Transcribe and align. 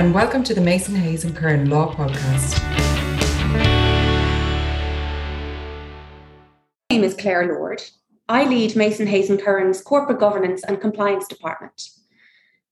and 0.00 0.14
welcome 0.14 0.42
to 0.42 0.54
the 0.54 0.62
Mason 0.62 0.94
Hayes 0.94 1.24
and 1.24 1.36
Curran 1.36 1.68
Law 1.68 1.94
Podcast. 1.94 2.58
My 6.88 6.96
name 6.96 7.04
is 7.04 7.14
Claire 7.14 7.46
Lord. 7.48 7.82
I 8.26 8.46
lead 8.46 8.76
Mason 8.76 9.06
Hayes 9.06 9.28
and 9.28 9.38
Curran's 9.38 9.82
Corporate 9.82 10.18
Governance 10.18 10.64
and 10.64 10.80
Compliance 10.80 11.28
Department. 11.28 11.90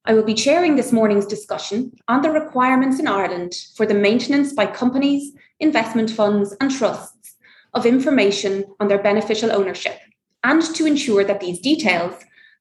I 0.06 0.14
will 0.14 0.22
be 0.22 0.32
chairing 0.32 0.74
this 0.74 0.90
morning's 0.90 1.26
discussion 1.26 1.92
on 2.08 2.22
the 2.22 2.30
requirements 2.30 2.98
in 2.98 3.06
Ireland 3.06 3.52
for 3.76 3.84
the 3.84 3.92
maintenance 3.92 4.54
by 4.54 4.64
companies, 4.64 5.34
investment 5.60 6.08
funds, 6.08 6.56
and 6.62 6.70
trusts 6.70 7.36
of 7.74 7.84
information 7.84 8.64
on 8.80 8.88
their 8.88 9.02
beneficial 9.02 9.52
ownership, 9.52 9.98
and 10.44 10.62
to 10.62 10.86
ensure 10.86 11.24
that 11.24 11.40
these 11.40 11.60
details 11.60 12.14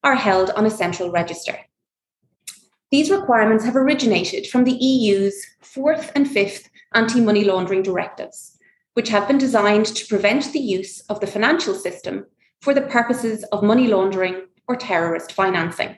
are 0.03 0.15
held 0.15 0.49
on 0.49 0.65
a 0.65 0.69
central 0.69 1.09
register. 1.09 1.57
These 2.89 3.11
requirements 3.11 3.65
have 3.65 3.75
originated 3.75 4.47
from 4.47 4.63
the 4.63 4.71
EU's 4.71 5.45
fourth 5.61 6.11
and 6.15 6.29
fifth 6.29 6.69
anti 6.93 7.19
money 7.19 7.43
laundering 7.43 7.83
directives, 7.83 8.57
which 8.93 9.09
have 9.09 9.27
been 9.27 9.37
designed 9.37 9.87
to 9.87 10.07
prevent 10.07 10.53
the 10.53 10.59
use 10.59 11.01
of 11.09 11.19
the 11.19 11.27
financial 11.27 11.73
system 11.73 12.25
for 12.61 12.73
the 12.73 12.81
purposes 12.81 13.43
of 13.51 13.61
money 13.61 13.87
laundering 13.87 14.45
or 14.67 14.75
terrorist 14.75 15.33
financing. 15.33 15.97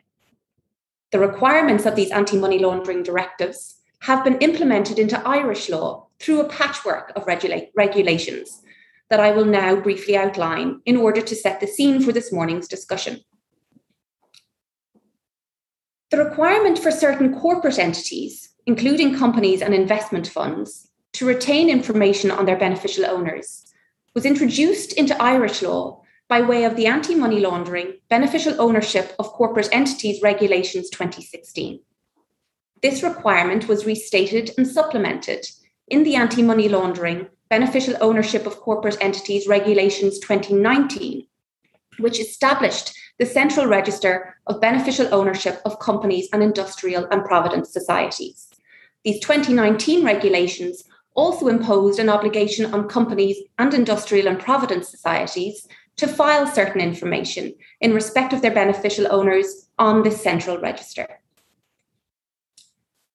The 1.12 1.20
requirements 1.20 1.86
of 1.86 1.96
these 1.96 2.12
anti 2.12 2.38
money 2.38 2.60
laundering 2.60 3.04
directives 3.04 3.76
have 4.02 4.24
been 4.24 4.38
implemented 4.40 4.98
into 4.98 5.28
Irish 5.28 5.70
law 5.70 6.08
through 6.20 6.42
a 6.42 6.50
patchwork 6.50 7.12
of 7.16 7.28
regula- 7.28 7.68
regulations 7.76 8.62
that 9.10 9.20
I 9.20 9.32
will 9.32 9.46
now 9.46 9.76
briefly 9.76 10.16
outline 10.16 10.82
in 10.86 10.98
order 10.98 11.22
to 11.22 11.36
set 11.36 11.60
the 11.60 11.68
scene 11.68 12.02
for 12.02 12.12
this 12.12 12.32
morning's 12.32 12.68
discussion. 12.68 13.22
The 16.12 16.18
requirement 16.18 16.80
for 16.80 16.90
certain 16.90 17.40
corporate 17.40 17.78
entities, 17.78 18.50
including 18.66 19.18
companies 19.18 19.62
and 19.62 19.74
investment 19.76 20.28
funds, 20.28 20.90
to 21.14 21.26
retain 21.26 21.70
information 21.70 22.32
on 22.32 22.46
their 22.46 22.58
beneficial 22.58 23.06
owners 23.06 23.66
was 24.16 24.26
introduced 24.26 24.94
into 24.94 25.22
Irish 25.22 25.62
law 25.62 26.02
by 26.28 26.42
way 26.42 26.64
of 26.64 26.76
the 26.76 26.88
Anti 26.88 27.14
Money 27.14 27.40
Laundering 27.40 27.94
Beneficial 28.10 28.60
Ownership 28.60 29.16
of 29.20 29.28
Corporate 29.34 29.70
Entities 29.72 30.22
Regulations 30.22 30.90
2016. 30.90 31.80
This 32.82 33.04
requirement 33.04 33.68
was 33.68 33.86
restated 33.86 34.52
and 34.58 34.68
supplemented 34.68 35.46
in 35.88 36.04
the 36.04 36.16
Anti 36.16 36.42
Money 36.42 36.70
Laundering 36.70 37.28
Beneficial 37.50 37.96
Ownership 38.02 38.48
of 38.48 38.58
Corporate 38.58 38.98
Entities 39.02 39.48
Regulations 39.48 40.20
2019, 40.20 41.28
which 42.00 42.20
established 42.20 42.94
the 43.20 43.26
Central 43.26 43.68
Register 43.68 44.38
of 44.48 44.62
Beneficial 44.62 45.14
Ownership 45.14 45.62
of 45.66 45.80
Companies 45.80 46.30
and 46.32 46.42
Industrial 46.42 47.06
and 47.12 47.26
Provident 47.26 47.68
Societies. 47.68 48.50
These 49.04 49.20
2019 49.20 50.06
regulations 50.06 50.86
also 51.16 51.50
imposed 51.50 52.00
an 52.00 52.08
obligation 52.10 52.74
on 52.74 52.88
companies 52.88 53.38
and 53.58 53.74
industrial 53.74 54.30
and 54.30 54.40
provident 54.40 54.86
societies 54.86 55.68
to 55.98 56.08
file 56.08 56.48
certain 56.48 56.80
information 56.80 57.54
in 57.82 57.94
respect 57.94 58.32
of 58.32 58.42
their 58.42 58.54
beneficial 58.54 59.06
owners 59.12 59.68
on 59.78 60.02
this 60.02 60.24
central 60.24 60.58
register. 60.58 61.20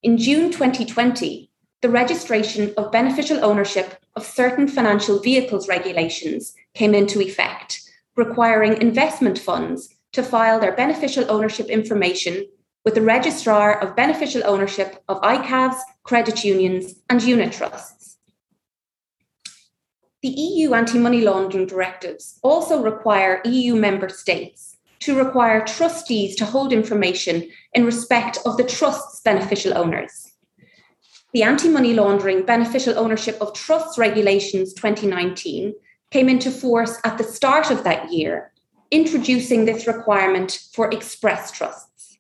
In 0.02 0.18
June 0.18 0.50
2020, 0.50 1.50
the 1.80 1.88
registration 1.88 2.74
of 2.76 2.92
beneficial 2.92 3.42
ownership 3.42 4.04
of 4.16 4.26
certain 4.26 4.68
financial 4.68 5.18
vehicles 5.18 5.66
regulations 5.66 6.54
came 6.74 6.94
into 6.94 7.22
effect, 7.22 7.80
requiring 8.16 8.80
investment 8.82 9.38
funds 9.38 9.93
to 10.14 10.22
file 10.22 10.58
their 10.58 10.74
beneficial 10.74 11.30
ownership 11.30 11.66
information 11.66 12.46
with 12.84 12.94
the 12.94 13.02
Registrar 13.02 13.80
of 13.80 13.96
Beneficial 13.96 14.42
Ownership 14.44 15.02
of 15.08 15.20
ICAVs, 15.22 15.76
credit 16.02 16.44
unions, 16.44 16.94
and 17.10 17.22
unit 17.22 17.52
trusts. 17.52 18.18
The 20.22 20.28
EU 20.28 20.72
anti 20.72 20.98
money 20.98 21.20
laundering 21.20 21.66
directives 21.66 22.38
also 22.42 22.82
require 22.82 23.42
EU 23.44 23.74
member 23.74 24.08
states 24.08 24.76
to 25.00 25.18
require 25.18 25.66
trustees 25.66 26.34
to 26.36 26.46
hold 26.46 26.72
information 26.72 27.50
in 27.74 27.84
respect 27.84 28.38
of 28.46 28.56
the 28.56 28.64
trust's 28.64 29.20
beneficial 29.20 29.76
owners. 29.76 30.32
The 31.34 31.42
Anti 31.42 31.68
Money 31.68 31.92
Laundering 31.92 32.46
Beneficial 32.46 32.98
Ownership 32.98 33.36
of 33.40 33.52
Trusts 33.52 33.98
Regulations 33.98 34.72
2019 34.72 35.74
came 36.10 36.28
into 36.28 36.50
force 36.50 36.98
at 37.04 37.18
the 37.18 37.24
start 37.24 37.70
of 37.70 37.84
that 37.84 38.12
year 38.12 38.52
introducing 38.94 39.64
this 39.64 39.88
requirement 39.88 40.60
for 40.72 40.88
express 40.92 41.50
trusts. 41.50 42.16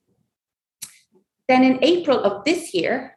Then 1.46 1.62
in 1.62 1.78
April 1.82 2.18
of 2.18 2.44
this 2.44 2.74
year, 2.74 3.16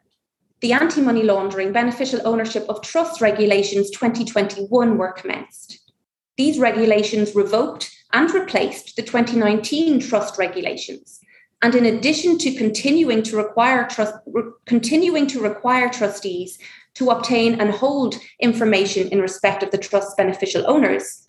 the 0.60 0.72
Anti 0.72 1.00
Money 1.00 1.24
Laundering 1.24 1.72
Beneficial 1.72 2.20
Ownership 2.24 2.64
of 2.68 2.82
trust 2.82 3.20
Regulations 3.20 3.90
2021 3.90 4.96
were 4.96 5.12
commenced. 5.12 5.92
These 6.36 6.60
regulations 6.60 7.34
revoked 7.34 7.90
and 8.12 8.32
replaced 8.32 8.94
the 8.94 9.02
2019 9.02 10.00
trust 10.00 10.38
regulations. 10.38 11.20
And 11.60 11.74
in 11.74 11.86
addition 11.86 12.38
to 12.38 12.54
continuing 12.54 13.24
to 13.24 13.36
require 13.36 13.88
trust, 13.88 14.14
re- 14.26 14.52
continuing 14.66 15.26
to 15.28 15.40
require 15.40 15.88
trustees 15.88 16.58
to 16.94 17.10
obtain 17.10 17.60
and 17.60 17.70
hold 17.70 18.14
information 18.38 19.08
in 19.08 19.20
respect 19.20 19.64
of 19.64 19.72
the 19.72 19.78
trust's 19.78 20.14
beneficial 20.14 20.64
owners, 20.68 21.27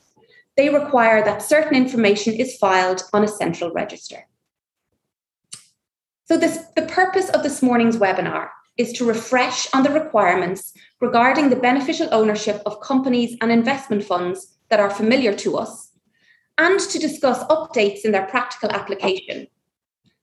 they 0.59 0.67
require 0.67 1.23
that 1.23 1.41
certain 1.41 1.73
information 1.73 2.33
is 2.33 2.57
filed 2.57 3.03
on 3.13 3.23
a 3.23 3.29
central 3.29 3.71
register. 3.71 4.27
So, 6.25 6.37
this, 6.37 6.57
the 6.75 6.81
purpose 6.81 7.29
of 7.29 7.43
this 7.43 7.61
morning's 7.61 7.95
webinar 7.95 8.49
is 8.75 8.91
to 8.93 9.05
refresh 9.05 9.73
on 9.73 9.83
the 9.83 9.89
requirements 10.01 10.73
regarding 10.99 11.49
the 11.49 11.55
beneficial 11.67 12.09
ownership 12.11 12.61
of 12.65 12.81
companies 12.81 13.37
and 13.39 13.53
investment 13.53 14.03
funds 14.03 14.57
that 14.67 14.81
are 14.81 14.89
familiar 14.89 15.33
to 15.35 15.55
us, 15.55 15.91
and 16.57 16.77
to 16.77 16.99
discuss 16.99 17.41
updates 17.45 18.03
in 18.03 18.11
their 18.11 18.25
practical 18.25 18.69
application. 18.69 19.47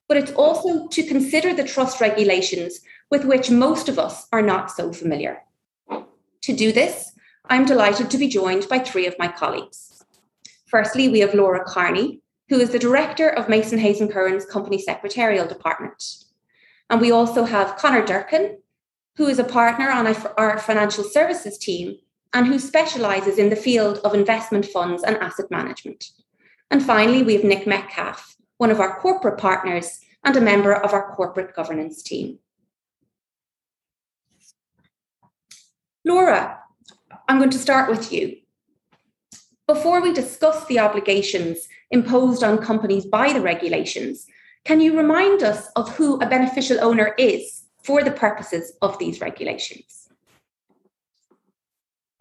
But 0.07 0.19
it's 0.19 0.33
also 0.33 0.87
to 0.89 1.03
consider 1.03 1.55
the 1.55 1.65
trust 1.65 1.99
regulations 1.99 2.81
with 3.11 3.25
which 3.25 3.51
most 3.51 3.89
of 3.89 3.99
us 3.99 4.27
are 4.33 4.43
not 4.43 4.71
so 4.71 4.93
familiar. 4.93 5.45
To 6.43 6.53
do 6.53 6.73
this, 6.73 7.13
I'm 7.47 7.65
delighted 7.65 8.11
to 8.11 8.19
be 8.19 8.29
joined 8.29 8.69
by 8.69 8.81
three 8.81 9.07
of 9.07 9.19
my 9.19 9.29
colleagues. 9.29 9.86
Firstly, 10.77 11.09
we 11.09 11.21
have 11.21 11.33
Laura 11.33 11.65
Carney, 11.65 12.21
who 12.51 12.61
is 12.61 12.69
the 12.69 12.79
director 12.79 13.31
of 13.31 13.49
Mason 13.49 13.79
Hayes 13.79 14.03
and 14.03 14.13
Curran's 14.13 14.45
company 14.45 14.77
secretarial 14.77 15.47
department. 15.47 16.05
And 16.91 17.01
we 17.01 17.11
also 17.11 17.45
have 17.45 17.79
Connor 17.79 18.05
Durkin, 18.05 18.59
who 19.17 19.27
is 19.27 19.39
a 19.39 19.45
partner 19.45 19.89
on 19.89 20.07
our 20.37 20.59
financial 20.59 21.03
services 21.03 21.57
team 21.57 21.97
and 22.35 22.47
who 22.47 22.59
specializes 22.59 23.39
in 23.39 23.49
the 23.49 23.57
field 23.57 24.01
of 24.05 24.13
investment 24.13 24.67
funds 24.67 25.03
and 25.03 25.17
asset 25.17 25.51
management. 25.51 26.11
And 26.71 26.85
finally, 26.85 27.23
we 27.23 27.33
have 27.37 27.45
Nick 27.45 27.67
Metcalf, 27.67 28.37
one 28.59 28.71
of 28.71 28.79
our 28.79 29.01
corporate 29.01 29.39
partners 29.39 30.01
and 30.25 30.37
a 30.37 30.43
member 30.43 30.75
of 30.75 30.93
our 30.93 31.15
corporate 31.15 31.57
governance 31.57 32.03
team. 32.03 32.39
Laura, 36.05 36.59
I'm 37.29 37.39
going 37.39 37.49
to 37.49 37.59
start 37.59 37.89
with 37.89 38.13
you. 38.13 38.37
Before 39.66 40.00
we 40.00 40.12
discuss 40.12 40.65
the 40.66 40.78
obligations 40.78 41.69
imposed 41.91 42.44
on 42.44 42.59
companies 42.59 43.04
by 43.04 43.32
the 43.32 43.41
regulations, 43.41 44.27
can 44.65 44.81
you 44.81 44.97
remind 44.97 45.43
us 45.43 45.69
of 45.75 45.97
who 45.97 46.21
a 46.21 46.28
beneficial 46.28 46.78
owner 46.81 47.15
is 47.19 47.65
for 47.82 48.04
the 48.04 48.12
purposes 48.12 48.75
of 48.81 48.97
these 48.99 49.21
regulations? 49.21 50.09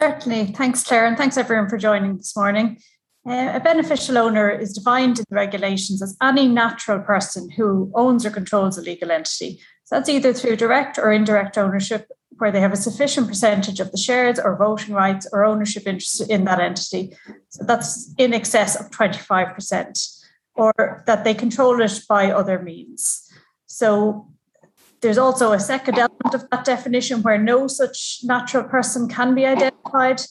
Certainly. 0.02 0.46
Thanks, 0.56 0.82
Claire, 0.82 1.06
and 1.06 1.16
thanks 1.16 1.36
everyone 1.36 1.68
for 1.68 1.78
joining 1.78 2.16
this 2.16 2.36
morning. 2.36 2.78
Uh, 3.24 3.52
a 3.54 3.60
beneficial 3.60 4.18
owner 4.18 4.50
is 4.50 4.72
defined 4.72 5.18
in 5.18 5.24
the 5.28 5.36
regulations 5.36 6.02
as 6.02 6.16
any 6.20 6.48
natural 6.48 7.00
person 7.00 7.48
who 7.50 7.92
owns 7.94 8.26
or 8.26 8.30
controls 8.30 8.76
a 8.76 8.82
legal 8.82 9.10
entity. 9.10 9.60
So 9.84 9.96
that's 9.96 10.08
either 10.08 10.32
through 10.32 10.56
direct 10.56 10.98
or 10.98 11.12
indirect 11.12 11.56
ownership 11.56 12.10
where 12.38 12.52
they 12.52 12.60
have 12.60 12.72
a 12.72 12.76
sufficient 12.76 13.28
percentage 13.28 13.80
of 13.80 13.90
the 13.90 13.98
shares 13.98 14.38
or 14.38 14.56
voting 14.56 14.94
rights 14.94 15.26
or 15.32 15.44
ownership 15.44 15.84
interest 15.86 16.28
in 16.28 16.44
that 16.44 16.60
entity. 16.60 17.16
So 17.48 17.64
that's 17.64 18.12
in 18.18 18.34
excess 18.34 18.78
of 18.78 18.90
25%, 18.90 20.24
or 20.54 21.04
that 21.06 21.24
they 21.24 21.34
control 21.34 21.80
it 21.80 22.00
by 22.08 22.30
other 22.30 22.60
means. 22.60 23.22
So 23.66 24.28
there's 25.00 25.18
also 25.18 25.52
a 25.52 25.60
second 25.60 25.98
element 25.98 26.34
of 26.34 26.48
that 26.50 26.64
definition 26.64 27.22
where 27.22 27.38
no 27.38 27.68
such 27.68 28.20
natural 28.24 28.64
person 28.64 29.08
can 29.08 29.34
be 29.34 29.46
identified, 29.46 30.22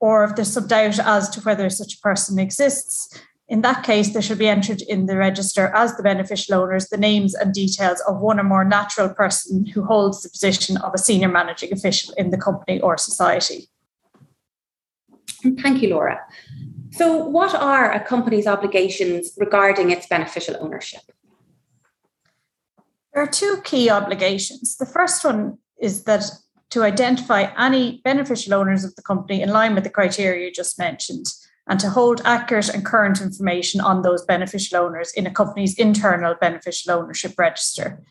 or 0.00 0.24
if 0.24 0.36
there's 0.36 0.52
some 0.52 0.66
doubt 0.66 0.98
as 0.98 1.28
to 1.30 1.40
whether 1.40 1.68
such 1.68 1.94
a 1.94 2.00
person 2.00 2.38
exists, 2.38 3.20
in 3.50 3.62
that 3.62 3.82
case, 3.82 4.12
there 4.12 4.22
should 4.22 4.38
be 4.38 4.46
entered 4.46 4.80
in 4.82 5.06
the 5.06 5.16
register 5.16 5.72
as 5.74 5.96
the 5.96 6.04
beneficial 6.04 6.54
owners 6.54 6.86
the 6.86 6.96
names 6.96 7.34
and 7.34 7.52
details 7.52 8.00
of 8.06 8.20
one 8.20 8.38
or 8.38 8.44
more 8.44 8.64
natural 8.64 9.08
person 9.08 9.66
who 9.66 9.82
holds 9.82 10.22
the 10.22 10.30
position 10.30 10.76
of 10.76 10.94
a 10.94 10.98
senior 10.98 11.28
managing 11.28 11.72
official 11.72 12.14
in 12.16 12.30
the 12.30 12.38
company 12.38 12.80
or 12.80 12.96
society. 12.96 13.68
Thank 15.60 15.82
you, 15.82 15.88
Laura. 15.88 16.20
So, 16.92 17.16
what 17.16 17.52
are 17.52 17.90
a 17.90 17.98
company's 17.98 18.46
obligations 18.46 19.32
regarding 19.36 19.90
its 19.90 20.06
beneficial 20.06 20.56
ownership? 20.60 21.02
There 23.12 23.24
are 23.24 23.26
two 23.26 23.60
key 23.64 23.90
obligations. 23.90 24.76
The 24.76 24.86
first 24.86 25.24
one 25.24 25.58
is 25.80 26.04
that 26.04 26.22
to 26.70 26.84
identify 26.84 27.52
any 27.58 28.00
beneficial 28.04 28.54
owners 28.54 28.84
of 28.84 28.94
the 28.94 29.02
company 29.02 29.42
in 29.42 29.48
line 29.48 29.74
with 29.74 29.82
the 29.82 29.90
criteria 29.90 30.46
you 30.46 30.52
just 30.52 30.78
mentioned 30.78 31.26
and 31.68 31.78
to 31.80 31.90
hold 31.90 32.22
accurate 32.24 32.68
and 32.68 32.84
current 32.84 33.20
information 33.20 33.80
on 33.80 34.02
those 34.02 34.24
beneficial 34.24 34.78
owners 34.78 35.12
in 35.12 35.26
a 35.26 35.30
company's 35.30 35.78
internal 35.78 36.34
beneficial 36.40 36.92
ownership 36.92 37.34
register. 37.38 38.02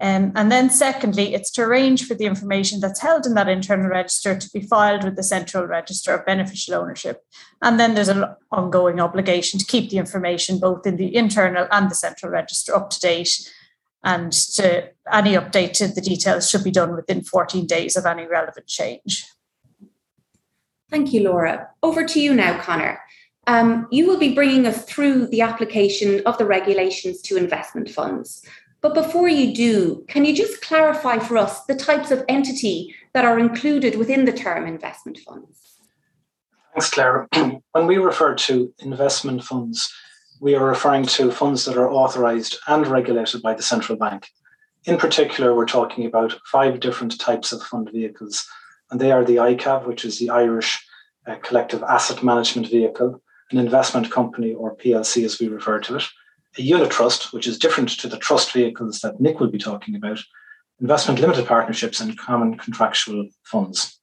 Um, 0.00 0.32
and 0.34 0.50
then, 0.50 0.68
secondly, 0.68 1.32
it's 1.32 1.50
to 1.52 1.62
arrange 1.62 2.06
for 2.06 2.14
the 2.14 2.24
information 2.24 2.80
that's 2.80 3.00
held 3.00 3.24
in 3.24 3.34
that 3.34 3.48
internal 3.48 3.86
register 3.86 4.36
to 4.36 4.50
be 4.52 4.60
filed 4.60 5.04
with 5.04 5.14
the 5.14 5.22
central 5.22 5.64
register 5.64 6.12
of 6.12 6.26
beneficial 6.26 6.74
ownership. 6.74 7.22
And 7.62 7.78
then 7.78 7.94
there's 7.94 8.08
an 8.08 8.24
ongoing 8.50 8.98
obligation 8.98 9.60
to 9.60 9.66
keep 9.66 9.90
the 9.90 9.98
information 9.98 10.58
both 10.58 10.88
in 10.88 10.96
the 10.96 11.14
internal 11.14 11.68
and 11.70 11.88
the 11.88 11.94
central 11.94 12.32
register 12.32 12.74
up 12.74 12.90
to 12.90 12.98
date. 12.98 13.48
And 14.02 14.32
to 14.32 14.90
any 15.12 15.34
update 15.34 15.74
to 15.74 15.86
the 15.86 16.00
details 16.00 16.50
should 16.50 16.64
be 16.64 16.72
done 16.72 16.96
within 16.96 17.22
14 17.22 17.66
days 17.66 17.96
of 17.96 18.04
any 18.04 18.26
relevant 18.26 18.66
change. 18.66 19.24
Thank 20.92 21.14
you, 21.14 21.22
Laura. 21.22 21.70
Over 21.82 22.04
to 22.04 22.20
you 22.20 22.34
now, 22.34 22.60
Connor. 22.60 23.00
Um, 23.46 23.88
you 23.90 24.06
will 24.06 24.18
be 24.18 24.34
bringing 24.34 24.66
us 24.66 24.84
through 24.84 25.28
the 25.28 25.40
application 25.40 26.20
of 26.26 26.36
the 26.36 26.44
regulations 26.44 27.22
to 27.22 27.38
investment 27.38 27.88
funds. 27.88 28.44
But 28.82 28.92
before 28.92 29.26
you 29.26 29.54
do, 29.54 30.04
can 30.08 30.26
you 30.26 30.36
just 30.36 30.60
clarify 30.60 31.18
for 31.18 31.38
us 31.38 31.64
the 31.64 31.74
types 31.74 32.10
of 32.10 32.26
entity 32.28 32.94
that 33.14 33.24
are 33.24 33.38
included 33.38 33.96
within 33.96 34.26
the 34.26 34.34
term 34.34 34.66
investment 34.66 35.16
funds? 35.18 35.78
Thanks, 36.74 36.90
Claire. 36.90 37.26
when 37.72 37.86
we 37.86 37.96
refer 37.96 38.34
to 38.34 38.74
investment 38.80 39.44
funds, 39.44 39.90
we 40.40 40.54
are 40.54 40.66
referring 40.66 41.06
to 41.06 41.32
funds 41.32 41.64
that 41.64 41.78
are 41.78 41.90
authorized 41.90 42.58
and 42.66 42.86
regulated 42.86 43.40
by 43.40 43.54
the 43.54 43.62
central 43.62 43.96
bank. 43.96 44.28
In 44.84 44.98
particular, 44.98 45.54
we're 45.54 45.64
talking 45.64 46.04
about 46.04 46.38
five 46.44 46.80
different 46.80 47.18
types 47.18 47.50
of 47.50 47.62
fund 47.62 47.88
vehicles, 47.90 48.46
and 48.92 49.00
they 49.00 49.10
are 49.10 49.24
the 49.24 49.36
ICAV, 49.36 49.86
which 49.86 50.04
is 50.04 50.18
the 50.18 50.28
Irish 50.28 50.86
uh, 51.26 51.36
Collective 51.36 51.82
Asset 51.82 52.22
Management 52.22 52.68
Vehicle, 52.68 53.22
an 53.50 53.58
investment 53.58 54.10
company 54.10 54.52
or 54.52 54.76
PLC 54.76 55.24
as 55.24 55.40
we 55.40 55.48
refer 55.48 55.80
to 55.80 55.96
it, 55.96 56.04
a 56.58 56.62
unit 56.62 56.90
trust, 56.90 57.32
which 57.32 57.46
is 57.46 57.58
different 57.58 57.88
to 57.88 58.06
the 58.06 58.18
trust 58.18 58.52
vehicles 58.52 59.00
that 59.00 59.18
Nick 59.18 59.40
will 59.40 59.50
be 59.50 59.58
talking 59.58 59.96
about, 59.96 60.20
investment 60.78 61.20
limited 61.20 61.46
partnerships, 61.46 62.00
and 62.00 62.18
common 62.18 62.58
contractual 62.58 63.26
funds. 63.44 63.98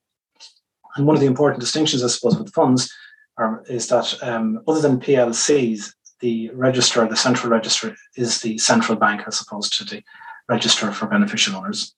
And 0.95 1.05
one 1.05 1.15
of 1.15 1.21
the 1.21 1.27
important 1.27 1.61
distinctions, 1.61 2.03
I 2.03 2.07
suppose, 2.07 2.39
with 2.39 2.51
funds 2.51 2.91
are, 3.37 3.63
is 3.69 3.89
that 3.89 4.17
um, 4.23 4.61
other 4.67 4.81
than 4.81 4.99
PLCs, 4.99 5.93
the 6.19 6.49
register, 6.55 7.07
the 7.07 7.15
central 7.15 7.51
register, 7.51 7.95
is 8.17 8.41
the 8.41 8.57
central 8.57 8.97
bank 8.97 9.21
as 9.27 9.39
opposed 9.39 9.77
to 9.77 9.83
the 9.83 10.01
register 10.49 10.91
for 10.91 11.05
beneficial 11.05 11.55
owners. 11.55 11.93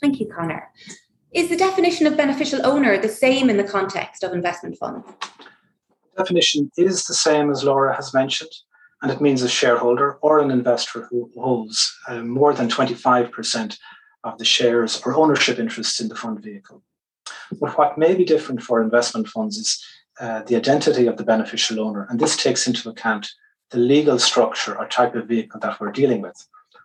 Thank 0.00 0.20
you, 0.20 0.26
Connor. 0.32 0.70
Is 1.32 1.48
the 1.48 1.56
definition 1.56 2.06
of 2.06 2.16
beneficial 2.16 2.64
owner 2.64 2.98
the 2.98 3.08
same 3.08 3.50
in 3.50 3.56
the 3.56 3.64
context 3.64 4.22
of 4.24 4.32
investment 4.32 4.76
funds? 4.78 5.06
The 6.16 6.24
definition 6.24 6.70
is 6.76 7.04
the 7.04 7.14
same 7.14 7.50
as 7.50 7.64
Laura 7.64 7.94
has 7.94 8.14
mentioned 8.14 8.50
and 9.02 9.12
it 9.12 9.20
means 9.20 9.42
a 9.42 9.48
shareholder 9.48 10.14
or 10.22 10.40
an 10.40 10.50
investor 10.50 11.06
who 11.10 11.30
holds 11.36 11.96
uh, 12.08 12.20
more 12.20 12.52
than 12.52 12.68
25% 12.68 13.78
of 14.24 14.38
the 14.38 14.44
shares 14.44 15.00
or 15.04 15.14
ownership 15.14 15.58
interests 15.58 16.00
in 16.00 16.08
the 16.08 16.16
fund 16.16 16.42
vehicle. 16.42 16.82
But 17.60 17.78
what 17.78 17.98
may 17.98 18.14
be 18.14 18.24
different 18.24 18.62
for 18.62 18.82
investment 18.82 19.28
funds 19.28 19.56
is 19.56 19.84
uh, 20.20 20.42
the 20.42 20.56
identity 20.56 21.06
of 21.06 21.16
the 21.16 21.24
beneficial 21.24 21.80
owner, 21.80 22.06
and 22.10 22.18
this 22.18 22.36
takes 22.36 22.66
into 22.66 22.88
account 22.88 23.30
the 23.70 23.78
legal 23.78 24.18
structure 24.18 24.76
or 24.76 24.88
type 24.88 25.14
of 25.14 25.28
vehicle 25.28 25.60
that 25.60 25.78
we're 25.78 25.92
dealing 25.92 26.20
with. 26.20 26.36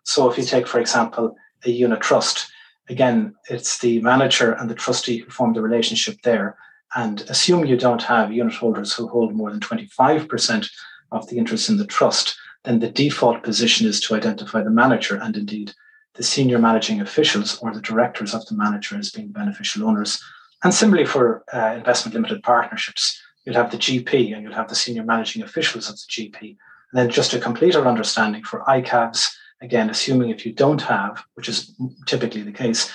So, 0.04 0.30
if 0.30 0.38
you 0.38 0.44
take, 0.44 0.68
for 0.68 0.80
example, 0.80 1.36
a 1.66 1.72
unit 1.72 2.02
trust, 2.02 2.52
again, 2.90 3.36
it's 3.50 3.80
the 3.80 4.02
manager 4.02 4.54
and 4.54 4.70
the 4.70 4.76
trustee 4.76 5.20
who 5.20 5.30
form 5.30 5.54
the 5.54 5.62
relationship 5.62 6.18
there. 6.24 6.58
And 6.96 7.22
assume 7.22 7.66
you 7.66 7.78
don't 7.78 8.04
have 8.04 8.32
unit 8.32 8.54
holders 8.54 8.94
who 8.94 9.08
hold 9.08 9.34
more 9.34 9.50
than 9.50 9.60
25% 9.60 10.70
of 11.12 11.28
the 11.28 11.38
interest 11.38 11.70
in 11.70 11.78
the 11.78 11.88
trust, 11.88 12.38
then 12.64 12.80
the 12.80 12.90
default 12.90 13.44
position 13.44 13.88
is 13.88 14.00
to 14.02 14.16
identify 14.16 14.62
the 14.62 14.70
manager 14.70 15.16
and 15.16 15.36
indeed 15.36 15.74
the 16.16 16.24
senior 16.24 16.60
managing 16.60 17.02
officials 17.02 17.58
or 17.60 17.74
the 17.74 17.82
directors 17.82 18.34
of 18.34 18.46
the 18.46 18.56
manager 18.56 18.98
as 18.98 19.10
being 19.10 19.30
beneficial 19.30 19.88
owners. 19.88 20.22
And 20.64 20.74
similarly 20.74 21.06
for 21.06 21.44
uh, 21.54 21.74
investment 21.76 22.14
limited 22.14 22.44
partnerships, 22.44 23.22
you'll 23.44 23.56
have 23.56 23.72
the 23.72 23.78
GP 23.78 24.34
and 24.34 24.44
you'll 24.44 24.54
have 24.54 24.70
the 24.70 24.76
senior 24.76 25.04
managing 25.04 25.42
officials 25.42 25.90
of 25.90 25.96
the 25.96 26.08
GP. 26.10 26.42
And 26.42 26.58
then 26.94 27.10
just 27.10 27.34
a 27.34 27.40
completer 27.40 27.86
understanding 27.88 28.44
for 28.44 28.62
ICAVs, 28.62 29.36
again, 29.64 29.90
assuming 29.90 30.30
if 30.30 30.46
you 30.46 30.52
don't 30.52 30.82
have, 30.82 31.24
which 31.34 31.50
is 31.50 31.74
typically 32.06 32.44
the 32.44 32.52
case, 32.52 32.92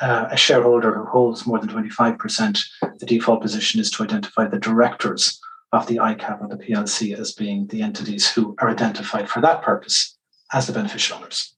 uh, 0.00 0.28
a 0.30 0.36
shareholder 0.36 0.94
who 0.94 1.04
holds 1.04 1.46
more 1.46 1.58
than 1.58 1.68
25%, 1.68 2.60
the 2.98 3.06
default 3.06 3.42
position 3.42 3.80
is 3.80 3.90
to 3.90 4.04
identify 4.04 4.46
the 4.46 4.58
directors 4.58 5.38
of 5.72 5.86
the 5.86 5.96
ICAV 5.96 6.42
or 6.42 6.48
the 6.48 6.64
PLC 6.64 7.18
as 7.18 7.32
being 7.32 7.66
the 7.66 7.82
entities 7.82 8.30
who 8.30 8.54
are 8.60 8.70
identified 8.70 9.28
for 9.28 9.40
that 9.40 9.62
purpose 9.62 10.16
as 10.52 10.66
the 10.66 10.72
beneficial 10.72 11.18
owners. 11.18 11.54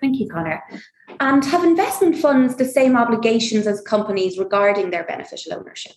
Thank 0.00 0.18
you, 0.18 0.28
Connor. 0.28 0.62
And 1.20 1.44
have 1.44 1.64
investment 1.64 2.16
funds 2.16 2.56
the 2.56 2.64
same 2.64 2.96
obligations 2.96 3.66
as 3.66 3.80
companies 3.80 4.38
regarding 4.38 4.90
their 4.90 5.04
beneficial 5.04 5.54
ownership? 5.54 5.92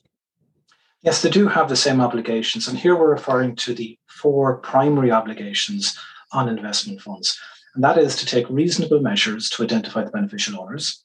Yes, 1.03 1.21
they 1.21 1.29
do 1.29 1.47
have 1.47 1.69
the 1.69 1.75
same 1.75 2.01
obligations. 2.01 2.67
And 2.67 2.77
here 2.77 2.95
we're 2.95 3.11
referring 3.11 3.55
to 3.57 3.73
the 3.73 3.97
four 4.07 4.57
primary 4.57 5.11
obligations 5.11 5.97
on 6.33 6.49
investment 6.49 7.01
funds. 7.01 7.39
And 7.75 7.83
that 7.83 7.97
is 7.97 8.15
to 8.17 8.25
take 8.25 8.49
reasonable 8.49 9.01
measures 9.01 9.49
to 9.51 9.63
identify 9.63 10.03
the 10.03 10.11
beneficial 10.11 10.59
owners, 10.59 11.03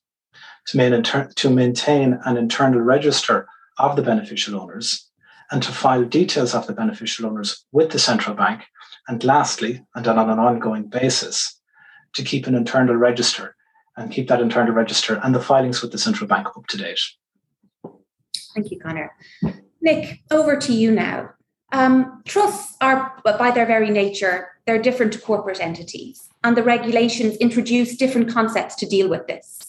to, 0.68 1.28
to 1.36 1.50
maintain 1.50 2.18
an 2.24 2.36
internal 2.36 2.80
register 2.80 3.46
of 3.78 3.94
the 3.96 4.02
beneficial 4.02 4.60
owners, 4.60 5.08
and 5.50 5.62
to 5.62 5.70
file 5.70 6.04
details 6.04 6.54
of 6.54 6.66
the 6.66 6.72
beneficial 6.72 7.26
owners 7.26 7.64
with 7.70 7.90
the 7.90 7.98
central 7.98 8.34
bank. 8.34 8.64
And 9.08 9.22
lastly, 9.22 9.84
and 9.94 10.06
on 10.08 10.30
an 10.30 10.38
ongoing 10.38 10.88
basis, 10.88 11.60
to 12.14 12.24
keep 12.24 12.46
an 12.46 12.54
internal 12.54 12.96
register 12.96 13.54
and 13.96 14.10
keep 14.10 14.28
that 14.28 14.40
internal 14.40 14.74
register 14.74 15.20
and 15.22 15.34
the 15.34 15.40
filings 15.40 15.82
with 15.82 15.92
the 15.92 15.98
central 15.98 16.26
bank 16.26 16.48
up 16.48 16.66
to 16.66 16.76
date. 16.76 16.98
Thank 18.54 18.70
you, 18.70 18.80
Connor. 18.80 19.12
Nick, 19.80 20.20
over 20.30 20.56
to 20.56 20.72
you 20.72 20.90
now. 20.90 21.30
Um, 21.72 22.22
trusts 22.24 22.76
are, 22.80 23.12
by 23.24 23.50
their 23.50 23.66
very 23.66 23.90
nature, 23.90 24.48
they're 24.66 24.82
different 24.82 25.22
corporate 25.22 25.60
entities, 25.60 26.28
and 26.42 26.56
the 26.56 26.62
regulations 26.62 27.36
introduce 27.36 27.96
different 27.96 28.28
concepts 28.28 28.74
to 28.76 28.86
deal 28.86 29.08
with 29.08 29.26
this. 29.26 29.66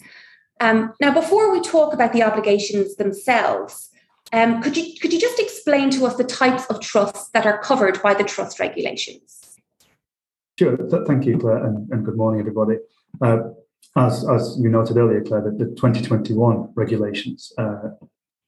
Um, 0.60 0.92
now, 1.00 1.14
before 1.14 1.52
we 1.52 1.60
talk 1.60 1.94
about 1.94 2.12
the 2.12 2.24
obligations 2.24 2.96
themselves, 2.96 3.90
um, 4.32 4.60
could 4.62 4.76
you 4.76 4.98
could 5.00 5.12
you 5.12 5.20
just 5.20 5.38
explain 5.38 5.90
to 5.90 6.04
us 6.04 6.16
the 6.16 6.24
types 6.24 6.66
of 6.66 6.80
trusts 6.80 7.30
that 7.30 7.46
are 7.46 7.58
covered 7.58 8.02
by 8.02 8.12
the 8.14 8.24
trust 8.24 8.60
regulations? 8.60 9.56
Sure. 10.58 10.76
Thank 11.06 11.24
you, 11.24 11.38
Claire, 11.38 11.64
and, 11.64 11.88
and 11.92 12.04
good 12.04 12.16
morning, 12.16 12.40
everybody. 12.40 12.78
Uh, 13.22 13.38
as 13.96 14.28
as 14.28 14.58
you 14.60 14.68
noted 14.68 14.96
earlier, 14.96 15.22
Claire, 15.22 15.42
the, 15.42 15.50
the 15.52 15.66
2021 15.76 16.72
regulations 16.74 17.52
uh, 17.56 17.90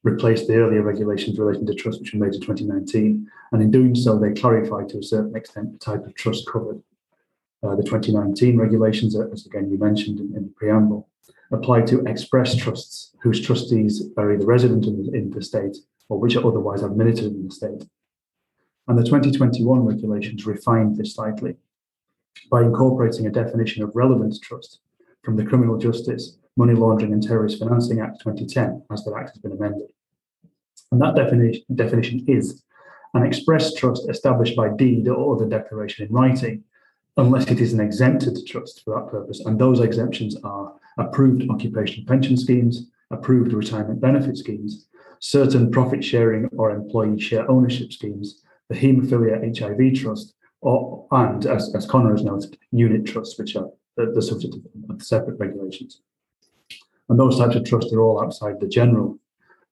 replaced 0.02 0.46
the 0.46 0.56
earlier 0.56 0.82
regulations 0.82 1.38
relating 1.38 1.66
to 1.66 1.74
trust, 1.74 2.00
which 2.00 2.14
were 2.14 2.24
made 2.24 2.34
in 2.34 2.40
2019, 2.40 3.30
and 3.52 3.62
in 3.62 3.70
doing 3.70 3.94
so, 3.94 4.18
they 4.18 4.32
clarified 4.32 4.88
to 4.88 4.98
a 4.98 5.02
certain 5.02 5.36
extent 5.36 5.72
the 5.72 5.78
type 5.78 6.06
of 6.06 6.14
trust 6.14 6.48
covered. 6.50 6.82
Uh, 7.62 7.76
the 7.76 7.82
2019 7.82 8.56
regulations, 8.56 9.14
as 9.14 9.44
again 9.44 9.70
you 9.70 9.76
mentioned 9.76 10.18
in, 10.18 10.34
in 10.34 10.44
the 10.44 10.52
preamble, 10.56 11.08
apply 11.52 11.82
to 11.82 12.00
express 12.06 12.56
trusts 12.56 13.14
whose 13.22 13.44
trustees 13.44 14.04
are 14.16 14.32
either 14.32 14.46
resident 14.46 14.86
in 14.86 15.04
the, 15.04 15.12
in 15.12 15.30
the 15.30 15.42
state 15.42 15.76
or 16.08 16.18
which 16.18 16.36
are 16.36 16.46
otherwise 16.46 16.82
administered 16.82 17.32
in 17.32 17.46
the 17.46 17.54
state. 17.54 17.84
And 18.88 18.98
the 18.98 19.04
2021 19.04 19.84
regulations 19.84 20.46
refined 20.46 20.96
this 20.96 21.14
slightly 21.14 21.56
by 22.50 22.62
incorporating 22.62 23.26
a 23.26 23.30
definition 23.30 23.82
of 23.82 23.94
relevant 23.94 24.36
trust 24.42 24.80
from 25.22 25.36
the 25.36 25.44
Criminal 25.44 25.76
Justice, 25.76 26.38
Money 26.56 26.74
Laundering 26.74 27.12
and 27.12 27.22
Terrorist 27.22 27.58
Financing 27.58 28.00
Act 28.00 28.20
2010, 28.20 28.84
as 28.92 29.04
that 29.04 29.14
Act 29.16 29.30
has 29.30 29.38
been 29.38 29.52
amended. 29.52 29.88
And 30.92 31.00
that 31.00 31.14
definition, 31.14 31.62
definition 31.74 32.24
is 32.26 32.62
an 33.14 33.24
express 33.24 33.74
trust 33.74 34.08
established 34.08 34.56
by 34.56 34.68
deed 34.76 35.08
or 35.08 35.34
other 35.34 35.48
declaration 35.48 36.06
in 36.06 36.12
writing, 36.12 36.64
unless 37.16 37.50
it 37.50 37.60
is 37.60 37.72
an 37.72 37.80
exempted 37.80 38.38
trust 38.46 38.82
for 38.84 38.94
that 38.94 39.10
purpose. 39.10 39.40
And 39.40 39.58
those 39.58 39.80
exemptions 39.80 40.36
are 40.42 40.72
approved 40.98 41.48
occupational 41.50 42.06
pension 42.06 42.36
schemes, 42.36 42.90
approved 43.10 43.52
retirement 43.52 44.00
benefit 44.00 44.36
schemes, 44.36 44.86
certain 45.20 45.70
profit 45.70 46.04
sharing 46.04 46.46
or 46.56 46.70
employee 46.70 47.20
share 47.20 47.50
ownership 47.50 47.92
schemes, 47.92 48.42
the 48.68 48.74
Haemophilia 48.74 49.58
HIV 49.58 50.00
Trust, 50.00 50.34
or, 50.60 51.06
and 51.10 51.46
as, 51.46 51.74
as 51.74 51.86
Connor 51.86 52.12
has 52.12 52.24
noted, 52.24 52.58
unit 52.70 53.06
trusts, 53.06 53.38
which 53.38 53.56
are 53.56 53.70
the, 53.96 54.12
the 54.14 54.22
subject 54.22 54.54
of 54.88 55.02
separate 55.02 55.38
regulations. 55.38 56.02
And 57.10 57.20
those 57.20 57.38
types 57.38 57.56
of 57.56 57.64
trusts 57.64 57.92
are 57.92 58.00
all 58.00 58.22
outside 58.22 58.60
the 58.60 58.68
general 58.68 59.18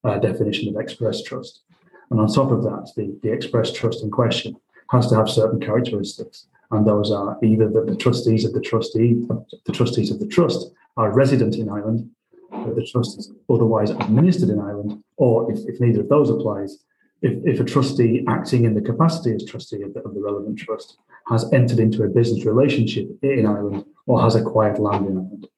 uh, 0.04 0.18
definition 0.18 0.68
of 0.68 0.80
express 0.80 1.22
trust. 1.22 1.62
And 2.10 2.20
on 2.20 2.26
top 2.26 2.50
of 2.50 2.62
that, 2.64 2.90
the, 2.96 3.18
the 3.22 3.32
express 3.32 3.72
trust 3.72 4.02
in 4.02 4.10
question 4.10 4.56
has 4.90 5.08
to 5.08 5.16
have 5.16 5.30
certain 5.30 5.60
characteristics 5.60 6.46
And 6.70 6.86
those 6.86 7.10
are 7.10 7.38
either 7.42 7.68
that 7.68 7.86
the 7.86 7.96
trustees 7.96 8.44
of 8.44 8.52
the 8.52 8.60
trustee, 8.60 9.24
the 9.64 9.72
trustees 9.72 10.10
of 10.10 10.18
the 10.18 10.26
trust 10.26 10.70
are 10.96 11.14
resident 11.14 11.56
in 11.56 11.68
Ireland, 11.68 12.10
that 12.50 12.74
the 12.76 12.86
trust 12.86 13.18
is 13.18 13.32
otherwise 13.48 13.90
administered 13.90 14.50
in 14.50 14.60
Ireland, 14.60 15.02
or 15.16 15.50
if, 15.50 15.60
if 15.66 15.80
neither 15.80 16.00
of 16.00 16.08
those 16.08 16.30
applies, 16.30 16.84
if, 17.22 17.38
if 17.46 17.60
a 17.60 17.64
trustee 17.64 18.24
acting 18.28 18.64
in 18.64 18.74
the 18.74 18.82
capacity 18.82 19.34
as 19.34 19.44
trustee 19.44 19.82
of 19.82 19.94
the, 19.94 20.00
of 20.00 20.14
the 20.14 20.20
relevant 20.20 20.58
trust 20.58 20.98
has 21.28 21.50
entered 21.52 21.78
into 21.78 22.02
a 22.02 22.08
business 22.08 22.44
relationship 22.44 23.08
in 23.22 23.46
Ireland 23.46 23.84
or 24.06 24.20
has 24.20 24.34
acquired 24.34 24.78
land 24.78 25.06
in 25.06 25.16
Ireland. 25.16 25.48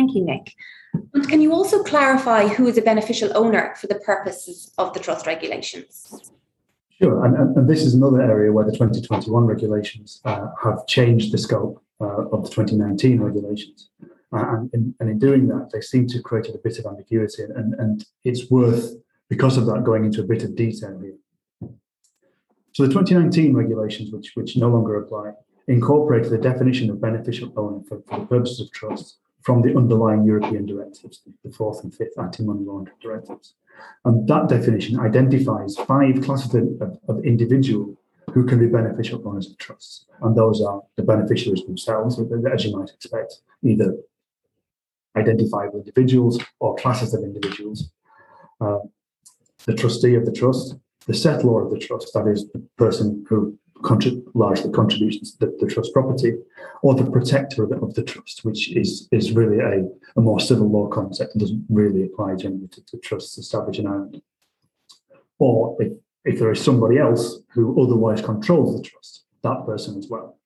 Thank 0.00 0.14
you, 0.14 0.24
Nick. 0.24 0.54
And 1.12 1.28
can 1.28 1.42
you 1.42 1.52
also 1.52 1.82
clarify 1.82 2.48
who 2.48 2.66
is 2.66 2.78
a 2.78 2.82
beneficial 2.82 3.36
owner 3.36 3.74
for 3.78 3.86
the 3.86 3.96
purposes 3.96 4.72
of 4.78 4.94
the 4.94 4.98
trust 4.98 5.26
regulations? 5.26 6.32
Sure, 6.98 7.22
and, 7.26 7.54
and, 7.54 7.68
this 7.68 7.82
is 7.82 7.92
another 7.92 8.22
area 8.22 8.50
where 8.50 8.64
the 8.64 8.72
2021 8.72 9.44
regulations 9.44 10.22
uh, 10.24 10.46
have 10.62 10.86
changed 10.86 11.34
the 11.34 11.38
scope 11.38 11.82
uh, 12.00 12.24
of 12.32 12.44
the 12.44 12.48
2019 12.48 13.20
regulations. 13.20 13.90
Uh, 14.32 14.46
and, 14.54 14.70
in, 14.72 14.94
and 15.00 15.10
in 15.10 15.18
doing 15.18 15.48
that, 15.48 15.68
they 15.70 15.82
seem 15.82 16.06
to 16.06 16.14
have 16.14 16.24
created 16.24 16.54
a 16.54 16.58
bit 16.58 16.78
of 16.78 16.86
ambiguity, 16.86 17.42
and, 17.42 17.74
and 17.74 18.06
it's 18.24 18.50
worth, 18.50 18.94
because 19.28 19.58
of 19.58 19.66
that, 19.66 19.84
going 19.84 20.06
into 20.06 20.22
a 20.22 20.24
bit 20.24 20.44
of 20.44 20.56
detail 20.56 20.98
here. 20.98 21.70
So 22.72 22.84
the 22.84 22.88
2019 22.88 23.54
regulations, 23.54 24.12
which, 24.12 24.32
which 24.34 24.56
no 24.56 24.70
longer 24.70 24.96
apply, 24.96 25.32
incorporate 25.68 26.30
the 26.30 26.38
definition 26.38 26.88
of 26.88 27.02
beneficial 27.02 27.52
owner 27.58 27.82
for, 27.86 28.00
for 28.08 28.20
the 28.20 28.26
purposes 28.26 28.60
of 28.60 28.72
trusts 28.72 29.18
from 29.42 29.62
the 29.62 29.76
underlying 29.76 30.24
European 30.24 30.66
directives, 30.66 31.22
the 31.44 31.50
fourth 31.50 31.82
and 31.82 31.94
fifth 31.94 32.18
anti-money 32.18 32.64
laundering 32.64 32.96
directives. 33.00 33.54
And 34.04 34.28
that 34.28 34.48
definition 34.48 35.00
identifies 35.00 35.76
five 35.76 36.22
classes 36.22 36.54
of, 36.54 36.98
of 37.08 37.24
individual 37.24 37.96
who 38.32 38.44
can 38.44 38.58
be 38.58 38.66
beneficial 38.66 39.26
owners 39.26 39.50
of 39.50 39.58
trusts. 39.58 40.06
And 40.22 40.36
those 40.36 40.62
are 40.62 40.82
the 40.96 41.02
beneficiaries 41.02 41.64
themselves, 41.64 42.20
as 42.52 42.64
you 42.64 42.76
might 42.76 42.90
expect, 42.90 43.40
either 43.64 43.96
identifiable 45.16 45.78
individuals 45.78 46.40
or 46.60 46.76
classes 46.76 47.14
of 47.14 47.22
individuals. 47.24 47.90
Uh, 48.60 48.78
the 49.66 49.74
trustee 49.74 50.14
of 50.14 50.26
the 50.26 50.32
trust, 50.32 50.76
the 51.06 51.12
settlor 51.12 51.64
of 51.64 51.70
the 51.70 51.78
trust, 51.78 52.12
that 52.14 52.26
is 52.26 52.48
the 52.52 52.62
person 52.76 53.24
who 53.28 53.58
contrib- 53.82 54.24
largely 54.34 54.70
contributions 54.70 55.32
to 55.32 55.46
the, 55.46 55.56
the, 55.60 55.66
trust 55.66 55.92
property, 55.92 56.34
or 56.82 56.94
the 56.94 57.10
protector 57.10 57.64
of 57.64 57.70
the, 57.70 57.76
of 57.76 57.94
the 57.94 58.02
trust, 58.02 58.44
which 58.44 58.74
is, 58.76 59.08
is 59.12 59.32
really 59.32 59.58
a, 59.58 59.86
a 60.16 60.20
more 60.20 60.40
civil 60.40 60.70
law 60.70 60.88
concept 60.88 61.34
and 61.34 61.40
doesn't 61.40 61.64
really 61.68 62.04
apply 62.04 62.34
generally 62.34 62.68
to, 62.68 62.84
to 62.86 62.98
trusts 62.98 63.38
established 63.38 63.80
in 63.80 63.86
Ireland. 63.86 64.22
Or 65.38 65.76
if, 65.80 65.92
if 66.24 66.38
there 66.38 66.50
is 66.50 66.62
somebody 66.62 66.98
else 66.98 67.40
who 67.52 67.82
otherwise 67.82 68.20
controls 68.20 68.76
the 68.76 68.88
trust, 68.88 69.24
that 69.42 69.64
person 69.66 69.98
as 69.98 70.08
well. 70.08 70.38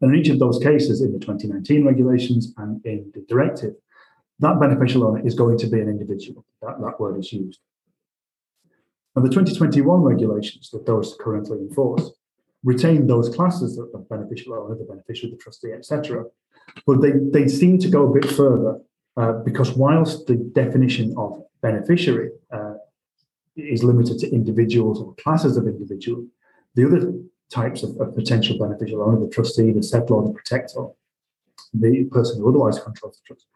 And 0.00 0.14
in 0.14 0.20
each 0.20 0.28
of 0.28 0.38
those 0.38 0.58
cases, 0.58 1.00
in 1.00 1.12
the 1.12 1.18
2019 1.18 1.84
regulations 1.84 2.52
and 2.58 2.84
in 2.84 3.10
the 3.14 3.24
directive, 3.28 3.74
that 4.40 4.60
beneficial 4.60 5.04
owner 5.04 5.26
is 5.26 5.34
going 5.34 5.58
to 5.58 5.66
be 5.66 5.80
an 5.80 5.88
individual. 5.88 6.44
That, 6.60 6.80
that 6.80 7.00
word 7.00 7.18
is 7.18 7.32
used. 7.32 7.60
And 9.16 9.24
the 9.24 9.30
2021 9.30 10.02
regulations 10.02 10.70
that 10.70 10.84
those 10.84 11.16
currently 11.18 11.58
enforce 11.58 12.10
retain 12.62 13.06
those 13.06 13.34
classes 13.34 13.76
that 13.76 13.90
of 13.94 14.08
beneficial 14.08 14.54
owner, 14.54 14.74
the 14.74 14.84
beneficiary, 14.84 15.32
the 15.32 15.38
trustee, 15.38 15.72
etc. 15.72 16.24
But 16.86 17.00
they, 17.00 17.12
they 17.12 17.48
seem 17.48 17.78
to 17.78 17.88
go 17.88 18.10
a 18.10 18.12
bit 18.12 18.30
further 18.30 18.80
uh, 19.16 19.32
because 19.44 19.72
whilst 19.72 20.26
the 20.26 20.34
definition 20.34 21.14
of 21.16 21.42
beneficiary 21.62 22.30
uh, 22.52 22.74
is 23.56 23.82
limited 23.82 24.18
to 24.18 24.30
individuals 24.30 25.00
or 25.00 25.14
classes 25.14 25.56
of 25.56 25.66
individuals, 25.66 26.26
the 26.74 26.86
other 26.86 27.12
types 27.50 27.82
of, 27.82 27.96
of, 27.98 28.14
potential 28.14 28.58
beneficial 28.58 29.02
owner, 29.02 29.20
the 29.20 29.30
trustee, 29.30 29.72
the 29.72 29.80
settlor, 29.80 30.26
the 30.26 30.34
protector, 30.34 30.88
the 31.72 32.04
person 32.12 32.40
who 32.40 32.48
otherwise 32.48 32.78
controls 32.78 33.16
the 33.16 33.22
trust, 33.26 33.46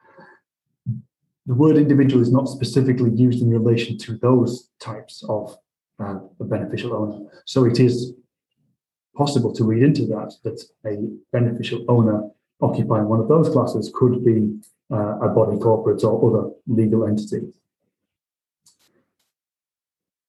the 1.51 1.57
word 1.57 1.77
individual 1.77 2.23
is 2.23 2.31
not 2.31 2.47
specifically 2.49 3.11
used 3.11 3.43
in 3.43 3.51
relation 3.51 3.99
to 3.99 4.17
those 4.19 4.71
types 4.79 5.25
of 5.29 5.59
uh, 5.99 6.15
beneficial 6.39 6.95
owner. 6.95 7.19
So 7.45 7.65
it 7.65 7.81
is 7.81 8.13
possible 9.17 9.53
to 9.55 9.65
read 9.65 9.83
into 9.83 10.07
that 10.15 10.33
that 10.45 10.63
a 10.87 10.95
beneficial 11.33 11.85
owner 11.89 12.31
occupying 12.61 13.07
one 13.09 13.19
of 13.19 13.27
those 13.27 13.49
classes 13.49 13.91
could 13.93 14.25
be 14.25 14.61
uh, 14.93 15.27
a 15.27 15.29
body 15.29 15.59
corporate 15.59 16.05
or 16.05 16.15
other 16.25 16.51
legal 16.69 17.05
entity. 17.05 17.41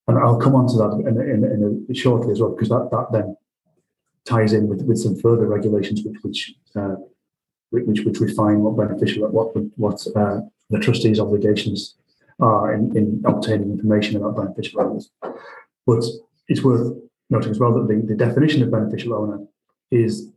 And 0.07 0.17
I'll 0.17 0.39
come 0.39 0.55
on 0.55 0.65
to 0.69 0.77
that 0.77 0.91
in, 1.07 1.15
in, 1.33 1.85
in 1.87 1.93
shortly 1.93 2.31
as 2.31 2.41
well, 2.41 2.49
because 2.55 2.69
that, 2.69 2.89
that 2.89 3.11
then 3.11 3.37
ties 4.25 4.53
in 4.53 4.67
with, 4.67 4.81
with 4.87 4.97
some 4.97 5.15
further 5.19 5.45
regulations 5.45 6.01
which 6.03 6.17
which 6.23 6.55
uh, 6.75 6.95
which 7.71 8.01
which 8.01 8.19
refine 8.19 8.59
what 8.59 8.77
beneficial 8.77 9.27
what 9.29 9.55
what 9.77 10.05
uh, 10.15 10.41
the 10.69 10.79
trustees' 10.79 11.19
obligations 11.19 11.95
are 12.39 12.73
in, 12.73 12.95
in 12.95 13.21
obtaining 13.25 13.71
information 13.71 14.17
about 14.17 14.35
beneficial 14.35 14.81
owners. 14.81 15.09
But 15.85 16.03
it's 16.47 16.63
worth 16.63 16.97
noting 17.29 17.51
as 17.51 17.59
well 17.59 17.73
that 17.73 17.87
the, 17.87 18.05
the 18.05 18.15
definition 18.15 18.61
of 18.61 18.71
beneficial 18.71 19.13
owner 19.13 19.39
is 19.89 20.31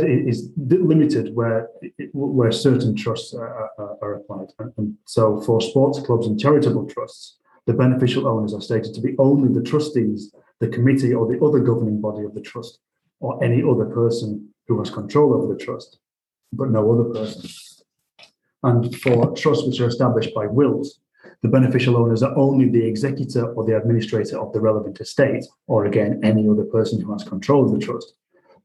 is 0.00 0.50
limited 0.56 1.34
where 1.34 1.68
where 2.12 2.52
certain 2.52 2.94
trusts 2.96 3.34
are, 3.34 3.70
are, 3.78 3.96
are 4.00 4.14
applied. 4.14 4.48
And 4.78 4.96
so, 5.04 5.40
for 5.40 5.60
sports 5.60 6.00
clubs 6.00 6.26
and 6.26 6.40
charitable 6.40 6.86
trusts, 6.86 7.36
the 7.66 7.74
beneficial 7.74 8.26
owners 8.26 8.54
are 8.54 8.62
stated 8.62 8.94
to 8.94 9.00
be 9.00 9.14
only 9.18 9.52
the 9.52 9.62
trustees, 9.62 10.34
the 10.60 10.68
committee, 10.68 11.12
or 11.12 11.26
the 11.26 11.44
other 11.44 11.60
governing 11.60 12.00
body 12.00 12.24
of 12.24 12.34
the 12.34 12.40
trust, 12.40 12.78
or 13.20 13.42
any 13.44 13.62
other 13.62 13.86
person 13.86 14.53
who 14.66 14.78
has 14.78 14.90
control 14.90 15.34
over 15.34 15.52
the 15.52 15.62
trust, 15.62 15.98
but 16.52 16.70
no 16.70 16.92
other 16.92 17.04
person. 17.04 17.50
And 18.62 18.96
for 18.96 19.34
trusts 19.36 19.66
which 19.66 19.80
are 19.80 19.88
established 19.88 20.34
by 20.34 20.46
wills, 20.46 21.00
the 21.42 21.48
beneficial 21.48 21.96
owners 21.96 22.22
are 22.22 22.36
only 22.36 22.70
the 22.70 22.86
executor 22.86 23.52
or 23.52 23.64
the 23.64 23.76
administrator 23.76 24.40
of 24.40 24.52
the 24.52 24.60
relevant 24.60 25.00
estate, 25.00 25.44
or 25.66 25.84
again, 25.84 26.20
any 26.24 26.48
other 26.48 26.64
person 26.64 27.00
who 27.00 27.12
has 27.12 27.22
control 27.24 27.66
of 27.66 27.78
the 27.78 27.84
trust, 27.84 28.14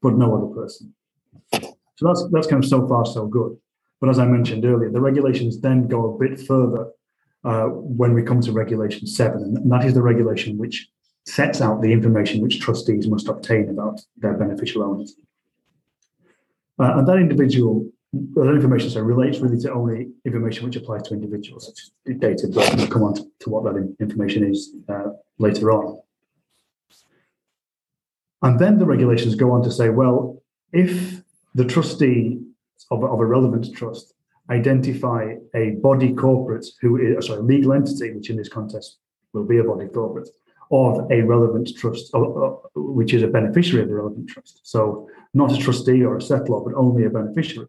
but 0.00 0.14
no 0.14 0.34
other 0.34 0.54
person. 0.54 0.94
So 1.52 2.06
that's, 2.06 2.26
that's 2.32 2.46
kind 2.46 2.64
of 2.64 2.68
so 2.68 2.88
far 2.88 3.04
so 3.04 3.26
good. 3.26 3.58
But 4.00 4.08
as 4.08 4.18
I 4.18 4.24
mentioned 4.24 4.64
earlier, 4.64 4.90
the 4.90 5.00
regulations 5.00 5.60
then 5.60 5.86
go 5.86 6.14
a 6.14 6.18
bit 6.18 6.40
further 6.40 6.88
uh, 7.44 7.66
when 7.66 8.14
we 8.14 8.22
come 8.22 8.40
to 8.40 8.52
regulation 8.52 9.06
seven, 9.06 9.56
and 9.56 9.70
that 9.70 9.84
is 9.84 9.92
the 9.92 10.02
regulation 10.02 10.56
which 10.56 10.88
sets 11.26 11.60
out 11.60 11.82
the 11.82 11.92
information 11.92 12.40
which 12.40 12.60
trustees 12.60 13.06
must 13.06 13.28
obtain 13.28 13.68
about 13.68 14.00
their 14.16 14.34
beneficial 14.34 14.82
owners. 14.82 15.16
Uh, 16.80 16.98
and 16.98 17.06
that 17.06 17.18
individual 17.18 17.86
that 18.12 18.50
information 18.50 18.90
so 18.90 19.00
relates 19.00 19.38
really 19.38 19.58
to 19.60 19.72
only 19.72 20.08
information 20.24 20.64
which 20.64 20.76
applies 20.76 21.02
to 21.02 21.14
individuals, 21.14 21.66
such 21.66 21.80
as 22.08 22.18
data. 22.18 22.48
But 22.52 22.74
we'll 22.76 22.88
come 22.88 23.04
on 23.04 23.14
to, 23.14 23.22
to 23.40 23.50
what 23.50 23.64
that 23.64 23.94
information 24.00 24.50
is 24.50 24.74
uh, 24.88 25.10
later 25.38 25.70
on. 25.70 26.00
And 28.42 28.58
then 28.58 28.78
the 28.78 28.86
regulations 28.86 29.34
go 29.34 29.52
on 29.52 29.62
to 29.62 29.70
say, 29.70 29.90
well, 29.90 30.42
if 30.72 31.22
the 31.54 31.64
trustee 31.64 32.40
of, 32.90 33.04
of 33.04 33.20
a 33.20 33.26
relevant 33.26 33.72
trust 33.74 34.14
identify 34.48 35.34
a 35.54 35.70
body 35.82 36.12
corporate 36.14 36.66
who 36.80 36.96
is 36.96 37.26
sorry, 37.26 37.40
a 37.40 37.42
legal 37.42 37.72
entity, 37.72 38.12
which 38.12 38.30
in 38.30 38.36
this 38.36 38.48
context 38.48 38.98
will 39.32 39.44
be 39.44 39.58
a 39.58 39.64
body 39.64 39.86
corporate, 39.86 40.28
of 40.70 41.10
a 41.10 41.22
relevant 41.22 41.70
trust, 41.76 42.10
which 42.74 43.12
is 43.12 43.22
a 43.22 43.26
beneficiary 43.26 43.82
of 43.82 43.88
the 43.88 43.94
relevant 43.94 44.28
trust. 44.28 44.60
So 44.62 45.08
not 45.34 45.52
a 45.52 45.58
trustee 45.58 46.04
or 46.04 46.16
a 46.16 46.20
settlor, 46.20 46.64
but 46.64 46.74
only 46.74 47.04
a 47.04 47.10
beneficiary 47.10 47.66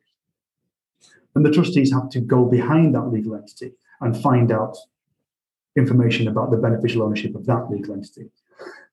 and 1.36 1.46
the 1.46 1.52
trustees 1.52 1.92
have 1.94 2.10
to 2.10 2.20
go 2.20 2.46
behind 2.46 2.96
that 2.96 3.08
legal 3.08 3.36
entity 3.36 3.74
and 4.02 4.22
find 4.22 4.52
out 4.52 4.76
information 5.78 6.28
about 6.28 6.52
the 6.52 6.58
beneficial 6.58 7.04
ownership 7.04 7.36
of 7.36 7.46
that 7.46 7.70
legal 7.70 7.94
entity. 7.94 8.30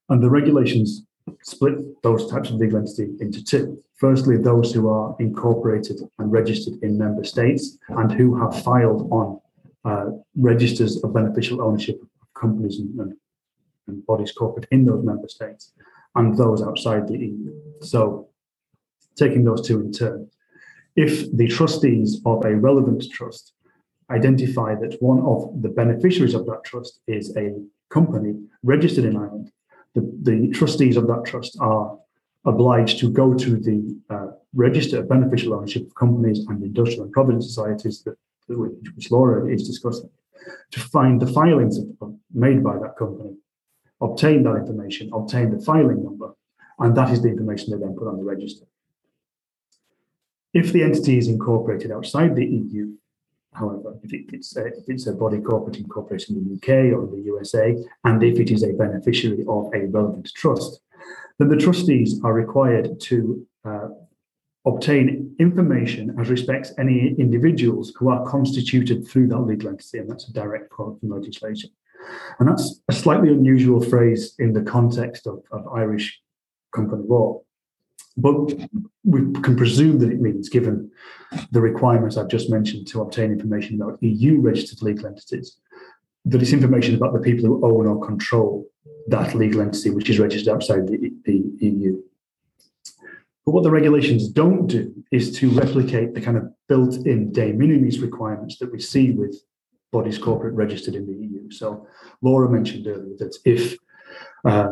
And 0.08 0.22
the 0.22 0.30
regulations 0.30 1.02
split 1.42 2.02
those 2.02 2.30
types 2.30 2.50
of 2.50 2.56
legal 2.56 2.78
entity 2.78 3.10
into 3.20 3.44
two. 3.44 3.82
Firstly, 3.96 4.36
those 4.36 4.72
who 4.72 4.88
are 4.88 5.16
incorporated 5.18 6.00
and 6.18 6.30
registered 6.30 6.74
in 6.82 6.96
member 6.96 7.24
states 7.24 7.76
and 7.88 8.12
who 8.12 8.38
have 8.40 8.62
filed 8.62 9.10
on 9.10 9.40
uh, 9.84 10.10
registers 10.36 11.02
of 11.02 11.12
beneficial 11.12 11.60
ownership 11.60 12.00
of 12.00 12.34
companies 12.34 12.78
and, 12.78 12.98
and, 13.00 13.16
and 13.88 14.04
bodies 14.06 14.32
corporate 14.32 14.68
in 14.70 14.84
those 14.84 15.04
member 15.04 15.28
states, 15.28 15.72
and 16.14 16.36
those 16.36 16.62
outside 16.62 17.08
the 17.08 17.18
EU. 17.18 17.52
So, 17.80 18.28
taking 19.16 19.44
those 19.44 19.66
two 19.66 19.80
in 19.80 19.92
turn, 19.92 20.30
if 20.96 21.30
the 21.36 21.48
trustees 21.48 22.20
of 22.24 22.44
a 22.44 22.54
relevant 22.54 23.04
trust 23.10 23.52
identify 24.10 24.74
that 24.74 24.96
one 25.00 25.20
of 25.20 25.62
the 25.62 25.68
beneficiaries 25.68 26.34
of 26.34 26.46
that 26.46 26.64
trust 26.64 27.00
is 27.06 27.36
a 27.36 27.54
company 27.90 28.34
registered 28.62 29.04
in 29.04 29.16
Ireland, 29.16 29.52
the, 29.94 30.10
the 30.22 30.48
trustees 30.48 30.96
of 30.96 31.06
that 31.08 31.24
trust 31.26 31.56
are 31.60 31.98
obliged 32.44 32.98
to 33.00 33.10
go 33.10 33.34
to 33.34 33.56
the 33.56 33.96
uh, 34.10 34.28
register 34.54 35.00
of 35.00 35.08
beneficial 35.08 35.54
ownership 35.54 35.86
of 35.86 35.94
companies 35.94 36.44
and 36.48 36.62
industrial 36.62 37.04
and 37.04 37.12
provident 37.12 37.44
societies 37.44 38.02
that, 38.04 38.16
which 38.48 39.10
Laura 39.10 39.52
is 39.52 39.68
discussing 39.68 40.08
to 40.70 40.80
find 40.80 41.20
the 41.20 41.26
filings 41.26 41.78
made 42.32 42.62
by 42.62 42.78
that 42.78 42.96
company, 42.96 43.36
obtain 44.00 44.42
that 44.44 44.56
information, 44.56 45.10
obtain 45.12 45.50
the 45.50 45.62
filing 45.64 46.02
number, 46.04 46.34
And 46.78 46.96
that 46.96 47.10
is 47.10 47.22
the 47.22 47.28
information 47.28 47.72
they 47.72 47.84
then 47.84 47.96
put 47.96 48.08
on 48.08 48.18
the 48.18 48.24
register. 48.24 48.66
If 50.54 50.72
the 50.72 50.82
entity 50.82 51.18
is 51.18 51.28
incorporated 51.28 51.90
outside 51.90 52.34
the 52.34 52.46
EU, 52.46 52.94
however, 53.52 53.96
if, 54.02 54.12
it, 54.12 54.26
it's, 54.32 54.56
a, 54.56 54.66
if 54.66 54.88
it's 54.88 55.06
a 55.06 55.12
body 55.12 55.40
corporate 55.40 55.78
incorporated 55.78 56.30
in 56.30 56.48
the 56.48 56.54
UK 56.54 56.96
or 56.96 57.06
the 57.06 57.22
USA, 57.26 57.76
and 58.04 58.22
if 58.22 58.38
it 58.38 58.50
is 58.50 58.62
a 58.62 58.72
beneficiary 58.72 59.44
of 59.48 59.70
a 59.74 59.86
relevant 59.86 60.30
trust, 60.34 60.80
then 61.38 61.48
the 61.48 61.56
trustees 61.56 62.20
are 62.24 62.32
required 62.32 63.00
to 63.00 63.46
uh, 63.64 63.88
obtain 64.64 65.34
information 65.38 66.14
as 66.18 66.30
respects 66.30 66.72
any 66.78 67.14
individuals 67.18 67.92
who 67.96 68.08
are 68.08 68.26
constituted 68.26 69.06
through 69.06 69.28
that 69.28 69.40
legal 69.40 69.70
entity, 69.70 69.98
and 69.98 70.10
that's 70.10 70.28
a 70.28 70.32
direct 70.32 70.70
quote 70.70 70.98
from 71.00 71.10
legislation. 71.10 71.70
And 72.38 72.48
that's 72.48 72.80
a 72.88 72.92
slightly 72.92 73.30
unusual 73.30 73.80
phrase 73.80 74.34
in 74.38 74.52
the 74.52 74.62
context 74.62 75.26
of, 75.26 75.42
of 75.50 75.66
Irish 75.68 76.20
company 76.74 77.04
law. 77.06 77.42
But 78.16 78.54
we 79.04 79.20
can 79.42 79.56
presume 79.56 79.98
that 80.00 80.10
it 80.10 80.20
means, 80.20 80.48
given 80.48 80.90
the 81.52 81.60
requirements 81.60 82.16
I've 82.16 82.28
just 82.28 82.50
mentioned 82.50 82.88
to 82.88 83.02
obtain 83.02 83.30
information 83.30 83.80
about 83.80 84.02
EU 84.02 84.40
registered 84.40 84.82
legal 84.82 85.06
entities, 85.06 85.56
that 86.24 86.42
it's 86.42 86.52
information 86.52 86.94
about 86.94 87.12
the 87.12 87.20
people 87.20 87.46
who 87.46 87.64
own 87.64 87.86
or 87.86 88.04
control 88.04 88.66
that 89.08 89.34
legal 89.34 89.62
entity 89.62 89.90
which 89.90 90.10
is 90.10 90.18
registered 90.18 90.52
outside 90.52 90.86
the, 90.86 91.12
the 91.24 91.42
EU. 91.60 92.02
But 93.46 93.52
what 93.52 93.64
the 93.64 93.70
regulations 93.70 94.28
don't 94.28 94.66
do 94.66 94.92
is 95.10 95.34
to 95.38 95.48
replicate 95.50 96.14
the 96.14 96.20
kind 96.20 96.36
of 96.36 96.52
built 96.68 97.06
in 97.06 97.32
de 97.32 97.52
minimis 97.52 97.98
requirements 97.98 98.58
that 98.58 98.70
we 98.70 98.78
see 98.78 99.12
with 99.12 99.42
bodies 99.92 100.18
corporate 100.18 100.54
registered 100.54 100.94
in 100.94 101.06
the 101.06 101.14
EU. 101.14 101.50
So 101.50 101.86
Laura 102.22 102.48
mentioned 102.48 102.86
earlier 102.86 103.16
that 103.18 103.36
if 103.44 103.76
uh, 104.44 104.68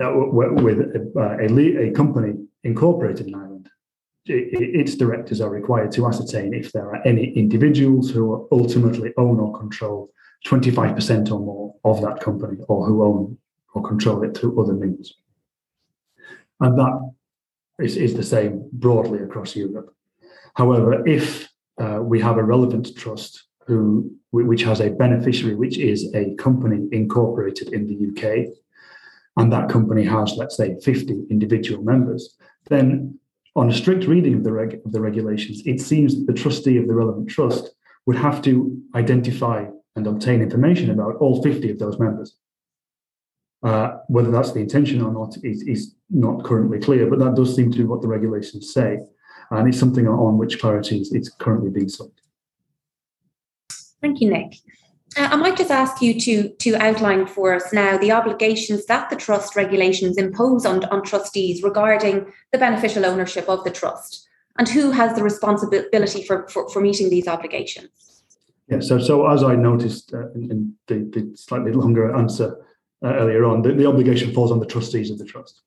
with 0.00 0.80
a, 0.80 1.10
a, 1.16 1.88
a, 1.88 1.90
company 1.92 2.34
incorporated 2.64 3.28
in 3.28 3.34
Ireland, 3.34 3.70
its 4.26 4.96
directors 4.96 5.40
are 5.40 5.50
required 5.50 5.92
to 5.92 6.06
ascertain 6.06 6.52
if 6.52 6.72
there 6.72 6.88
are 6.90 7.06
any 7.06 7.30
individuals 7.32 8.10
who 8.10 8.48
ultimately 8.50 9.12
own 9.16 9.38
or 9.38 9.56
control 9.56 10.10
25% 10.46 11.30
or 11.30 11.40
more 11.40 11.74
of 11.84 12.02
that 12.02 12.20
company 12.20 12.58
or 12.68 12.84
who 12.86 13.02
own 13.02 13.38
or 13.74 13.82
control 13.82 14.22
it 14.22 14.36
through 14.36 14.60
other 14.60 14.74
means. 14.74 15.14
And 16.60 16.78
that 16.78 17.12
is, 17.78 17.96
is 17.96 18.14
the 18.14 18.22
same 18.22 18.68
broadly 18.72 19.20
across 19.20 19.54
Europe. 19.54 19.94
However, 20.54 21.06
if 21.06 21.48
uh, 21.78 22.00
we 22.02 22.20
have 22.20 22.38
a 22.38 22.42
relevant 22.42 22.96
trust 22.96 23.45
who 23.66 24.10
which 24.32 24.62
has 24.62 24.80
a 24.80 24.90
beneficiary, 24.90 25.54
which 25.54 25.78
is 25.78 26.12
a 26.14 26.34
company 26.34 26.88
incorporated 26.92 27.72
in 27.72 27.86
the 27.86 28.08
UK, 28.10 28.48
and 29.36 29.52
that 29.52 29.68
company 29.68 30.04
has, 30.04 30.34
let's 30.36 30.56
say, 30.56 30.76
50 30.82 31.26
individual 31.30 31.82
members, 31.82 32.36
then 32.68 33.18
on 33.54 33.70
a 33.70 33.74
strict 33.74 34.04
reading 34.06 34.34
of 34.34 34.44
the, 34.44 34.52
reg- 34.52 34.80
of 34.84 34.92
the 34.92 35.00
regulations, 35.00 35.62
it 35.64 35.80
seems 35.80 36.14
that 36.14 36.26
the 36.26 36.38
trustee 36.38 36.76
of 36.76 36.86
the 36.86 36.94
relevant 36.94 37.28
trust 37.28 37.70
would 38.04 38.16
have 38.16 38.42
to 38.42 38.78
identify 38.94 39.64
and 39.96 40.06
obtain 40.06 40.42
information 40.42 40.90
about 40.90 41.16
all 41.16 41.42
50 41.42 41.70
of 41.70 41.78
those 41.78 41.98
members. 41.98 42.36
Uh, 43.62 43.96
whether 44.08 44.30
that's 44.30 44.52
the 44.52 44.60
intention 44.60 45.02
or 45.02 45.12
not 45.12 45.34
is, 45.42 45.62
is 45.62 45.96
not 46.10 46.44
currently 46.44 46.78
clear, 46.78 47.08
but 47.08 47.18
that 47.18 47.34
does 47.34 47.56
seem 47.56 47.72
to 47.72 47.78
be 47.78 47.84
what 47.84 48.02
the 48.02 48.08
regulations 48.08 48.72
say. 48.72 48.98
And 49.50 49.68
it's 49.68 49.78
something 49.78 50.06
on 50.06 50.38
which 50.38 50.60
clarity 50.60 51.00
is, 51.00 51.34
currently 51.38 51.70
being 51.70 51.88
sought. 51.88 52.12
Thank 54.00 54.20
you, 54.20 54.30
Nick. 54.30 54.56
Uh, 55.16 55.28
I 55.30 55.36
might 55.36 55.56
just 55.56 55.70
ask 55.70 56.02
you 56.02 56.20
to, 56.20 56.48
to 56.48 56.74
outline 56.76 57.26
for 57.26 57.54
us 57.54 57.72
now 57.72 57.96
the 57.96 58.12
obligations 58.12 58.86
that 58.86 59.08
the 59.08 59.16
trust 59.16 59.56
regulations 59.56 60.18
impose 60.18 60.66
on, 60.66 60.84
on 60.86 61.02
trustees 61.02 61.62
regarding 61.62 62.26
the 62.52 62.58
beneficial 62.58 63.06
ownership 63.06 63.48
of 63.48 63.64
the 63.64 63.70
trust 63.70 64.28
and 64.58 64.68
who 64.68 64.90
has 64.90 65.16
the 65.16 65.22
responsibility 65.22 66.24
for, 66.24 66.46
for, 66.48 66.68
for 66.70 66.80
meeting 66.80 67.08
these 67.08 67.28
obligations. 67.28 68.24
Yeah, 68.68 68.80
so, 68.80 68.98
so 68.98 69.26
as 69.28 69.42
I 69.42 69.54
noticed 69.54 70.12
uh, 70.12 70.30
in, 70.32 70.50
in 70.50 70.74
the, 70.88 70.94
the, 71.20 71.36
slightly 71.36 71.72
longer 71.72 72.14
answer 72.14 72.56
uh, 73.04 73.14
earlier 73.14 73.44
on, 73.44 73.62
the, 73.62 73.72
the 73.72 73.86
obligation 73.86 74.32
falls 74.32 74.50
on 74.50 74.58
the 74.58 74.66
trustees 74.66 75.10
of 75.10 75.18
the 75.18 75.24
trust. 75.24 75.62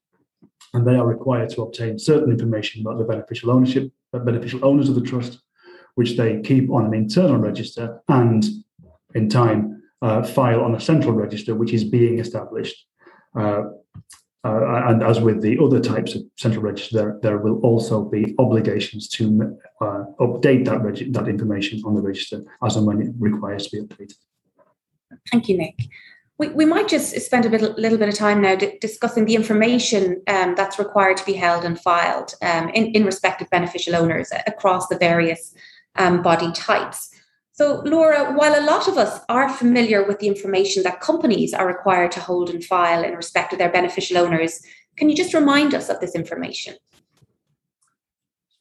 And 0.73 0.85
they 0.85 0.95
are 0.95 1.07
required 1.07 1.49
to 1.51 1.63
obtain 1.63 1.97
certain 1.97 2.29
information 2.29 2.81
about 2.81 2.97
the 2.97 3.05
beneficial 3.05 3.51
ownership, 3.51 3.91
the 4.11 4.19
beneficial 4.19 4.63
owners 4.65 4.89
of 4.89 4.95
the 4.95 5.01
trust, 5.01 5.39
which 5.99 6.15
they 6.15 6.39
keep 6.39 6.69
on 6.71 6.85
an 6.85 6.93
internal 6.93 7.35
register 7.35 8.01
and 8.07 8.45
in 9.15 9.27
time 9.27 9.83
uh, 10.01 10.23
file 10.23 10.61
on 10.61 10.73
a 10.73 10.79
central 10.79 11.11
register, 11.11 11.53
which 11.53 11.73
is 11.73 11.83
being 11.83 12.19
established. 12.19 12.77
Uh, 13.37 13.63
uh, 14.45 14.87
and 14.87 15.03
as 15.03 15.19
with 15.19 15.41
the 15.41 15.59
other 15.61 15.81
types 15.81 16.15
of 16.15 16.21
central 16.37 16.63
register, 16.63 16.95
there, 16.95 17.19
there 17.21 17.37
will 17.39 17.59
also 17.69 18.05
be 18.05 18.33
obligations 18.39 19.09
to 19.09 19.57
uh, 19.81 20.05
update 20.21 20.63
that, 20.63 20.81
regi- 20.81 21.11
that 21.11 21.27
information 21.27 21.83
on 21.85 21.95
the 21.95 22.01
register 22.01 22.41
as 22.63 22.77
and 22.77 22.87
when 22.87 23.01
it 23.01 23.11
requires 23.19 23.67
to 23.67 23.71
be 23.75 23.85
updated. 23.85 24.15
Thank 25.29 25.49
you, 25.49 25.57
Nick. 25.57 25.77
We, 26.37 26.47
we 26.47 26.65
might 26.65 26.87
just 26.87 27.19
spend 27.19 27.45
a 27.45 27.49
bit, 27.49 27.77
little 27.77 27.97
bit 27.97 28.07
of 28.07 28.15
time 28.15 28.39
now 28.41 28.55
discussing 28.55 29.25
the 29.25 29.35
information 29.35 30.21
um, 30.27 30.55
that's 30.55 30.79
required 30.79 31.17
to 31.17 31.25
be 31.25 31.33
held 31.33 31.65
and 31.65 31.77
filed 31.77 32.35
um, 32.41 32.69
in, 32.69 32.85
in 32.95 33.03
respect 33.03 33.41
of 33.41 33.49
beneficial 33.49 33.97
owners 33.97 34.31
across 34.47 34.87
the 34.87 34.97
various 34.97 35.53
um, 35.97 36.21
body 36.21 36.51
types. 36.51 37.09
So, 37.51 37.81
Laura, 37.85 38.33
while 38.33 38.57
a 38.57 38.63
lot 38.65 38.87
of 38.87 38.97
us 38.97 39.19
are 39.27 39.49
familiar 39.49 40.07
with 40.07 40.19
the 40.19 40.27
information 40.27 40.83
that 40.83 41.01
companies 41.01 41.53
are 41.53 41.67
required 41.67 42.11
to 42.13 42.21
hold 42.21 42.49
and 42.49 42.63
file 42.63 43.03
in 43.03 43.15
respect 43.15 43.51
of 43.51 43.59
their 43.59 43.71
beneficial 43.71 44.17
owners, 44.17 44.61
can 44.95 45.09
you 45.09 45.15
just 45.15 45.33
remind 45.33 45.73
us 45.73 45.89
of 45.89 45.99
this 45.99 46.15
information? 46.15 46.75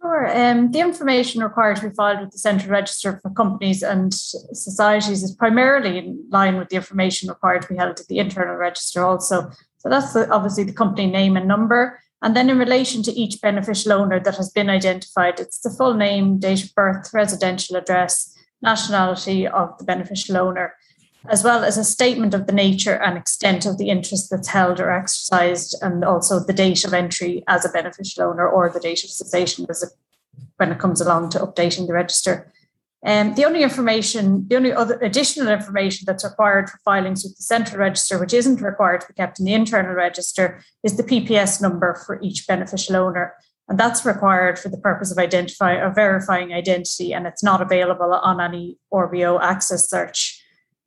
Sure. 0.01 0.27
Um, 0.37 0.71
the 0.71 0.81
information 0.81 1.43
required 1.43 1.77
to 1.77 1.89
be 1.89 1.95
filed 1.95 2.21
with 2.21 2.31
the 2.31 2.39
Central 2.39 2.71
Register 2.71 3.19
for 3.21 3.31
companies 3.31 3.83
and 3.83 4.15
societies 4.15 5.23
is 5.23 5.33
primarily 5.33 5.99
in 5.99 6.25
line 6.31 6.57
with 6.57 6.69
the 6.69 6.77
information 6.77 7.29
required 7.29 7.63
to 7.63 7.69
be 7.69 7.77
held 7.77 7.99
at 7.99 8.07
the 8.07 8.19
Internal 8.19 8.55
Register, 8.55 9.05
also. 9.05 9.51
So 9.79 9.89
that's 9.89 10.13
the, 10.13 10.29
obviously 10.31 10.65
the 10.65 10.73
company 10.73 11.07
name 11.07 11.37
and 11.37 11.47
number. 11.49 12.01
And 12.23 12.35
then 12.35 12.51
in 12.51 12.59
relation 12.59 13.03
to 13.05 13.13
each 13.13 13.41
beneficial 13.41 13.93
owner 13.93 14.19
that 14.21 14.37
has 14.37 14.51
been 14.51 14.69
identified, 14.69 15.39
it's 15.39 15.61
the 15.61 15.71
full 15.71 15.95
name, 15.95 16.39
date 16.39 16.65
of 16.65 16.75
birth, 16.75 17.11
residential 17.15 17.77
address, 17.77 18.35
nationality 18.61 19.47
of 19.47 19.79
the 19.79 19.85
beneficial 19.85 20.37
owner, 20.37 20.75
as 21.29 21.45
well 21.45 21.63
as 21.63 21.79
a 21.79 21.85
statement 21.85 22.35
of 22.35 22.47
the 22.47 22.53
nature 22.53 23.01
and 23.01 23.17
extent 23.17 23.67
of 23.67 23.79
the 23.79 23.89
interest 23.89 24.31
that's 24.31 24.49
held 24.49 24.81
or 24.81 24.91
exercised, 24.91 25.77
and 25.81 26.05
also 26.05 26.41
the 26.41 26.53
date 26.53 26.85
of 26.85 26.93
entry 26.93 27.45
as 27.47 27.65
a 27.65 27.69
beneficial 27.69 28.25
owner 28.25 28.49
or 28.49 28.69
the 28.69 28.81
date 28.81 29.05
of 29.05 29.11
cessation 29.11 29.67
as 29.69 29.95
when 30.57 30.73
it 30.73 30.79
comes 30.79 31.01
along 31.01 31.29
to 31.31 31.39
updating 31.39 31.87
the 31.87 31.93
register. 31.93 32.53
Um, 33.07 33.35
the 33.35 33.45
only 33.45 33.63
information, 33.63 34.47
the 34.49 34.57
only 34.57 34.73
other 34.73 34.99
additional 35.01 35.49
information 35.49 36.05
that's 36.07 36.25
required 36.25 36.69
for 36.69 36.79
filings 36.85 37.23
with 37.23 37.37
the 37.37 37.45
central 37.45 37.79
register, 37.79 38.19
which 38.19 38.35
isn't 38.35 38.61
required 38.61 39.03
to 39.03 39.07
be 39.09 39.15
kept 39.15 39.39
in 39.39 39.45
the 39.45 39.55
internal 39.55 39.95
register, 39.95 40.63
is 40.83 40.97
the 40.97 41.05
PPS 41.05 41.63
number 41.63 41.95
for 42.07 42.21
each 42.23 42.47
beneficial 42.47 42.97
owner. 42.97 43.35
And 43.69 43.79
that's 43.79 44.05
required 44.05 44.59
for 44.59 44.69
the 44.69 44.79
purpose 44.79 45.13
of 45.13 45.19
identifying 45.19 45.81
or 45.81 45.93
verifying 45.93 46.53
identity, 46.53 47.13
and 47.13 47.27
it's 47.27 47.43
not 47.43 47.61
available 47.61 48.13
on 48.15 48.41
any 48.41 48.79
RBO 48.93 49.41
access 49.41 49.89
search. 49.89 50.38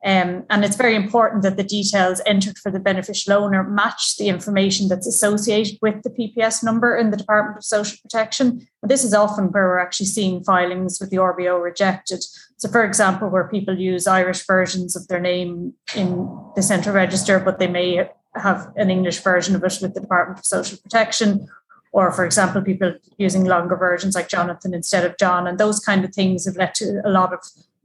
Um, 0.04 0.46
and 0.50 0.66
it's 0.66 0.76
very 0.76 0.96
important 0.96 1.44
that 1.44 1.58
the 1.58 1.64
details 1.64 2.22
entered 2.26 2.58
for 2.58 2.72
the 2.72 2.80
beneficial 2.80 3.34
owner 3.34 3.64
match 3.64 4.18
the 4.18 4.30
information 4.30 4.88
that's 4.88 5.06
associated 5.06 5.78
with 5.80 6.02
the 6.02 6.10
PPS 6.10 6.64
number 6.64 6.98
in 6.98 7.12
the 7.12 7.18
Department 7.18 7.58
of 7.58 7.64
Social 7.64 7.98
Protection. 8.02 8.68
And 8.82 8.90
this 8.90 9.04
is 9.04 9.14
often 9.14 9.52
where 9.52 9.68
we're 9.68 9.80
actually 9.80 10.08
seeing 10.08 10.44
filings 10.44 11.00
with 11.00 11.12
the 11.12 11.18
RBO 11.18 11.62
rejected. 11.62 12.24
So, 12.58 12.68
for 12.68 12.84
example, 12.84 13.30
where 13.30 13.48
people 13.48 13.78
use 13.78 14.08
Irish 14.08 14.46
versions 14.48 14.96
of 14.96 15.08
their 15.08 15.20
name 15.20 15.74
in 15.96 16.28
the 16.56 16.64
central 16.64 16.96
register, 16.96 17.40
but 17.40 17.60
they 17.60 17.68
may 17.68 18.10
have 18.36 18.72
an 18.78 18.90
English 18.90 19.20
version 19.20 19.56
of 19.56 19.64
it 19.64 19.78
with 19.82 19.94
the 19.94 20.02
Department 20.02 20.40
of 20.40 20.46
Social 20.46 20.80
Protection, 20.82 21.48
or 21.92 22.12
for 22.12 22.26
example 22.26 22.62
people 22.62 22.94
using 23.18 23.44
longer 23.46 23.76
versions 23.76 24.16
like 24.16 24.30
jonathan 24.30 24.74
instead 24.74 25.06
of 25.06 25.18
john 25.18 25.46
and 25.46 25.58
those 25.58 25.80
kind 25.80 26.06
of 26.06 26.14
things 26.14 26.46
have 26.46 26.56
led 26.56 26.74
to 26.74 27.02
a 27.04 27.10
lot 27.10 27.34
of 27.34 27.40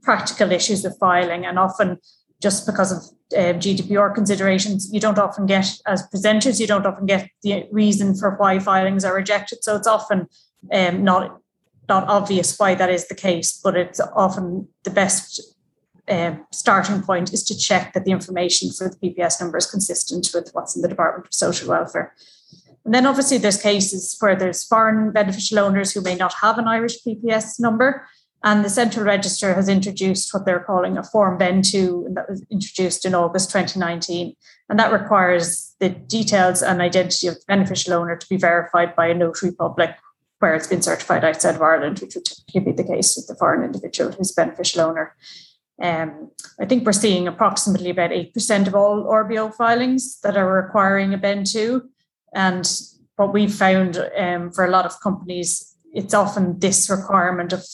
practical 0.07 0.53
issues 0.53 0.83
with 0.83 0.97
filing 0.99 1.45
and 1.45 1.59
often 1.59 1.97
just 2.41 2.65
because 2.65 2.91
of 2.95 2.99
uh, 3.37 3.53
gdpr 3.63 4.15
considerations 4.15 4.89
you 4.93 5.01
don't 5.01 5.19
often 5.19 5.45
get 5.45 5.67
as 5.85 6.07
presenters 6.13 6.61
you 6.61 6.67
don't 6.71 6.85
often 6.85 7.05
get 7.05 7.29
the 7.43 7.65
reason 7.71 8.15
for 8.15 8.29
why 8.37 8.57
filings 8.57 9.03
are 9.03 9.13
rejected 9.13 9.57
so 9.61 9.75
it's 9.75 9.91
often 9.97 10.25
um, 10.71 11.03
not 11.03 11.41
not 11.89 12.07
obvious 12.07 12.57
why 12.57 12.73
that 12.73 12.89
is 12.89 13.09
the 13.09 13.19
case 13.27 13.59
but 13.61 13.75
it's 13.75 13.99
often 14.25 14.67
the 14.85 14.95
best 15.01 15.41
uh, 16.07 16.35
starting 16.53 17.01
point 17.01 17.33
is 17.33 17.43
to 17.43 17.57
check 17.57 17.91
that 17.91 18.05
the 18.05 18.11
information 18.11 18.71
for 18.71 18.87
the 18.87 18.95
PPS 19.01 19.41
number 19.41 19.57
is 19.57 19.69
consistent 19.69 20.29
with 20.33 20.49
what's 20.53 20.73
in 20.73 20.81
the 20.81 20.87
Department 20.87 21.27
of 21.27 21.33
Social 21.33 21.67
Welfare. 21.67 22.13
And 22.85 22.93
then 22.93 23.05
obviously 23.05 23.37
there's 23.37 23.61
cases 23.61 24.15
where 24.21 24.37
there's 24.37 24.63
foreign 24.63 25.11
beneficial 25.11 25.59
owners 25.59 25.91
who 25.91 25.99
may 25.99 26.15
not 26.15 26.33
have 26.35 26.57
an 26.57 26.65
Irish 26.65 27.03
PPS 27.05 27.59
number. 27.59 28.07
And 28.47 28.63
the 28.63 28.69
Central 28.69 29.03
Register 29.03 29.53
has 29.55 29.67
introduced 29.67 30.33
what 30.33 30.45
they're 30.45 30.61
calling 30.61 30.97
a 30.97 31.03
Form 31.03 31.37
Ben 31.37 31.61
2, 31.61 32.05
and 32.07 32.15
that 32.15 32.29
was 32.29 32.45
introduced 32.49 33.03
in 33.03 33.13
August 33.13 33.51
2019. 33.51 34.33
And 34.69 34.79
that 34.79 34.93
requires 34.93 35.75
the 35.81 35.89
details 35.89 36.61
and 36.63 36.81
identity 36.81 37.27
of 37.27 37.33
the 37.33 37.43
beneficial 37.45 37.95
owner 37.95 38.15
to 38.15 38.29
be 38.29 38.37
verified 38.37 38.95
by 38.95 39.07
a 39.07 39.13
notary 39.13 39.51
public 39.51 39.97
where 40.39 40.55
it's 40.55 40.67
been 40.67 40.81
certified 40.81 41.25
outside 41.25 41.55
of 41.55 41.61
Ireland, 41.61 41.99
which 41.99 42.15
would 42.15 42.23
typically 42.23 42.61
be 42.61 42.71
the 42.71 42.87
case 42.87 43.17
with 43.17 43.27
the 43.27 43.35
foreign 43.35 43.65
individual 43.65 44.13
who's 44.13 44.31
beneficial 44.31 44.79
owner. 44.79 45.13
Um, 45.83 46.31
I 46.57 46.65
think 46.65 46.85
we're 46.85 46.93
seeing 46.93 47.27
approximately 47.27 47.89
about 47.89 48.11
8% 48.11 48.65
of 48.65 48.75
all 48.75 49.11
RBO 49.11 49.53
filings 49.55 50.21
that 50.21 50.37
are 50.37 50.63
requiring 50.63 51.13
a 51.13 51.17
Ben 51.17 51.43
2. 51.43 51.83
And 52.33 52.65
what 53.17 53.33
we've 53.33 53.53
found 53.53 53.97
um, 54.17 54.51
for 54.51 54.63
a 54.63 54.71
lot 54.71 54.85
of 54.85 55.01
companies, 55.01 55.75
it's 55.91 56.13
often 56.13 56.59
this 56.59 56.89
requirement 56.89 57.51
of 57.51 57.65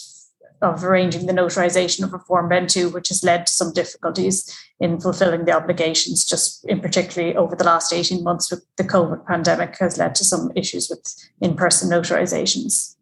of 0.63 0.83
arranging 0.83 1.25
the 1.25 1.33
notarization 1.33 2.03
of 2.03 2.13
a 2.13 2.19
Form 2.19 2.47
Ben 2.47 2.67
2, 2.67 2.89
which 2.89 3.09
has 3.09 3.23
led 3.23 3.45
to 3.45 3.53
some 3.53 3.73
difficulties 3.73 4.57
in 4.79 4.99
fulfilling 4.99 5.45
the 5.45 5.51
obligations, 5.51 6.25
just 6.25 6.65
in 6.65 6.79
particularly 6.79 7.35
over 7.35 7.55
the 7.55 7.65
last 7.65 7.93
18 7.93 8.23
months 8.23 8.49
with 8.49 8.65
the 8.77 8.83
COVID 8.83 9.27
pandemic 9.27 9.77
has 9.77 9.97
led 9.97 10.15
to 10.15 10.23
some 10.23 10.51
issues 10.55 10.89
with 10.89 11.03
in-person 11.41 11.89
notarizations. 11.89 12.95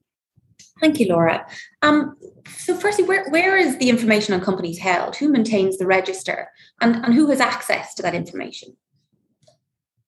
Thank 0.80 1.00
you, 1.00 1.10
Laura. 1.10 1.45
Um, 1.84 2.17
so 2.58 2.76
firstly, 2.76 3.06
where, 3.06 3.30
where 3.30 3.56
is 3.56 3.78
the 3.78 3.89
information 3.89 4.34
on 4.34 4.41
companies 4.41 4.80
held? 4.80 5.15
Who 5.17 5.30
maintains 5.30 5.78
the 5.78 5.86
register? 5.86 6.50
And, 6.82 6.95
and 6.95 7.13
who 7.13 7.28
has 7.28 7.39
access 7.39 7.93
to 7.95 8.02
that 8.02 8.15
information? 8.15 8.76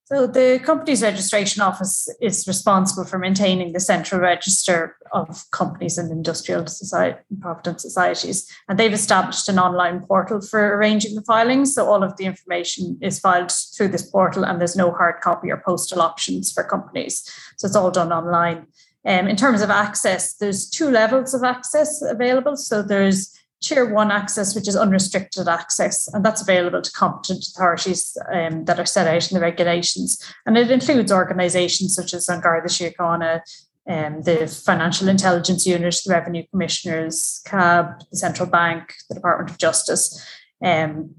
So 0.06 0.28
the 0.28 0.60
company's 0.64 1.02
registration 1.02 1.62
office 1.62 2.10
is 2.22 2.46
responsible 2.46 3.06
for 3.06 3.18
maintaining 3.18 3.72
the 3.72 3.80
central 3.80 4.20
register 4.20 4.98
of 5.14 5.50
companies 5.52 5.98
and 5.98 6.12
industrial 6.12 6.68
society, 6.68 7.20
provident 7.40 7.80
societies, 7.80 8.52
and 8.68 8.78
they've 8.78 8.92
established 8.92 9.48
an 9.48 9.60
online 9.60 10.02
portal 10.02 10.42
for 10.42 10.76
arranging 10.76 11.16
the 11.16 11.22
filings. 11.22 11.74
So 11.74 11.86
all 11.86 12.04
of 12.04 12.18
the 12.18 12.26
information 12.26 12.98
is 13.02 13.20
filed 13.20 13.52
through 13.76 13.90
this 13.90 14.06
portal, 14.06 14.44
and 14.44 14.60
there's 14.60 14.76
no 14.76 14.92
hard 14.92 15.22
copy 15.22 15.50
or 15.50 15.64
postal 15.66 16.02
options 16.02 16.52
for 16.52 16.66
companies. 16.66 17.24
So 17.58 17.68
it's 17.68 17.76
all 17.76 17.92
done 17.92 18.12
online. 18.12 18.68
Um, 19.06 19.28
in 19.28 19.38
terms 19.38 19.62
of 19.62 19.70
access, 19.70 20.34
there's 20.36 20.70
two 20.70 20.90
levels 20.90 21.34
of 21.34 21.44
access 21.44 22.02
available. 22.02 22.58
So 22.58 22.82
there's 22.82 23.38
Tier 23.64 23.92
1 23.92 24.12
access, 24.12 24.54
which 24.54 24.68
is 24.68 24.76
unrestricted 24.76 25.48
access, 25.48 26.08
and 26.14 26.24
that's 26.24 26.42
available 26.42 26.82
to 26.82 26.92
competent 26.92 27.46
authorities 27.48 28.18
um, 28.32 28.66
that 28.66 28.80
are 28.80 28.86
set 28.86 29.08
out 29.08 29.32
in 29.32 29.36
the 29.36 29.42
regulations. 29.42 30.22
And 30.46 30.58
it 30.58 30.70
includes 30.70 31.12
organisations 31.12 31.96
such 31.96 32.14
as 32.14 32.28
An 32.28 32.42
Garda 32.42 32.68
Síochána, 32.68 33.42
um, 33.88 34.22
the 34.22 34.48
Financial 34.48 35.08
Intelligence 35.08 35.66
Unit, 35.66 35.96
the 36.06 36.14
Revenue 36.14 36.44
Commissioners, 36.52 37.42
CAB, 37.46 38.02
the 38.12 38.18
Central 38.18 38.50
Bank, 38.50 38.94
the 39.08 39.16
Department 39.16 39.50
of 39.50 39.58
Justice. 39.58 40.22
Um, 40.64 41.16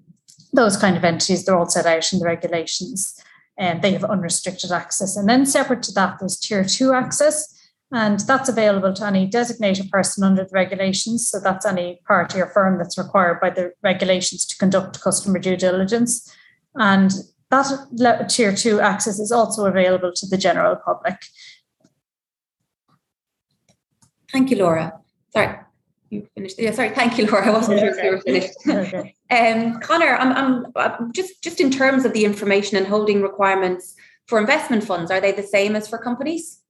those 0.52 0.76
kind 0.76 0.96
of 0.96 1.04
entities, 1.04 1.44
they're 1.44 1.56
all 1.56 1.68
set 1.68 1.86
out 1.86 2.12
in 2.12 2.18
the 2.18 2.26
regulations 2.26 3.20
and 3.56 3.82
they 3.82 3.92
have 3.92 4.04
unrestricted 4.04 4.70
access. 4.72 5.16
And 5.16 5.28
then 5.28 5.46
separate 5.46 5.82
to 5.84 5.92
that, 5.92 6.18
there's 6.18 6.38
Tier 6.38 6.64
2 6.64 6.92
access, 6.92 7.53
and 7.94 8.18
that's 8.20 8.48
available 8.48 8.92
to 8.92 9.06
any 9.06 9.24
designated 9.24 9.88
person 9.88 10.24
under 10.24 10.42
the 10.42 10.50
regulations. 10.52 11.28
So 11.28 11.38
that's 11.38 11.64
any 11.64 12.00
party 12.08 12.40
or 12.40 12.48
firm 12.48 12.76
that's 12.76 12.98
required 12.98 13.40
by 13.40 13.50
the 13.50 13.72
regulations 13.84 14.44
to 14.46 14.58
conduct 14.58 15.00
customer 15.00 15.38
due 15.38 15.56
diligence. 15.56 16.28
And 16.74 17.12
that 17.50 18.28
tier 18.30 18.52
two 18.52 18.80
access 18.80 19.20
is 19.20 19.30
also 19.30 19.66
available 19.66 20.10
to 20.12 20.26
the 20.26 20.36
general 20.36 20.74
public. 20.74 21.14
Thank 24.32 24.50
you, 24.50 24.56
Laura. 24.56 24.98
Sorry, 25.32 25.56
you 26.10 26.26
finished. 26.34 26.58
Yeah, 26.58 26.72
sorry. 26.72 26.90
Thank 26.90 27.16
you, 27.16 27.26
Laura. 27.26 27.46
I 27.46 27.50
wasn't 27.50 27.78
sure 27.78 27.96
if 27.96 28.04
you 28.04 28.10
were 28.10 28.20
finished. 28.22 28.54
okay. 28.66 29.14
Um, 29.30 29.78
Connor, 29.78 30.16
I'm, 30.16 30.32
I'm, 30.32 30.66
I'm 30.74 31.12
just 31.12 31.44
just 31.44 31.60
in 31.60 31.70
terms 31.70 32.04
of 32.04 32.12
the 32.12 32.24
information 32.24 32.76
and 32.76 32.88
holding 32.88 33.22
requirements 33.22 33.94
for 34.26 34.40
investment 34.40 34.82
funds, 34.82 35.12
are 35.12 35.20
they 35.20 35.30
the 35.30 35.44
same 35.44 35.76
as 35.76 35.86
for 35.86 35.98
companies? 35.98 36.63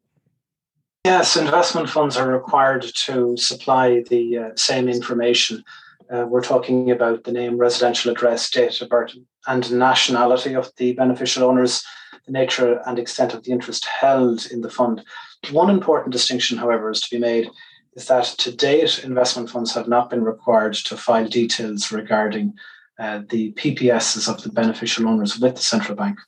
Yes, 1.05 1.37
investment 1.37 1.91
funds 1.91 2.17
are 2.17 2.33
required 2.33 2.81
to 2.81 3.37
supply 3.37 4.03
the 4.09 4.39
uh, 4.39 4.51
same 4.57 4.89
information. 4.89 5.63
Uh, 6.11 6.25
we're 6.27 6.41
talking 6.41 6.91
about 6.91 7.25
the 7.25 7.33
name, 7.33 7.59
residential 7.59 8.11
address, 8.11 8.49
date 8.49 8.81
of 8.81 8.89
birth, 8.89 9.13
and 9.47 9.71
nationality 9.71 10.55
of 10.55 10.73
the 10.79 10.95
beneficial 10.95 11.45
owners, 11.45 11.85
the 12.25 12.33
nature 12.33 12.81
and 12.87 12.99
extent 12.99 13.35
of 13.35 13.45
the 13.45 13.53
interest 13.53 13.85
held 13.85 14.47
in 14.51 14.63
the 14.63 14.71
fund. 14.71 15.05
One 15.51 15.69
important 15.69 16.11
distinction, 16.11 16.57
however, 16.57 16.91
is 16.91 17.03
to 17.03 17.11
be 17.11 17.21
made 17.21 17.51
is 17.97 18.07
that 18.07 18.25
to 18.39 18.57
date, 18.57 19.05
investment 19.05 19.51
funds 19.51 19.75
have 19.75 19.87
not 19.87 20.09
been 20.09 20.25
required 20.25 20.73
to 20.73 20.97
file 20.97 21.29
details 21.29 21.93
regarding 21.93 22.55
uh, 22.99 23.21
the 23.29 23.53
PPSs 23.53 24.27
of 24.27 24.43
the 24.43 24.49
beneficial 24.49 25.07
owners 25.07 25.39
with 25.39 25.57
the 25.57 25.61
central 25.61 25.97
bank. 25.97 26.19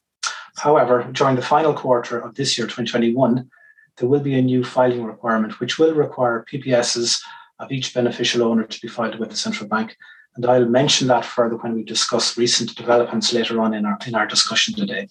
However, 0.59 1.09
during 1.13 1.37
the 1.37 1.43
final 1.43 1.73
quarter 1.73 2.19
of 2.19 2.35
this 2.35 2.59
year, 2.59 2.67
2021, 2.67 3.49
there 3.97 4.09
will 4.09 4.21
be 4.21 4.39
a 4.39 4.43
new 4.43 4.63
filing 4.63 5.05
requirement, 5.05 5.59
which 5.61 5.79
will 5.79 5.95
require 5.95 6.45
PPSs 6.51 7.21
of 7.59 7.73
each 7.73 7.95
beneficial 7.95 8.43
owner 8.43 8.65
to 8.65 8.81
be 8.81 8.89
filed 8.89 9.19
with 9.19 9.31
the 9.31 9.37
central 9.37 9.69
bank. 9.69 9.97
And 10.35 10.45
I'll 10.45 10.67
mention 10.67 11.09
that 11.09 11.25
further 11.25 11.57
when 11.57 11.75
we 11.75 11.83
discuss 11.83 12.37
recent 12.37 12.77
developments 12.77 13.33
later 13.33 13.61
on 13.61 13.73
in 13.73 13.87
our 13.87 13.99
in 14.07 14.15
our 14.15 14.27
discussion 14.27 14.75
today. 14.75 15.09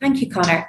Thank 0.00 0.22
you, 0.22 0.30
Connor. 0.30 0.68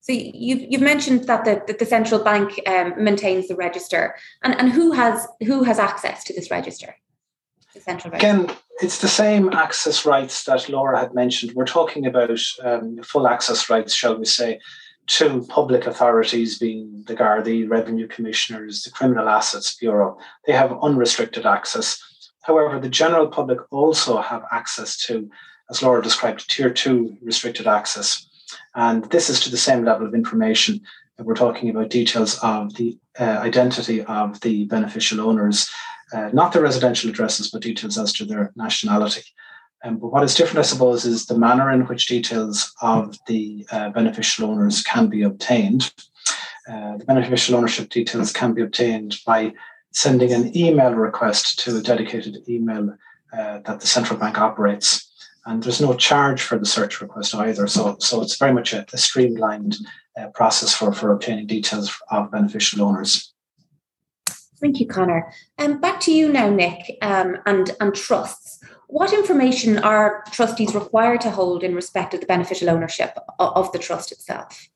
So 0.00 0.12
you've, 0.12 0.70
you've 0.70 0.82
mentioned 0.82 1.24
that 1.24 1.46
the, 1.46 1.62
that 1.66 1.78
the 1.78 1.86
central 1.86 2.22
bank 2.22 2.60
um, 2.66 2.92
maintains 3.02 3.48
the 3.48 3.56
register, 3.56 4.16
and, 4.42 4.54
and 4.60 4.70
who 4.70 4.92
has 4.92 5.26
who 5.46 5.62
has 5.62 5.78
access 5.78 6.24
to 6.24 6.34
this 6.34 6.50
register? 6.50 6.94
The 7.72 7.80
central 7.80 8.10
register. 8.10 8.42
Again, 8.42 8.56
it's 8.82 8.98
the 8.98 9.08
same 9.08 9.50
access 9.52 10.04
rights 10.04 10.44
that 10.44 10.68
Laura 10.68 10.98
had 10.98 11.14
mentioned. 11.14 11.52
We're 11.54 11.64
talking 11.64 12.04
about 12.04 12.38
um, 12.62 12.98
full 13.02 13.26
access 13.26 13.70
rights, 13.70 13.94
shall 13.94 14.18
we 14.18 14.26
say, 14.26 14.60
to 15.06 15.44
public 15.48 15.86
authorities, 15.86 16.58
being 16.58 17.04
the 17.06 17.14
Gardaí, 17.14 17.68
Revenue 17.68 18.08
Commissioners, 18.08 18.82
the 18.82 18.90
Criminal 18.90 19.28
Assets 19.28 19.76
Bureau. 19.76 20.18
They 20.46 20.52
have 20.52 20.78
unrestricted 20.82 21.46
access. 21.46 22.00
However, 22.42 22.78
the 22.78 22.88
general 22.88 23.28
public 23.28 23.58
also 23.70 24.20
have 24.20 24.44
access 24.50 24.96
to, 25.06 25.30
as 25.70 25.82
Laura 25.82 26.02
described, 26.02 26.48
tier 26.50 26.70
two 26.70 27.16
restricted 27.22 27.66
access. 27.66 28.26
And 28.74 29.04
this 29.10 29.30
is 29.30 29.40
to 29.40 29.50
the 29.50 29.56
same 29.56 29.84
level 29.84 30.06
of 30.06 30.14
information 30.14 30.80
that 31.16 31.24
we're 31.24 31.34
talking 31.34 31.70
about 31.70 31.90
details 31.90 32.38
of 32.42 32.74
the 32.74 32.98
uh, 33.18 33.24
identity 33.24 34.02
of 34.04 34.40
the 34.40 34.64
beneficial 34.64 35.20
owners, 35.20 35.68
uh, 36.12 36.30
not 36.32 36.52
their 36.52 36.62
residential 36.62 37.10
addresses, 37.10 37.50
but 37.50 37.62
details 37.62 37.98
as 37.98 38.12
to 38.14 38.24
their 38.24 38.52
nationality. 38.56 39.22
Um, 39.84 39.98
but 39.98 40.08
what 40.08 40.24
is 40.24 40.34
different, 40.34 40.60
I 40.60 40.68
suppose, 40.68 41.04
is 41.04 41.26
the 41.26 41.38
manner 41.38 41.70
in 41.70 41.82
which 41.82 42.06
details 42.06 42.74
of 42.80 43.18
the 43.26 43.66
uh, 43.70 43.90
beneficial 43.90 44.50
owners 44.50 44.82
can 44.82 45.08
be 45.08 45.22
obtained. 45.22 45.92
Uh, 46.66 46.96
the 46.96 47.04
beneficial 47.04 47.54
ownership 47.54 47.90
details 47.90 48.32
can 48.32 48.54
be 48.54 48.62
obtained 48.62 49.18
by 49.26 49.52
sending 49.92 50.32
an 50.32 50.56
email 50.56 50.94
request 50.94 51.60
to 51.60 51.76
a 51.76 51.82
dedicated 51.82 52.38
email 52.48 52.96
uh, 53.36 53.58
that 53.66 53.80
the 53.80 53.86
central 53.86 54.18
bank 54.18 54.38
operates. 54.38 55.10
And 55.44 55.62
there's 55.62 55.82
no 55.82 55.92
charge 55.92 56.40
for 56.40 56.58
the 56.58 56.64
search 56.64 57.02
request 57.02 57.34
either. 57.34 57.66
So, 57.66 57.96
so 58.00 58.22
it's 58.22 58.38
very 58.38 58.54
much 58.54 58.72
a, 58.72 58.86
a 58.94 58.96
streamlined 58.96 59.76
uh, 60.18 60.28
process 60.28 60.74
for, 60.74 60.92
for 60.94 61.12
obtaining 61.12 61.46
details 61.46 61.94
of 62.10 62.30
beneficial 62.30 62.82
owners. 62.82 63.34
Thank 64.60 64.80
you, 64.80 64.86
Connor. 64.86 65.30
And 65.58 65.74
um, 65.74 65.80
back 65.80 66.00
to 66.00 66.12
you 66.12 66.32
now, 66.32 66.48
Nick, 66.48 66.96
um, 67.02 67.36
and, 67.44 67.72
and 67.80 67.94
trusts. 67.94 68.64
What 68.88 69.12
information 69.12 69.78
are 69.78 70.24
trustees 70.30 70.74
required 70.74 71.20
to 71.22 71.30
hold 71.30 71.62
in 71.62 71.74
respect 71.74 72.14
of 72.14 72.20
the 72.20 72.26
beneficial 72.26 72.70
ownership 72.70 73.18
of 73.38 73.72
the 73.72 73.78
trust 73.78 74.12
itself? 74.12 74.68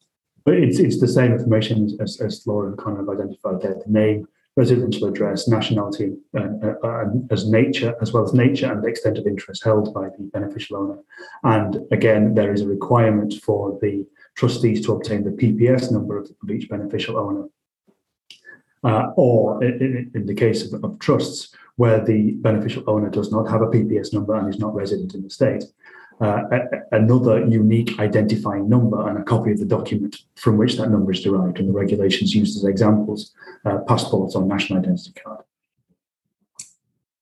It's, 0.47 0.79
it's 0.79 1.01
the 1.01 1.09
same 1.09 1.33
information 1.33 1.97
as, 2.01 2.21
as 2.21 2.47
and 2.47 2.79
Connor 2.79 2.99
have 2.99 3.09
identified 3.09 3.61
there 3.61 3.75
the 3.75 3.93
name, 3.93 4.27
residential 4.57 5.09
address, 5.09 5.47
nationality, 5.47 6.17
uh, 6.37 6.69
uh, 6.83 7.05
as 7.31 7.49
nature, 7.49 7.95
as 8.01 8.13
well 8.13 8.25
as 8.25 8.33
nature 8.33 8.73
and 8.73 8.83
the 8.83 8.89
extent 8.89 9.19
of 9.19 9.27
interest 9.27 9.63
held 9.63 9.93
by 9.93 10.09
the 10.09 10.25
beneficial 10.33 10.79
owner. 10.79 10.99
And 11.45 11.87
again, 11.93 12.35
there 12.35 12.53
is 12.53 12.63
a 12.63 12.67
requirement 12.67 13.35
for 13.43 13.79
the 13.83 14.07
trustees 14.37 14.85
to 14.87 14.93
obtain 14.93 15.25
the 15.25 15.31
PPS 15.31 15.93
number 15.93 16.17
of, 16.19 16.31
of 16.43 16.51
each 16.51 16.69
beneficial 16.69 17.19
owner. 17.19 17.45
Uh, 18.85 19.11
or 19.17 19.63
in, 19.65 20.11
in, 20.15 20.27
the 20.27 20.35
case 20.35 20.73
of, 20.73 20.85
of 20.85 20.99
trusts, 21.01 21.53
where 21.77 22.05
the 22.05 22.33
beneficial 22.33 22.85
owner 22.87 23.11
does 23.11 23.33
not 23.33 23.49
have 23.49 23.61
a 23.61 23.67
PPS 23.67 24.13
number 24.13 24.35
and 24.37 24.53
is 24.53 24.61
not 24.61 24.75
resident 24.75 25.15
in 25.15 25.23
the 25.23 25.31
state. 25.31 25.65
Uh, 26.21 26.43
a, 26.53 26.61
another 26.97 27.45
unique 27.47 27.99
identifying 27.99 28.69
number 28.69 29.09
and 29.09 29.19
a 29.19 29.23
copy 29.23 29.53
of 29.53 29.59
the 29.59 29.65
document 29.65 30.17
from 30.37 30.57
which 30.57 30.77
that 30.77 30.91
number 30.91 31.13
is 31.13 31.23
derived, 31.23 31.59
and 31.59 31.69
the 31.69 31.73
regulations 31.73 32.35
used 32.35 32.57
as 32.57 32.65
examples, 32.65 33.33
uh, 33.65 33.79
passports 33.87 34.35
or 34.35 34.45
national 34.45 34.79
identity 34.79 35.13
card. 35.13 35.41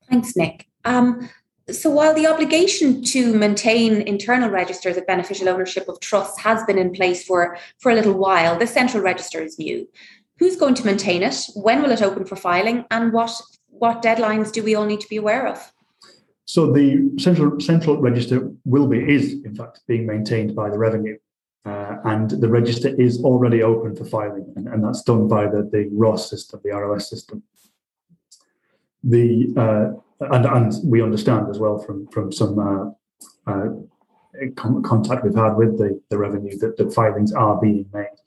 Thanks, 0.09 0.37
Nick. 0.37 0.67
Um, 0.85 1.29
so 1.69 1.91
while 1.91 2.15
the 2.15 2.29
obligation 2.29 3.03
to 3.05 3.35
maintain 3.35 4.03
internal 4.03 4.49
registers 4.49 4.97
of 4.97 5.07
beneficial 5.07 5.49
ownership 5.49 5.89
of 5.89 5.99
trusts 6.01 6.39
has 6.39 6.63
been 6.65 6.79
in 6.79 6.93
place 6.93 7.25
for, 7.25 7.59
for 7.79 7.91
a 7.91 7.95
little 7.95 8.15
while, 8.15 8.57
the 8.57 8.67
central 8.67 9.03
register 9.03 9.43
is 9.43 9.59
new. 9.59 9.87
Who's 10.39 10.57
going 10.57 10.75
to 10.75 10.85
maintain 10.85 11.23
it? 11.23 11.49
When 11.55 11.83
will 11.83 11.93
it 11.93 12.03
open 12.03 12.25
for 12.25 12.37
filing? 12.37 12.85
And 12.91 13.13
what, 13.13 13.41
what 13.69 14.03
deadlines 14.03 14.53
do 14.53 14.63
we 14.63 14.75
all 14.75 14.85
need 14.85 15.01
to 15.01 15.09
be 15.09 15.17
aware 15.17 15.47
of? 15.47 15.73
So 16.47 16.73
the 16.73 17.11
central 17.19 17.59
central 17.61 18.01
register 18.01 18.49
will 18.65 18.87
be 18.87 18.99
is 18.99 19.33
in 19.45 19.55
fact 19.57 19.81
being 19.89 20.07
maintained 20.07 20.55
by 20.55 20.71
the 20.71 20.79
revenue, 20.79 21.19
uh, 21.65 21.97
and 22.05 22.31
the 22.31 22.49
register 22.49 22.89
is 23.01 23.21
already 23.25 23.65
open 23.65 23.97
for 23.97 24.05
filing, 24.05 24.53
and, 24.55 24.69
and 24.69 24.85
that's 24.85 25.03
done 25.03 25.27
by 25.27 25.47
the 25.47 25.69
the 25.73 25.89
ROS 25.91 26.31
system, 26.31 26.61
the 26.63 26.71
ROS 26.71 27.11
system. 27.11 27.43
The 29.03 29.53
uh, 29.57 30.27
and 30.33 30.47
and 30.47 30.73
we 30.85 31.03
understand 31.03 31.49
as 31.51 31.59
well 31.59 31.79
from 31.79 32.07
from 32.09 32.31
some 32.31 32.59
uh, 32.61 33.51
uh 33.51 33.71
contact 34.55 35.25
we've 35.25 35.35
had 35.35 35.57
with 35.57 35.79
the 35.79 36.01
the 36.11 36.19
revenue 36.19 36.57
that 36.59 36.77
the 36.77 36.89
filings 36.91 37.33
are 37.33 37.61
being 37.61 37.87
made. 37.93 38.19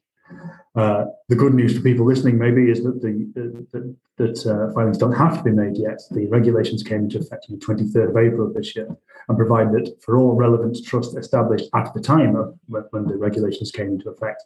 Uh, 0.76 1.06
the 1.28 1.36
good 1.36 1.54
news 1.54 1.76
for 1.76 1.82
people 1.82 2.06
listening 2.06 2.38
maybe 2.38 2.70
is 2.70 2.84
that 2.84 3.02
the, 3.02 3.32
the 3.72 3.96
that 4.20 4.46
uh, 4.46 4.72
filings 4.74 4.98
don't 4.98 5.14
have 5.14 5.38
to 5.38 5.44
be 5.44 5.52
made 5.52 5.78
yet. 5.78 6.00
The 6.12 6.28
regulations 6.28 6.84
came 6.84 7.06
into 7.06 7.20
effect 7.20 7.48
on 7.50 7.58
the 7.58 7.66
23rd 7.66 8.10
of 8.10 8.18
April 8.18 8.48
of 8.48 8.54
this 8.54 8.76
year 8.76 8.88
and 9.28 9.38
provide 9.38 9.72
that 9.72 9.96
for 10.04 10.18
all 10.18 10.36
relevant 10.36 10.78
trusts 10.86 11.16
established 11.16 11.70
at 11.74 11.94
the 11.94 12.02
time 12.02 12.36
of 12.36 12.58
when 12.68 13.06
the 13.06 13.16
regulations 13.16 13.72
came 13.72 13.88
into 13.88 14.10
effect, 14.10 14.44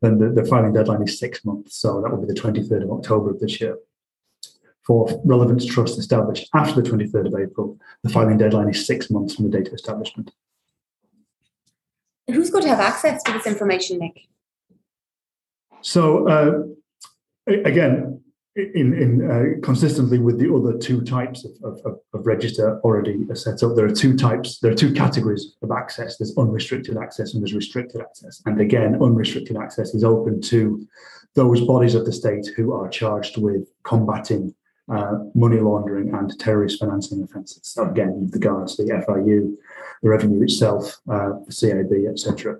then 0.00 0.18
the, 0.18 0.30
the 0.30 0.44
filing 0.44 0.72
deadline 0.72 1.02
is 1.02 1.18
six 1.18 1.44
months. 1.44 1.76
So 1.76 2.00
that 2.00 2.10
will 2.10 2.26
be 2.26 2.32
the 2.32 2.40
23rd 2.40 2.84
of 2.84 2.90
October 2.90 3.30
of 3.30 3.40
this 3.40 3.60
year. 3.60 3.76
For 4.84 5.22
relevant 5.24 5.66
trusts 5.66 5.98
established 5.98 6.48
after 6.54 6.80
the 6.80 6.90
23rd 6.90 7.26
of 7.26 7.40
April, 7.40 7.78
the 8.02 8.10
filing 8.10 8.38
deadline 8.38 8.68
is 8.68 8.86
six 8.86 9.10
months 9.10 9.34
from 9.34 9.50
the 9.50 9.56
date 9.56 9.68
of 9.68 9.74
establishment. 9.74 10.32
Who's 12.26 12.50
going 12.50 12.64
to 12.64 12.70
have 12.70 12.80
access 12.80 13.22
to 13.24 13.32
this 13.32 13.46
information, 13.46 13.98
Nick? 13.98 14.28
So 15.84 16.26
uh, 16.26 17.52
again, 17.64 18.22
in, 18.56 18.94
in 18.94 19.30
uh, 19.30 19.60
consistently 19.62 20.18
with 20.18 20.38
the 20.38 20.52
other 20.54 20.78
two 20.78 21.02
types 21.02 21.44
of, 21.44 21.52
of, 21.62 21.98
of, 22.14 22.26
register 22.26 22.80
already 22.80 23.26
set 23.34 23.62
up, 23.62 23.76
there 23.76 23.84
are 23.84 23.92
two 23.92 24.16
types, 24.16 24.60
there 24.60 24.72
are 24.72 24.76
two 24.76 24.94
categories 24.94 25.56
of 25.62 25.70
access. 25.72 26.16
There's 26.16 26.36
unrestricted 26.38 26.96
access 26.96 27.34
and 27.34 27.42
there's 27.42 27.52
restricted 27.52 28.00
access. 28.00 28.40
And 28.46 28.60
again, 28.60 29.02
unrestricted 29.02 29.58
access 29.58 29.92
is 29.92 30.04
open 30.04 30.40
to 30.42 30.86
those 31.34 31.60
bodies 31.62 31.94
of 31.94 32.06
the 32.06 32.12
state 32.12 32.46
who 32.56 32.72
are 32.72 32.88
charged 32.88 33.36
with 33.36 33.68
combating 33.82 34.54
uh, 34.90 35.18
money 35.34 35.58
laundering 35.58 36.14
and 36.14 36.38
terrorist 36.38 36.78
financing 36.80 37.22
offences. 37.22 37.60
So 37.64 37.90
again, 37.90 38.28
the 38.32 38.38
guards, 38.38 38.76
the 38.76 38.84
FIU, 38.84 39.54
the 40.02 40.08
revenue 40.08 40.42
itself, 40.42 40.98
uh, 41.10 41.30
the 41.44 41.52
CIB, 41.52 42.08
etc. 42.10 42.58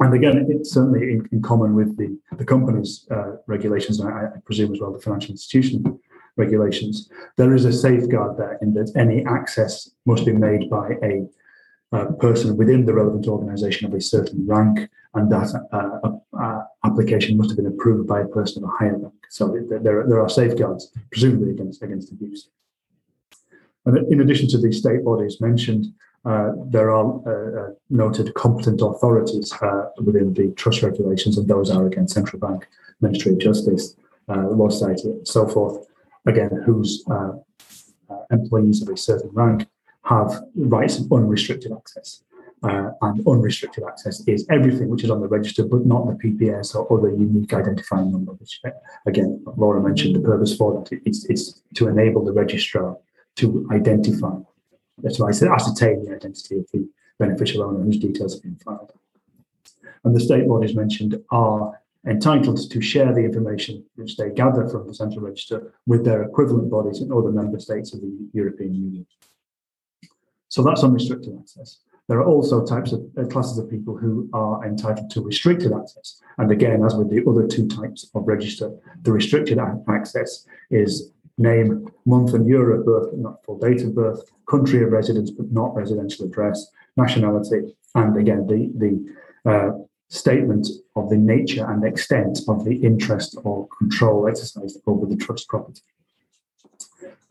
And 0.00 0.14
again, 0.14 0.46
it's 0.48 0.72
certainly 0.72 1.12
in, 1.12 1.28
in 1.32 1.42
common 1.42 1.74
with 1.74 1.96
the, 1.96 2.18
the 2.36 2.44
company's 2.44 3.06
uh, 3.10 3.36
regulations, 3.46 4.00
and 4.00 4.08
I, 4.08 4.26
I, 4.34 4.40
presume 4.44 4.72
as 4.72 4.80
well 4.80 4.92
the 4.92 4.98
financial 4.98 5.30
institution 5.30 6.00
regulations. 6.36 7.08
There 7.36 7.54
is 7.54 7.64
a 7.64 7.72
safeguard 7.72 8.36
there 8.36 8.58
in 8.60 8.74
that 8.74 8.92
any 8.96 9.24
access 9.24 9.90
must 10.04 10.26
be 10.26 10.32
made 10.32 10.68
by 10.68 10.96
a 11.02 11.26
uh, 11.92 12.06
person 12.18 12.56
within 12.56 12.86
the 12.86 12.94
relevant 12.94 13.28
organisation 13.28 13.86
of 13.86 13.94
a 13.94 14.00
certain 14.00 14.44
rank, 14.46 14.90
and 15.14 15.30
that 15.30 15.48
uh, 15.72 16.62
application 16.84 17.36
must 17.36 17.50
have 17.50 17.56
been 17.56 17.66
approved 17.66 18.08
by 18.08 18.20
a 18.20 18.26
person 18.26 18.64
of 18.64 18.70
a 18.70 18.72
higher 18.72 18.98
rank. 18.98 19.14
So 19.30 19.56
there, 19.68 20.04
there 20.08 20.20
are 20.20 20.28
safeguards, 20.28 20.90
presumably 21.10 21.50
against 21.50 21.82
against 21.82 22.10
abuse. 22.10 22.48
And 23.86 24.12
in 24.12 24.20
addition 24.20 24.48
to 24.48 24.58
the 24.58 24.72
state 24.72 25.04
bodies 25.04 25.40
mentioned, 25.40 25.86
uh, 26.24 26.52
there 26.66 26.90
are 26.90 27.20
uh, 27.26 27.60
uh, 27.60 27.70
noted 27.90 28.32
competent 28.34 28.80
authorities 28.80 29.52
uh, 29.60 29.90
within 30.02 30.32
the 30.32 30.50
trust 30.52 30.82
regulations, 30.82 31.36
and 31.36 31.48
those 31.48 31.70
are 31.70 31.86
again 31.86 32.08
central 32.08 32.40
bank, 32.40 32.66
Ministry 33.00 33.32
of 33.32 33.38
Justice, 33.38 33.96
uh, 34.28 34.48
Law 34.48 34.70
Society, 34.70 35.10
and 35.10 35.28
so 35.28 35.46
forth. 35.46 35.86
Again, 36.26 36.62
whose 36.64 37.04
uh, 37.10 37.32
employees 38.30 38.80
of 38.80 38.88
a 38.88 38.96
certain 38.96 39.30
rank 39.32 39.68
have 40.04 40.42
rights 40.56 40.98
of 40.98 41.12
unrestricted 41.12 41.72
access. 41.72 42.22
and 42.62 43.26
unrestricted 43.26 43.84
access 43.84 44.26
is 44.26 44.46
everything 44.48 44.88
which 44.88 45.04
is 45.04 45.10
on 45.10 45.20
the 45.20 45.28
register, 45.28 45.62
but 45.66 45.84
not 45.84 46.06
the 46.06 46.14
PPS 46.14 46.74
or 46.74 46.90
other 46.90 47.10
unique 47.10 47.52
identifying 47.52 48.10
number. 48.10 48.32
Which, 48.32 48.62
again, 49.04 49.44
Laura 49.58 49.82
mentioned 49.82 50.16
the 50.16 50.20
purpose 50.20 50.56
for 50.56 50.72
that. 50.72 50.98
It's, 51.04 51.26
it's 51.26 51.60
to 51.74 51.88
enable 51.88 52.24
the 52.24 52.32
registrar 52.32 52.96
to 53.36 53.68
identify 53.70 54.36
said 55.32 55.48
ascertain 55.48 56.04
the 56.04 56.14
identity 56.14 56.58
of 56.58 56.66
the 56.72 56.88
beneficial 57.18 57.62
owner 57.62 57.82
whose 57.82 57.98
details 57.98 58.34
have 58.34 58.42
been 58.42 58.56
filed. 58.56 58.92
And 60.04 60.14
the 60.14 60.20
state 60.20 60.46
bodies 60.46 60.74
mentioned 60.74 61.20
are 61.30 61.80
entitled 62.06 62.70
to 62.70 62.80
share 62.80 63.12
the 63.12 63.24
information 63.24 63.84
which 63.96 64.16
they 64.16 64.30
gather 64.30 64.68
from 64.68 64.86
the 64.86 64.94
central 64.94 65.24
register 65.24 65.72
with 65.86 66.04
their 66.04 66.22
equivalent 66.22 66.70
bodies 66.70 67.00
in 67.00 67.10
other 67.10 67.30
member 67.30 67.58
states 67.58 67.94
of 67.94 68.00
the 68.00 68.28
European 68.32 68.74
Union. 68.74 69.06
So 70.48 70.62
that's 70.62 70.84
unrestricted 70.84 71.36
access. 71.40 71.78
There 72.06 72.18
are 72.18 72.26
also 72.26 72.64
types 72.64 72.92
of 72.92 73.02
uh, 73.16 73.24
classes 73.24 73.56
of 73.56 73.70
people 73.70 73.96
who 73.96 74.28
are 74.34 74.62
entitled 74.64 75.10
to 75.12 75.22
restricted 75.22 75.72
access. 75.72 76.20
And 76.36 76.50
again, 76.50 76.84
as 76.84 76.94
with 76.94 77.08
the 77.08 77.28
other 77.28 77.46
two 77.46 77.66
types 77.66 78.10
of 78.14 78.28
register, 78.28 78.70
the 79.02 79.12
restricted 79.12 79.58
access 79.88 80.46
is 80.70 81.10
name, 81.38 81.88
month 82.06 82.34
and 82.34 82.46
year 82.46 82.72
of 82.72 82.84
birth, 82.84 83.10
but 83.10 83.18
not 83.18 83.44
full 83.44 83.58
date 83.58 83.82
of 83.82 83.94
birth, 83.94 84.22
country 84.48 84.82
of 84.82 84.92
residence, 84.92 85.30
but 85.30 85.50
not 85.50 85.74
residential 85.74 86.26
address, 86.26 86.70
nationality, 86.96 87.74
and 87.94 88.16
again, 88.16 88.46
the, 88.46 88.70
the 88.76 89.50
uh, 89.50 89.72
statement 90.08 90.68
of 90.96 91.08
the 91.10 91.16
nature 91.16 91.68
and 91.70 91.84
extent 91.84 92.40
of 92.48 92.64
the 92.64 92.76
interest 92.76 93.36
or 93.44 93.68
control 93.68 94.28
exercised 94.28 94.80
over 94.86 95.06
the 95.06 95.16
trust 95.16 95.48
property. 95.48 95.82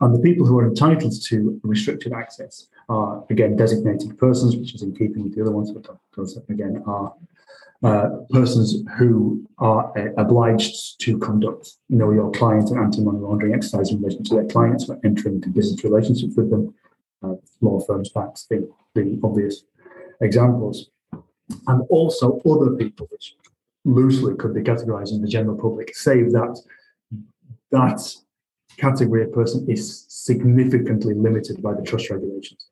And 0.00 0.14
the 0.14 0.18
people 0.18 0.46
who 0.46 0.58
are 0.58 0.66
entitled 0.66 1.14
to 1.26 1.60
restricted 1.62 2.12
access 2.12 2.66
are, 2.88 3.24
again, 3.30 3.56
designated 3.56 4.18
persons, 4.18 4.56
which 4.56 4.74
is 4.74 4.82
in 4.82 4.92
keeping 4.94 5.22
with 5.22 5.34
the 5.34 5.42
other 5.42 5.52
ones, 5.52 5.70
but 5.72 5.96
those, 6.16 6.36
again, 6.48 6.82
are 6.86 7.14
uh, 7.84 8.08
persons 8.30 8.82
who 8.96 9.46
are 9.58 9.92
uh, 9.98 10.10
obliged 10.16 11.00
to 11.00 11.18
conduct 11.18 11.72
you 11.88 11.96
know 11.96 12.10
your 12.10 12.30
client 12.32 12.70
and 12.70 12.80
anti-money 12.80 13.18
laundering 13.18 13.54
exercise 13.54 13.90
in 13.90 14.00
relation 14.00 14.24
to 14.24 14.34
their 14.34 14.46
clients 14.46 14.88
when 14.88 14.98
entering 15.04 15.36
into 15.36 15.50
business 15.50 15.84
relationships 15.84 16.34
with 16.36 16.50
them. 16.50 16.74
Uh, 17.22 17.34
law 17.62 17.80
firms, 17.80 18.10
banks, 18.10 18.46
the, 18.50 18.68
the 18.94 19.18
obvious 19.24 19.64
examples. 20.20 20.90
And 21.66 21.82
also 21.88 22.40
other 22.40 22.76
people, 22.76 23.06
which 23.10 23.34
loosely 23.84 24.34
could 24.34 24.54
be 24.54 24.60
categorized 24.60 25.12
in 25.12 25.22
the 25.22 25.28
general 25.28 25.56
public, 25.56 25.94
save 25.96 26.32
that 26.32 26.58
that 27.70 28.00
category 28.76 29.24
of 29.24 29.32
person 29.32 29.66
is 29.70 30.06
significantly 30.08 31.14
limited 31.14 31.62
by 31.62 31.74
the 31.74 31.82
trust 31.82 32.10
regulations. 32.10 32.66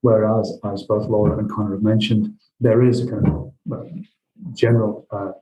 Whereas, 0.00 0.58
as 0.64 0.82
both 0.82 1.08
Laura 1.08 1.38
and 1.38 1.50
Connor 1.50 1.72
have 1.72 1.82
mentioned, 1.82 2.34
there 2.60 2.82
is 2.82 3.00
a 3.00 3.10
kind 3.10 3.28
of 3.28 3.52
general 4.54 5.06
uh, 5.10 5.32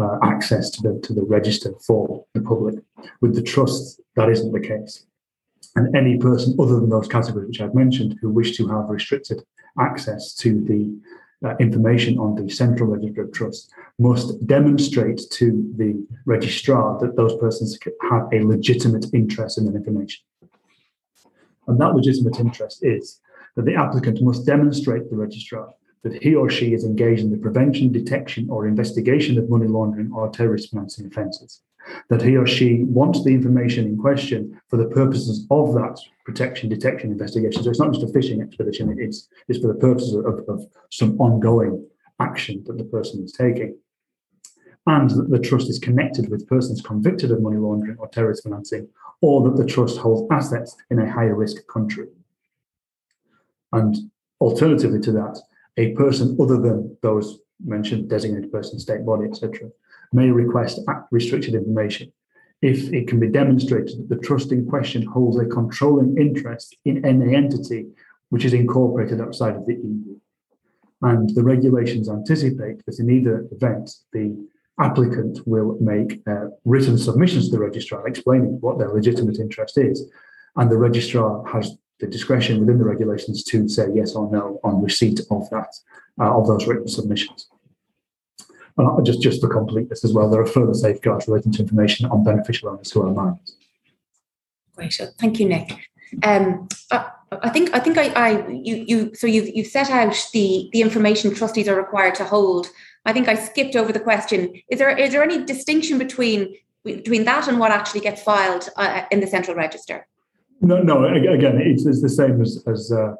uh, 0.00 0.18
access 0.22 0.70
to 0.70 0.82
the 0.82 1.00
to 1.00 1.12
the 1.12 1.22
register 1.24 1.72
for 1.86 2.24
the 2.34 2.40
public. 2.40 2.76
With 3.20 3.34
the 3.34 3.42
trust, 3.42 4.00
that 4.16 4.28
isn't 4.28 4.52
the 4.52 4.60
case. 4.60 5.06
And 5.76 5.94
any 5.94 6.18
person 6.18 6.56
other 6.58 6.80
than 6.80 6.90
those 6.90 7.08
categories 7.08 7.48
which 7.48 7.60
I've 7.60 7.74
mentioned 7.74 8.18
who 8.20 8.30
wish 8.30 8.56
to 8.56 8.66
have 8.68 8.88
restricted 8.88 9.42
access 9.78 10.34
to 10.36 10.60
the 10.64 11.48
uh, 11.48 11.56
information 11.58 12.18
on 12.18 12.34
the 12.34 12.50
central 12.50 12.90
register 12.90 13.22
of 13.22 13.32
trust 13.32 13.72
must 13.98 14.46
demonstrate 14.46 15.22
to 15.30 15.72
the 15.76 16.06
registrar 16.26 16.98
that 17.00 17.16
those 17.16 17.36
persons 17.36 17.78
have 18.10 18.28
a 18.32 18.40
legitimate 18.40 19.06
interest 19.14 19.58
in 19.58 19.64
that 19.66 19.76
information. 19.76 20.22
And 21.66 21.80
that 21.80 21.94
legitimate 21.94 22.40
interest 22.40 22.84
is 22.84 23.20
that 23.56 23.64
the 23.64 23.74
applicant 23.74 24.22
must 24.22 24.44
demonstrate 24.44 25.08
the 25.08 25.16
registrar 25.16 25.72
that 26.02 26.22
he 26.22 26.34
or 26.34 26.48
she 26.48 26.72
is 26.72 26.84
engaged 26.84 27.22
in 27.22 27.30
the 27.30 27.36
prevention, 27.36 27.92
detection, 27.92 28.48
or 28.50 28.66
investigation 28.66 29.38
of 29.38 29.50
money 29.50 29.66
laundering 29.66 30.10
or 30.12 30.30
terrorist 30.30 30.70
financing 30.70 31.06
offences. 31.06 31.60
That 32.08 32.22
he 32.22 32.36
or 32.36 32.46
she 32.46 32.84
wants 32.84 33.24
the 33.24 33.34
information 33.34 33.86
in 33.86 33.98
question 33.98 34.60
for 34.68 34.76
the 34.76 34.86
purposes 34.86 35.46
of 35.50 35.74
that 35.74 35.98
protection, 36.24 36.68
detection, 36.68 37.10
investigation. 37.10 37.62
So 37.62 37.70
it's 37.70 37.80
not 37.80 37.92
just 37.92 38.08
a 38.08 38.12
fishing 38.12 38.40
expedition, 38.40 38.94
it's, 38.98 39.28
it's 39.48 39.58
for 39.58 39.68
the 39.68 39.78
purposes 39.78 40.14
of, 40.14 40.44
of 40.48 40.66
some 40.90 41.20
ongoing 41.20 41.86
action 42.20 42.62
that 42.66 42.78
the 42.78 42.84
person 42.84 43.24
is 43.24 43.32
taking. 43.32 43.76
And 44.86 45.10
that 45.10 45.30
the 45.30 45.38
trust 45.38 45.68
is 45.68 45.78
connected 45.78 46.30
with 46.30 46.48
persons 46.48 46.80
convicted 46.80 47.30
of 47.30 47.42
money 47.42 47.58
laundering 47.58 47.96
or 47.98 48.08
terrorist 48.08 48.42
financing, 48.42 48.88
or 49.20 49.42
that 49.42 49.56
the 49.56 49.66
trust 49.66 49.98
holds 49.98 50.30
assets 50.32 50.76
in 50.90 50.98
a 50.98 51.10
high 51.10 51.24
risk 51.24 51.66
country. 51.66 52.08
And 53.72 53.96
alternatively 54.40 55.00
to 55.00 55.12
that, 55.12 55.40
a 55.80 55.92
person 55.92 56.36
other 56.40 56.58
than 56.60 56.96
those 57.02 57.38
mentioned, 57.64 58.08
designated 58.08 58.52
person, 58.52 58.78
state 58.78 59.04
body, 59.04 59.24
etc., 59.28 59.70
may 60.12 60.28
request 60.30 60.80
restricted 61.10 61.54
information 61.54 62.12
if 62.62 62.92
it 62.92 63.08
can 63.08 63.18
be 63.18 63.28
demonstrated 63.28 63.98
that 63.98 64.08
the 64.08 64.26
trust 64.26 64.52
in 64.52 64.66
question 64.66 65.02
holds 65.06 65.38
a 65.38 65.46
controlling 65.46 66.18
interest 66.18 66.76
in 66.84 67.04
any 67.06 67.34
entity 67.34 67.86
which 68.28 68.44
is 68.44 68.52
incorporated 68.52 69.20
outside 69.20 69.56
of 69.56 69.64
the 69.66 69.74
EU. 69.74 70.16
And 71.02 71.34
the 71.34 71.42
regulations 71.42 72.10
anticipate 72.10 72.84
that 72.84 72.98
in 72.98 73.08
either 73.10 73.46
event, 73.50 73.90
the 74.12 74.36
applicant 74.78 75.40
will 75.46 75.78
make 75.80 76.20
uh, 76.26 76.46
written 76.64 76.98
submissions 76.98 77.46
to 77.46 77.52
the 77.52 77.62
registrar 77.62 78.06
explaining 78.06 78.58
what 78.60 78.78
their 78.78 78.92
legitimate 78.92 79.38
interest 79.38 79.78
is. 79.78 80.10
And 80.56 80.70
the 80.70 80.76
registrar 80.76 81.44
has 81.46 81.76
the 82.00 82.06
discretion 82.06 82.60
within 82.60 82.78
the 82.78 82.84
regulations 82.84 83.44
to 83.44 83.68
say 83.68 83.88
yes 83.94 84.14
or 84.14 84.30
no 84.30 84.60
on 84.64 84.82
receipt 84.82 85.20
of 85.30 85.48
that, 85.50 85.74
uh, 86.20 86.36
of 86.36 86.46
those 86.46 86.66
written 86.66 86.88
submissions. 86.88 87.48
And 88.78 89.04
just, 89.04 89.20
just 89.20 89.40
for 89.40 89.48
completeness 89.48 90.04
as 90.04 90.12
well, 90.12 90.30
there 90.30 90.40
are 90.40 90.46
further 90.46 90.74
safeguards 90.74 91.28
relating 91.28 91.52
to 91.52 91.62
information 91.62 92.06
on 92.06 92.24
beneficial 92.24 92.70
owners 92.70 92.90
who 92.90 93.02
are 93.02 93.10
minors. 93.10 93.56
Great, 94.76 94.98
thank 95.18 95.38
you, 95.38 95.46
Nick. 95.46 95.90
Um, 96.22 96.68
I, 96.90 97.10
I, 97.30 97.50
think 97.50 97.74
I 97.74 97.80
think 97.80 97.98
I, 97.98 98.06
I 98.08 98.48
you 98.48 98.84
you 98.88 99.14
so 99.14 99.26
you've 99.26 99.48
you've 99.54 99.66
set 99.66 99.90
out 99.90 100.16
the 100.32 100.68
the 100.72 100.80
information 100.80 101.32
trustees 101.34 101.68
are 101.68 101.76
required 101.76 102.14
to 102.16 102.24
hold 102.24 102.70
I 103.04 103.12
think 103.12 103.28
I 103.28 103.34
skipped 103.34 103.76
over 103.76 103.92
the 103.92 104.00
question. 104.00 104.52
Is 104.68 104.78
there 104.78 104.96
is 104.96 105.12
there 105.12 105.22
any 105.22 105.44
distinction 105.44 105.98
between 105.98 106.54
between 106.84 107.24
that 107.24 107.48
and 107.48 107.58
what 107.58 107.70
actually 107.70 108.00
gets 108.00 108.22
filed 108.22 108.68
uh, 108.76 109.02
in 109.10 109.20
the 109.20 109.26
central 109.26 109.56
register? 109.56 110.06
No, 110.60 110.82
no. 110.82 111.04
Again, 111.04 111.58
it's, 111.60 111.86
it's 111.86 112.02
the 112.02 112.08
same 112.08 112.40
as 112.40 112.62
as, 112.66 112.92
uh, 112.92 113.14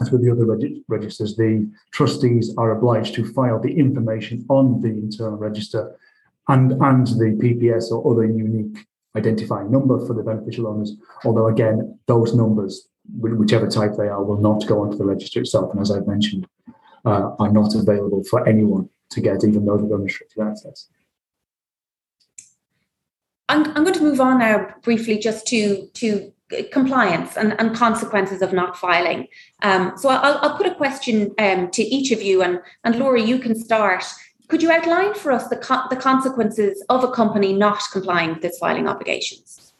as 0.00 0.10
with 0.10 0.24
the 0.24 0.30
other 0.30 0.46
reg- 0.46 0.82
registers. 0.88 1.36
The 1.36 1.70
trustees 1.92 2.54
are 2.56 2.72
obliged 2.72 3.14
to 3.16 3.32
file 3.32 3.60
the 3.60 3.72
information 3.72 4.44
on 4.48 4.80
the 4.80 4.88
internal 4.88 5.36
register 5.36 5.98
and 6.48 6.72
and 6.72 7.06
the 7.06 7.38
PPS 7.40 7.90
or 7.90 8.12
other 8.12 8.24
unique 8.24 8.86
identifying 9.16 9.70
number 9.70 10.04
for 10.06 10.14
the 10.14 10.22
beneficial 10.22 10.66
owners. 10.66 10.94
Although 11.24 11.48
again, 11.48 11.98
those 12.06 12.34
numbers, 12.34 12.88
whichever 13.18 13.68
type 13.68 13.92
they 13.98 14.08
are, 14.08 14.24
will 14.24 14.40
not 14.40 14.66
go 14.66 14.80
onto 14.80 14.96
the 14.96 15.04
register 15.04 15.40
itself. 15.40 15.72
And 15.72 15.80
as 15.80 15.90
I've 15.90 16.06
mentioned, 16.06 16.46
uh, 17.04 17.34
are 17.38 17.52
not 17.52 17.74
available 17.74 18.24
for 18.24 18.46
anyone 18.48 18.88
to 19.10 19.20
get, 19.20 19.44
even 19.44 19.66
though 19.66 19.76
they've 19.76 19.92
unrestricted 19.92 20.42
access. 20.42 20.88
I'm, 23.48 23.66
I'm 23.76 23.84
going 23.84 23.94
to 23.94 24.02
move 24.02 24.20
on 24.20 24.38
now 24.38 24.74
briefly 24.82 25.18
just 25.18 25.46
to, 25.48 25.88
to 25.94 26.32
compliance 26.72 27.36
and, 27.36 27.58
and 27.60 27.74
consequences 27.74 28.42
of 28.42 28.52
not 28.52 28.76
filing. 28.76 29.28
Um, 29.62 29.92
so 29.96 30.08
I'll, 30.08 30.38
I'll 30.38 30.56
put 30.56 30.66
a 30.66 30.74
question 30.74 31.34
um, 31.38 31.70
to 31.70 31.82
each 31.82 32.10
of 32.12 32.22
you, 32.22 32.42
and, 32.42 32.60
and 32.84 32.96
Laura, 32.96 33.20
you 33.20 33.38
can 33.38 33.54
start. 33.54 34.04
Could 34.48 34.62
you 34.62 34.70
outline 34.70 35.14
for 35.14 35.32
us 35.32 35.48
the, 35.48 35.56
co- 35.56 35.84
the 35.88 35.96
consequences 35.96 36.84
of 36.88 37.04
a 37.04 37.10
company 37.10 37.52
not 37.52 37.80
complying 37.92 38.34
with 38.34 38.44
its 38.44 38.58
filing 38.58 38.86
obligations? 38.86 39.72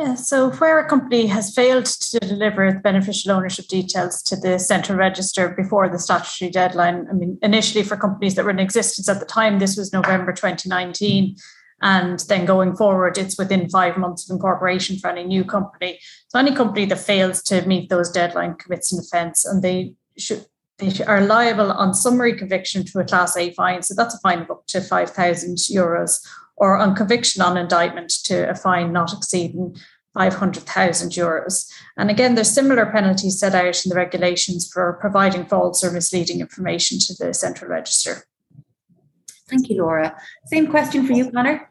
Yeah, 0.00 0.14
so 0.14 0.50
where 0.52 0.78
a 0.78 0.88
company 0.88 1.26
has 1.26 1.52
failed 1.54 1.84
to 1.84 2.18
deliver 2.20 2.72
beneficial 2.78 3.32
ownership 3.32 3.66
details 3.66 4.22
to 4.22 4.36
the 4.36 4.58
central 4.58 4.96
register 4.96 5.50
before 5.50 5.90
the 5.90 5.98
statutory 5.98 6.50
deadline, 6.50 7.06
I 7.10 7.12
mean, 7.12 7.38
initially 7.42 7.84
for 7.84 7.98
companies 7.98 8.34
that 8.36 8.46
were 8.46 8.50
in 8.50 8.60
existence 8.60 9.10
at 9.10 9.20
the 9.20 9.26
time, 9.26 9.58
this 9.58 9.76
was 9.76 9.92
November 9.92 10.32
2019. 10.32 11.36
And 11.82 12.18
then 12.28 12.44
going 12.44 12.76
forward, 12.76 13.16
it's 13.16 13.38
within 13.38 13.70
five 13.70 13.96
months 13.96 14.28
of 14.28 14.34
incorporation 14.34 14.98
for 14.98 15.08
any 15.08 15.24
new 15.24 15.44
company. 15.44 15.98
So 16.28 16.38
any 16.38 16.54
company 16.54 16.84
that 16.86 16.98
fails 16.98 17.42
to 17.44 17.66
meet 17.66 17.88
those 17.88 18.10
deadline 18.10 18.54
commits 18.54 18.92
an 18.92 19.00
offence, 19.00 19.44
and 19.44 19.62
they 19.62 19.94
should 20.18 20.46
they 20.80 21.04
are 21.04 21.20
liable 21.20 21.72
on 21.72 21.92
summary 21.94 22.34
conviction 22.34 22.84
to 22.86 23.00
a 23.00 23.04
Class 23.04 23.36
A 23.36 23.52
fine. 23.52 23.82
So 23.82 23.94
that's 23.94 24.14
a 24.14 24.18
fine 24.20 24.40
of 24.40 24.50
up 24.50 24.66
to 24.68 24.80
5,000 24.80 25.56
euros 25.56 26.26
or 26.56 26.76
on 26.76 26.94
conviction 26.94 27.42
on 27.42 27.56
indictment 27.56 28.10
to 28.24 28.48
a 28.48 28.54
fine 28.54 28.92
not 28.92 29.12
exceeding 29.12 29.76
500,000 30.14 31.10
euros. 31.10 31.70
And 31.96 32.10
again, 32.10 32.34
there's 32.34 32.50
similar 32.50 32.86
penalties 32.86 33.38
set 33.38 33.54
out 33.54 33.84
in 33.84 33.90
the 33.90 33.94
regulations 33.94 34.68
for 34.72 34.98
providing 35.00 35.46
false 35.46 35.84
or 35.84 35.92
misleading 35.92 36.40
information 36.40 36.98
to 37.00 37.14
the 37.14 37.32
central 37.32 37.70
register. 37.70 38.24
Thank 39.48 39.68
you, 39.68 39.82
Laura. 39.82 40.16
Same 40.46 40.68
question 40.68 41.06
for 41.06 41.12
you, 41.12 41.30
Conor. 41.30 41.69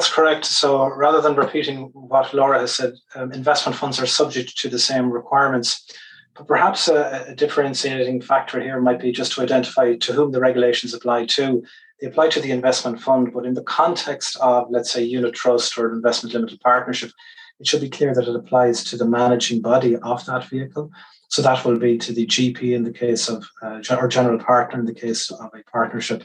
That's 0.00 0.14
correct. 0.14 0.46
So 0.46 0.86
rather 0.86 1.20
than 1.20 1.36
repeating 1.36 1.90
what 1.92 2.32
Laura 2.32 2.58
has 2.60 2.74
said, 2.74 2.94
um, 3.14 3.32
investment 3.32 3.76
funds 3.76 4.00
are 4.00 4.06
subject 4.06 4.56
to 4.56 4.70
the 4.70 4.78
same 4.78 5.10
requirements. 5.10 5.92
But 6.34 6.46
perhaps 6.46 6.88
a, 6.88 7.26
a 7.28 7.34
differentiating 7.34 8.22
factor 8.22 8.62
here 8.62 8.80
might 8.80 8.98
be 8.98 9.12
just 9.12 9.32
to 9.32 9.42
identify 9.42 9.96
to 9.96 10.12
whom 10.14 10.32
the 10.32 10.40
regulations 10.40 10.94
apply 10.94 11.26
to 11.36 11.62
they 12.00 12.06
apply 12.06 12.30
to 12.30 12.40
the 12.40 12.50
investment 12.50 13.02
fund, 13.02 13.34
but 13.34 13.44
in 13.44 13.52
the 13.52 13.62
context 13.64 14.38
of, 14.40 14.68
let's 14.70 14.90
say, 14.90 15.02
unit 15.02 15.34
trust 15.34 15.76
or 15.76 15.92
investment 15.92 16.32
limited 16.32 16.62
partnership, 16.62 17.10
it 17.58 17.66
should 17.66 17.82
be 17.82 17.90
clear 17.90 18.14
that 18.14 18.26
it 18.26 18.34
applies 18.34 18.82
to 18.84 18.96
the 18.96 19.04
managing 19.04 19.60
body 19.60 19.96
of 19.96 20.24
that 20.24 20.46
vehicle. 20.46 20.90
So 21.28 21.42
that 21.42 21.62
will 21.62 21.78
be 21.78 21.98
to 21.98 22.14
the 22.14 22.26
GP 22.26 22.74
in 22.74 22.84
the 22.84 22.92
case 22.92 23.28
of, 23.28 23.44
uh, 23.62 23.82
or 23.90 24.08
general 24.08 24.38
partner 24.38 24.80
in 24.80 24.86
the 24.86 24.94
case 24.94 25.30
of 25.30 25.50
a 25.52 25.62
partnership, 25.70 26.24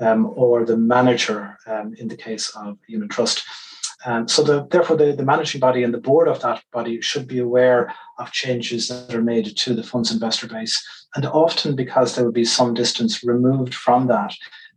um, 0.00 0.32
or 0.34 0.64
the 0.64 0.76
manager 0.76 1.58
um, 1.66 1.94
in 1.98 2.08
the 2.08 2.16
case 2.16 2.50
of 2.56 2.78
unit 2.86 3.10
trust. 3.10 3.44
Um, 4.06 4.28
so 4.28 4.42
the, 4.42 4.66
therefore, 4.70 4.96
the, 4.96 5.12
the 5.12 5.24
managing 5.24 5.60
body 5.60 5.82
and 5.82 5.94
the 5.94 5.98
board 5.98 6.28
of 6.28 6.40
that 6.42 6.62
body 6.72 7.00
should 7.00 7.26
be 7.26 7.38
aware 7.38 7.94
of 8.18 8.32
changes 8.32 8.88
that 8.88 9.14
are 9.14 9.22
made 9.22 9.56
to 9.56 9.74
the 9.74 9.82
fund's 9.82 10.12
investor 10.12 10.46
base. 10.46 10.84
And 11.16 11.24
often 11.26 11.74
because 11.74 12.14
there 12.14 12.24
will 12.24 12.32
be 12.32 12.44
some 12.44 12.74
distance 12.74 13.24
removed 13.24 13.74
from 13.74 14.06
that, 14.08 14.34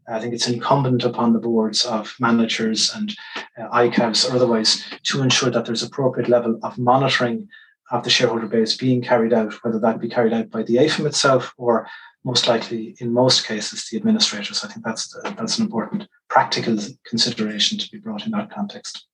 I 0.09 0.19
think 0.19 0.33
it's 0.33 0.47
incumbent 0.47 1.03
upon 1.03 1.33
the 1.33 1.39
boards 1.39 1.85
of 1.85 2.15
managers 2.19 2.93
and 2.95 3.13
uh, 3.57 3.67
ICAVs 3.73 4.31
or 4.31 4.35
otherwise 4.35 4.85
to 5.03 5.21
ensure 5.21 5.49
that 5.49 5.65
there's 5.65 5.83
appropriate 5.83 6.29
level 6.29 6.57
of 6.63 6.77
monitoring 6.77 7.49
of 7.91 8.03
the 8.03 8.09
shareholder 8.09 8.47
base 8.47 8.75
being 8.77 9.01
carried 9.01 9.33
out, 9.33 9.53
whether 9.63 9.79
that 9.79 9.99
be 9.99 10.09
carried 10.09 10.33
out 10.33 10.49
by 10.49 10.63
the 10.63 10.75
AIFM 10.75 11.05
itself 11.05 11.53
or 11.57 11.87
most 12.23 12.47
likely, 12.47 12.95
in 12.99 13.13
most 13.13 13.47
cases, 13.47 13.87
the 13.89 13.97
administrators. 13.97 14.63
I 14.63 14.67
think 14.67 14.85
that's 14.85 15.09
the, 15.09 15.33
that's 15.37 15.59
an 15.59 15.65
important 15.65 16.07
practical 16.29 16.77
consideration 17.05 17.77
to 17.77 17.89
be 17.89 17.99
brought 17.99 18.25
in 18.25 18.31
that 18.31 18.51
context. 18.51 19.05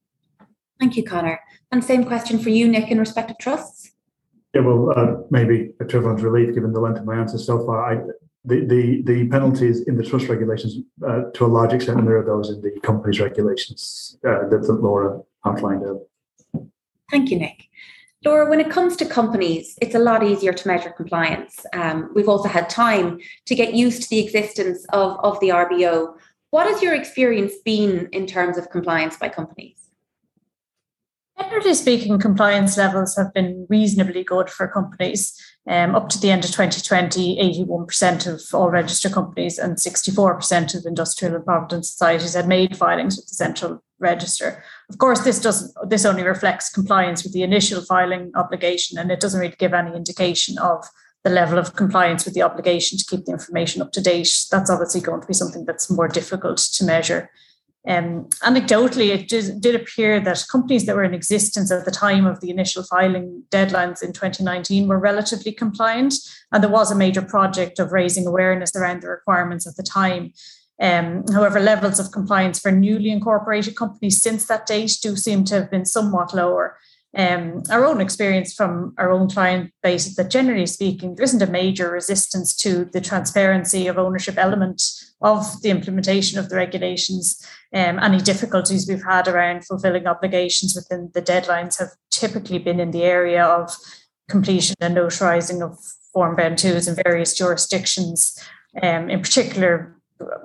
Thank 0.79 0.97
you, 0.97 1.03
Conor. 1.03 1.39
And 1.71 1.83
same 1.83 2.03
question 2.03 2.39
for 2.39 2.49
you, 2.49 2.67
Nick, 2.67 2.89
in 2.89 2.99
respect 2.99 3.31
of 3.31 3.37
trusts. 3.37 3.91
Yeah, 4.53 4.61
well, 4.61 4.93
uh, 4.95 5.23
maybe 5.31 5.73
a 5.79 5.85
to 5.85 5.97
everyone's 5.97 6.23
relief, 6.23 6.53
given 6.53 6.73
the 6.73 6.79
length 6.79 6.99
of 6.99 7.05
my 7.05 7.15
answer 7.15 7.37
so 7.37 7.65
far. 7.65 7.91
I, 7.91 8.03
the, 8.45 8.65
the, 8.65 9.01
the 9.03 9.27
penalties 9.29 9.81
in 9.87 9.95
the 9.95 10.03
trust 10.03 10.27
regulations, 10.27 10.77
uh, 11.07 11.23
to 11.33 11.45
a 11.45 11.47
large 11.47 11.73
extent, 11.73 12.03
mirror 12.03 12.23
those 12.23 12.49
in 12.49 12.61
the 12.61 12.79
company's 12.81 13.19
regulations 13.19 14.17
uh, 14.27 14.47
that, 14.49 14.63
that 14.63 14.81
Laura 14.81 15.21
outlined 15.45 15.83
earlier. 15.83 16.05
Thank 17.09 17.31
you, 17.31 17.39
Nick. 17.39 17.69
Laura, 18.25 18.49
when 18.49 18.61
it 18.61 18.69
comes 18.69 18.95
to 18.97 19.05
companies, 19.05 19.77
it's 19.81 19.95
a 19.95 19.99
lot 19.99 20.23
easier 20.23 20.53
to 20.53 20.67
measure 20.67 20.91
compliance. 20.91 21.65
Um, 21.73 22.09
we've 22.15 22.29
also 22.29 22.47
had 22.47 22.69
time 22.69 23.19
to 23.45 23.55
get 23.55 23.73
used 23.73 24.03
to 24.03 24.09
the 24.09 24.19
existence 24.19 24.85
of, 24.93 25.19
of 25.19 25.39
the 25.41 25.49
RBO. 25.49 26.15
What 26.51 26.67
has 26.67 26.81
your 26.81 26.93
experience 26.93 27.53
been 27.65 28.07
in 28.13 28.25
terms 28.25 28.57
of 28.57 28.69
compliance 28.69 29.17
by 29.17 29.27
companies? 29.27 29.77
Generally 31.37 31.73
speaking, 31.73 32.19
compliance 32.19 32.77
levels 32.77 33.15
have 33.17 33.33
been 33.33 33.65
reasonably 33.69 34.23
good 34.23 34.49
for 34.49 34.67
companies. 34.67 35.37
Um, 35.67 35.95
up 35.95 36.09
to 36.09 36.19
the 36.19 36.29
end 36.29 36.45
of 36.45 36.51
2020, 36.51 37.37
81% 37.37 38.27
of 38.27 38.41
all 38.53 38.69
registered 38.69 39.13
companies 39.13 39.57
and 39.57 39.77
64% 39.77 40.75
of 40.75 40.85
industrial 40.85 41.35
and 41.35 41.45
provident 41.45 41.85
societies 41.85 42.33
had 42.33 42.47
made 42.47 42.77
filings 42.77 43.17
with 43.17 43.27
the 43.27 43.35
central 43.35 43.83
register. 44.03 44.63
Of 44.89 44.99
course, 44.99 45.21
this 45.21 45.41
doesn't 45.41 45.71
this 45.89 46.05
only 46.05 46.23
reflects 46.23 46.69
compliance 46.69 47.23
with 47.23 47.33
the 47.33 47.43
initial 47.43 47.81
filing 47.81 48.31
obligation, 48.35 48.99
and 48.99 49.09
it 49.09 49.19
doesn't 49.19 49.39
really 49.39 49.55
give 49.57 49.73
any 49.73 49.95
indication 49.95 50.59
of 50.59 50.85
the 51.23 51.29
level 51.29 51.57
of 51.57 51.75
compliance 51.75 52.25
with 52.25 52.33
the 52.33 52.41
obligation 52.43 52.97
to 52.97 53.05
keep 53.05 53.25
the 53.25 53.31
information 53.31 53.81
up 53.81 53.91
to 53.93 54.01
date. 54.01 54.45
That's 54.51 54.69
obviously 54.69 55.01
going 55.01 55.21
to 55.21 55.27
be 55.27 55.33
something 55.33 55.65
that's 55.65 55.89
more 55.89 56.07
difficult 56.07 56.57
to 56.57 56.83
measure. 56.83 57.29
Um, 57.85 58.29
anecdotally, 58.43 59.09
it 59.09 59.27
did, 59.27 59.59
did, 59.59 59.75
appear 59.75 60.21
that 60.21 60.45
companies 60.49 60.85
that 60.85 60.95
were 60.95 61.03
in 61.03 61.13
existence 61.13 61.69
at 61.69 61.83
the 61.83 61.91
time 61.91 62.25
of 62.25 62.39
the 62.39 62.49
initial 62.49 62.83
filing 62.83 63.43
deadlines 63.49 64.01
in 64.01 64.13
2019 64.13 64.87
were 64.87 64.97
relatively 64.97 65.51
compliant, 65.51 66.13
and 66.53 66.63
there 66.63 66.71
was 66.71 66.91
a 66.91 66.95
major 66.95 67.21
project 67.21 67.79
of 67.79 67.91
raising 67.91 68.25
awareness 68.25 68.73
around 68.73 69.01
the 69.01 69.09
requirements 69.09 69.67
at 69.67 69.75
the 69.75 69.83
time. 69.83 70.31
Um, 70.81 71.23
however, 71.33 71.59
levels 71.59 71.99
of 71.99 72.11
compliance 72.11 72.59
for 72.59 72.71
newly 72.71 73.09
incorporated 73.09 73.75
companies 73.75 74.21
since 74.21 74.47
that 74.47 74.65
date 74.65 74.97
do 75.01 75.15
seem 75.15 75.43
to 75.45 75.55
have 75.55 75.71
been 75.71 75.85
somewhat 75.85 76.33
lower. 76.33 76.77
Um, 77.15 77.61
our 77.69 77.85
own 77.85 78.01
experience 78.01 78.55
from 78.55 78.95
our 78.97 79.11
own 79.11 79.29
client 79.29 79.71
base 79.83 80.07
is 80.07 80.15
that 80.15 80.31
generally 80.31 80.65
speaking, 80.65 81.13
there 81.13 81.23
isn't 81.23 81.43
a 81.43 81.51
major 81.51 81.91
resistance 81.91 82.55
to 82.57 82.85
the 82.85 83.01
transparency 83.01 83.85
of 83.85 83.99
ownership 83.99 84.35
element 84.37 84.81
of 85.21 85.61
the 85.61 85.69
implementation 85.69 86.39
of 86.39 86.49
the 86.49 86.55
regulations. 86.55 87.39
Um, 87.71 87.99
any 87.99 88.17
difficulties 88.17 88.87
we've 88.87 89.03
had 89.03 89.27
around 89.27 89.65
fulfilling 89.65 90.07
obligations 90.07 90.75
within 90.75 91.11
the 91.13 91.21
deadlines 91.21 91.77
have 91.77 91.91
typically 92.09 92.57
been 92.57 92.79
in 92.79 92.89
the 92.89 93.03
area 93.03 93.43
of 93.43 93.75
completion 94.27 94.75
and 94.81 94.97
notarizing 94.97 95.61
of 95.61 95.77
Form 96.13 96.35
Ben 96.35 96.55
2s 96.55 96.87
in 96.87 97.03
various 97.03 97.37
jurisdictions. 97.37 98.37
Um, 98.81 99.11
in 99.11 99.21
particular, 99.21 99.95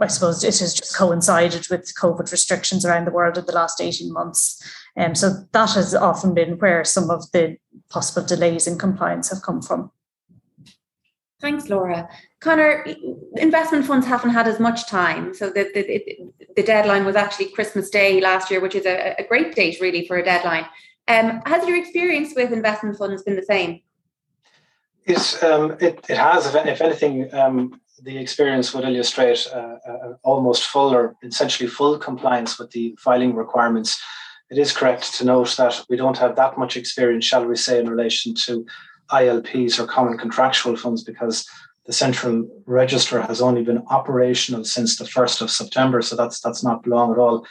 I 0.00 0.06
suppose 0.06 0.44
it 0.44 0.58
has 0.58 0.74
just 0.74 0.96
coincided 0.96 1.68
with 1.68 1.94
COVID 1.94 2.30
restrictions 2.30 2.84
around 2.84 3.06
the 3.06 3.10
world 3.10 3.38
in 3.38 3.46
the 3.46 3.52
last 3.52 3.80
18 3.80 4.12
months. 4.12 4.62
Um, 4.96 5.14
so 5.14 5.46
that 5.52 5.70
has 5.70 5.94
often 5.94 6.34
been 6.34 6.58
where 6.58 6.84
some 6.84 7.10
of 7.10 7.30
the 7.32 7.56
possible 7.88 8.26
delays 8.26 8.66
in 8.66 8.78
compliance 8.78 9.30
have 9.30 9.42
come 9.42 9.62
from. 9.62 9.90
Thanks, 11.40 11.68
Laura. 11.68 12.08
Connor, 12.40 12.84
investment 13.36 13.86
funds 13.86 14.06
haven't 14.06 14.30
had 14.30 14.48
as 14.48 14.58
much 14.58 14.88
time. 14.88 15.32
So 15.34 15.50
the, 15.50 15.70
the, 15.72 16.32
the 16.56 16.62
deadline 16.62 17.04
was 17.04 17.14
actually 17.14 17.50
Christmas 17.50 17.90
Day 17.90 18.20
last 18.20 18.50
year, 18.50 18.60
which 18.60 18.74
is 18.74 18.86
a, 18.86 19.14
a 19.18 19.26
great 19.26 19.54
date 19.54 19.80
really 19.80 20.06
for 20.06 20.16
a 20.16 20.24
deadline. 20.24 20.66
Um, 21.06 21.40
has 21.46 21.66
your 21.66 21.76
experience 21.76 22.34
with 22.34 22.52
investment 22.52 22.98
funds 22.98 23.22
been 23.22 23.36
the 23.36 23.42
same? 23.42 23.80
Yes, 25.06 25.42
um, 25.42 25.76
it, 25.80 26.04
it 26.08 26.18
has. 26.18 26.52
If, 26.54 26.66
if 26.66 26.80
anything, 26.82 27.32
um, 27.32 27.80
the 28.02 28.18
experience 28.18 28.74
would 28.74 28.84
illustrate 28.84 29.46
almost 30.22 30.64
full 30.64 30.94
or 30.94 31.16
essentially 31.22 31.68
full 31.68 31.98
compliance 31.98 32.58
with 32.58 32.70
the 32.70 32.94
filing 32.98 33.34
requirements. 33.34 34.00
It 34.50 34.58
is 34.58 34.72
correct 34.72 35.14
to 35.14 35.24
note 35.24 35.56
that 35.56 35.84
we 35.90 35.96
don't 35.96 36.16
have 36.18 36.36
that 36.36 36.56
much 36.56 36.76
experience, 36.76 37.24
shall 37.24 37.44
we 37.44 37.56
say, 37.56 37.78
in 37.78 37.90
relation 37.90 38.34
to 38.46 38.66
ILPs 39.10 39.78
or 39.78 39.86
common 39.86 40.18
contractual 40.18 40.76
funds 40.76 41.02
because 41.02 41.46
the 41.86 41.92
central 41.94 42.46
register 42.66 43.22
has 43.22 43.40
only 43.40 43.62
been 43.62 43.82
operational 43.88 44.62
since 44.62 44.96
the 44.96 45.06
1st 45.06 45.40
of 45.40 45.50
September, 45.50 46.02
so 46.02 46.14
that's 46.16 46.38
that's 46.40 46.62
not 46.62 46.86
long 46.86 47.12
at 47.12 47.18
all. 47.18 47.46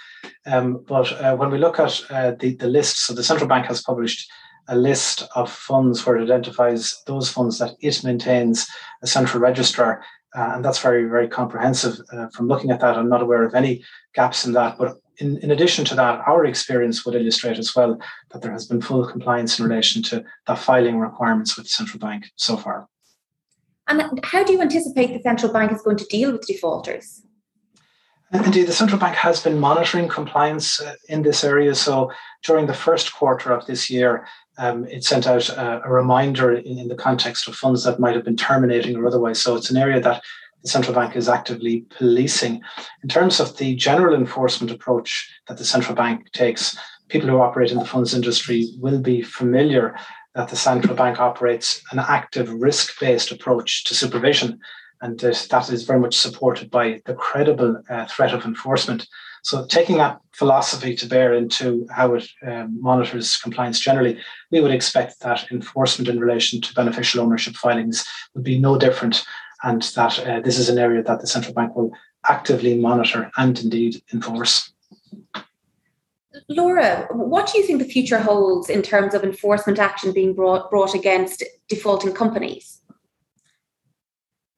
Um, 0.45 0.85
but 0.87 1.11
uh, 1.13 1.35
when 1.35 1.49
we 1.49 1.57
look 1.57 1.79
at 1.79 1.99
uh, 2.11 2.31
the, 2.39 2.55
the 2.55 2.67
list, 2.67 3.05
so 3.05 3.15
the 3.15 3.23
central 3.23 3.47
bank 3.49 3.65
has 3.65 3.81
published 3.81 4.29
a 4.67 4.75
list 4.75 5.23
of 5.35 5.51
funds 5.51 6.05
where 6.05 6.17
it 6.17 6.23
identifies 6.23 7.01
those 7.07 7.31
funds 7.31 7.57
that 7.57 7.75
it 7.79 8.03
maintains 8.03 8.67
a 9.01 9.07
central 9.07 9.41
registrar. 9.41 10.03
Uh, 10.37 10.51
and 10.53 10.63
that's 10.63 10.79
very, 10.79 11.05
very 11.05 11.27
comprehensive. 11.27 11.99
Uh, 12.13 12.27
from 12.29 12.47
looking 12.47 12.69
at 12.69 12.79
that, 12.79 12.95
I'm 12.95 13.09
not 13.09 13.23
aware 13.23 13.43
of 13.43 13.55
any 13.55 13.83
gaps 14.13 14.45
in 14.45 14.53
that. 14.53 14.77
But 14.77 14.97
in, 15.17 15.37
in 15.39 15.49
addition 15.49 15.83
to 15.85 15.95
that, 15.95 16.21
our 16.27 16.45
experience 16.45 17.03
would 17.05 17.15
illustrate 17.15 17.57
as 17.57 17.75
well 17.75 17.99
that 18.31 18.43
there 18.43 18.51
has 18.51 18.67
been 18.67 18.81
full 18.81 19.07
compliance 19.07 19.57
in 19.57 19.65
relation 19.67 20.03
to 20.03 20.23
the 20.45 20.55
filing 20.55 20.99
requirements 20.99 21.57
with 21.57 21.65
the 21.65 21.69
central 21.69 21.99
bank 21.99 22.29
so 22.35 22.55
far. 22.55 22.87
And 23.87 24.19
how 24.23 24.43
do 24.43 24.53
you 24.53 24.61
anticipate 24.61 25.13
the 25.13 25.21
central 25.21 25.51
bank 25.51 25.71
is 25.71 25.81
going 25.81 25.97
to 25.97 26.05
deal 26.05 26.31
with 26.31 26.45
defaulters? 26.45 27.23
Indeed, 28.31 28.67
the 28.67 28.73
central 28.73 28.99
bank 28.99 29.15
has 29.15 29.41
been 29.41 29.57
monitoring 29.57 30.09
compliance 30.09 30.81
uh, 30.81 30.95
in 31.07 31.21
this 31.21 31.45
area. 31.45 31.73
So 31.73 32.11
during 32.43 32.67
the 32.67 32.73
first 32.73 33.13
quarter 33.13 33.53
of 33.53 33.65
this 33.65 33.89
year, 33.89 34.27
um, 34.57 34.85
it 34.85 35.03
sent 35.03 35.27
out 35.27 35.49
a, 35.49 35.83
a 35.85 35.89
reminder 35.89 36.53
in, 36.53 36.79
in, 36.79 36.87
the 36.87 36.95
context 36.95 37.47
of 37.47 37.55
funds 37.55 37.83
that 37.83 37.99
might 37.99 38.15
have 38.15 38.25
been 38.25 38.37
terminating 38.37 38.95
or 38.95 39.05
otherwise. 39.05 39.41
So 39.41 39.55
it's 39.55 39.69
an 39.69 39.77
area 39.77 39.99
that 40.01 40.23
the 40.63 40.69
central 40.69 40.95
bank 40.95 41.15
is 41.15 41.29
actively 41.29 41.85
policing. 41.97 42.61
In 43.03 43.09
terms 43.09 43.39
of 43.39 43.57
the 43.57 43.75
general 43.75 44.15
enforcement 44.15 44.71
approach 44.71 45.31
that 45.47 45.57
the 45.57 45.65
central 45.65 45.95
bank 45.95 46.31
takes, 46.31 46.77
people 47.09 47.29
who 47.29 47.39
operate 47.39 47.71
in 47.71 47.77
the 47.77 47.85
funds 47.85 48.13
industry 48.13 48.69
will 48.79 48.99
be 48.99 49.21
familiar 49.21 49.95
that 50.35 50.49
the 50.49 50.55
central 50.55 50.95
bank 50.95 51.19
operates 51.19 51.81
an 51.91 51.99
active 51.99 52.49
risk 52.49 52.99
based 52.99 53.31
approach 53.31 53.83
to 53.85 53.95
supervision. 53.95 54.59
And 55.01 55.19
that 55.19 55.69
is 55.71 55.83
very 55.83 55.99
much 55.99 56.15
supported 56.15 56.71
by 56.71 57.01
the 57.05 57.13
credible 57.13 57.81
uh, 57.89 58.05
threat 58.07 58.33
of 58.33 58.45
enforcement. 58.45 59.07
So, 59.47 59.65
taking 59.65 59.95
that 59.95 60.19
philosophy 60.33 60.93
to 60.93 61.07
bear 61.07 61.33
into 61.33 61.87
how 61.89 62.15
it 62.15 62.27
um, 62.45 62.81
monitors 62.81 63.37
compliance 63.37 63.79
generally, 63.79 64.19
we 64.51 64.59
would 64.59 64.71
expect 64.71 65.21
that 65.21 65.49
enforcement 65.49 66.09
in 66.09 66.19
relation 66.19 66.59
to 66.59 66.73
beneficial 66.73 67.23
ownership 67.23 67.55
filings 67.55 68.05
would 68.33 68.43
be 68.43 68.59
no 68.59 68.77
different, 68.77 69.23
and 69.63 69.83
that 69.95 70.19
uh, 70.19 70.41
this 70.41 70.59
is 70.59 70.67
an 70.67 70.77
area 70.77 71.01
that 71.01 71.21
the 71.21 71.27
central 71.27 71.53
bank 71.53 71.73
will 71.77 71.93
actively 72.25 72.77
monitor 72.77 73.31
and 73.37 73.57
indeed 73.59 74.03
enforce. 74.11 74.73
Laura, 76.49 77.07
what 77.11 77.49
do 77.49 77.57
you 77.57 77.65
think 77.65 77.79
the 77.79 77.87
future 77.87 78.19
holds 78.19 78.69
in 78.69 78.81
terms 78.81 79.13
of 79.13 79.23
enforcement 79.23 79.79
action 79.79 80.11
being 80.11 80.33
brought, 80.33 80.69
brought 80.69 80.93
against 80.93 81.41
defaulting 81.69 82.11
companies? 82.11 82.81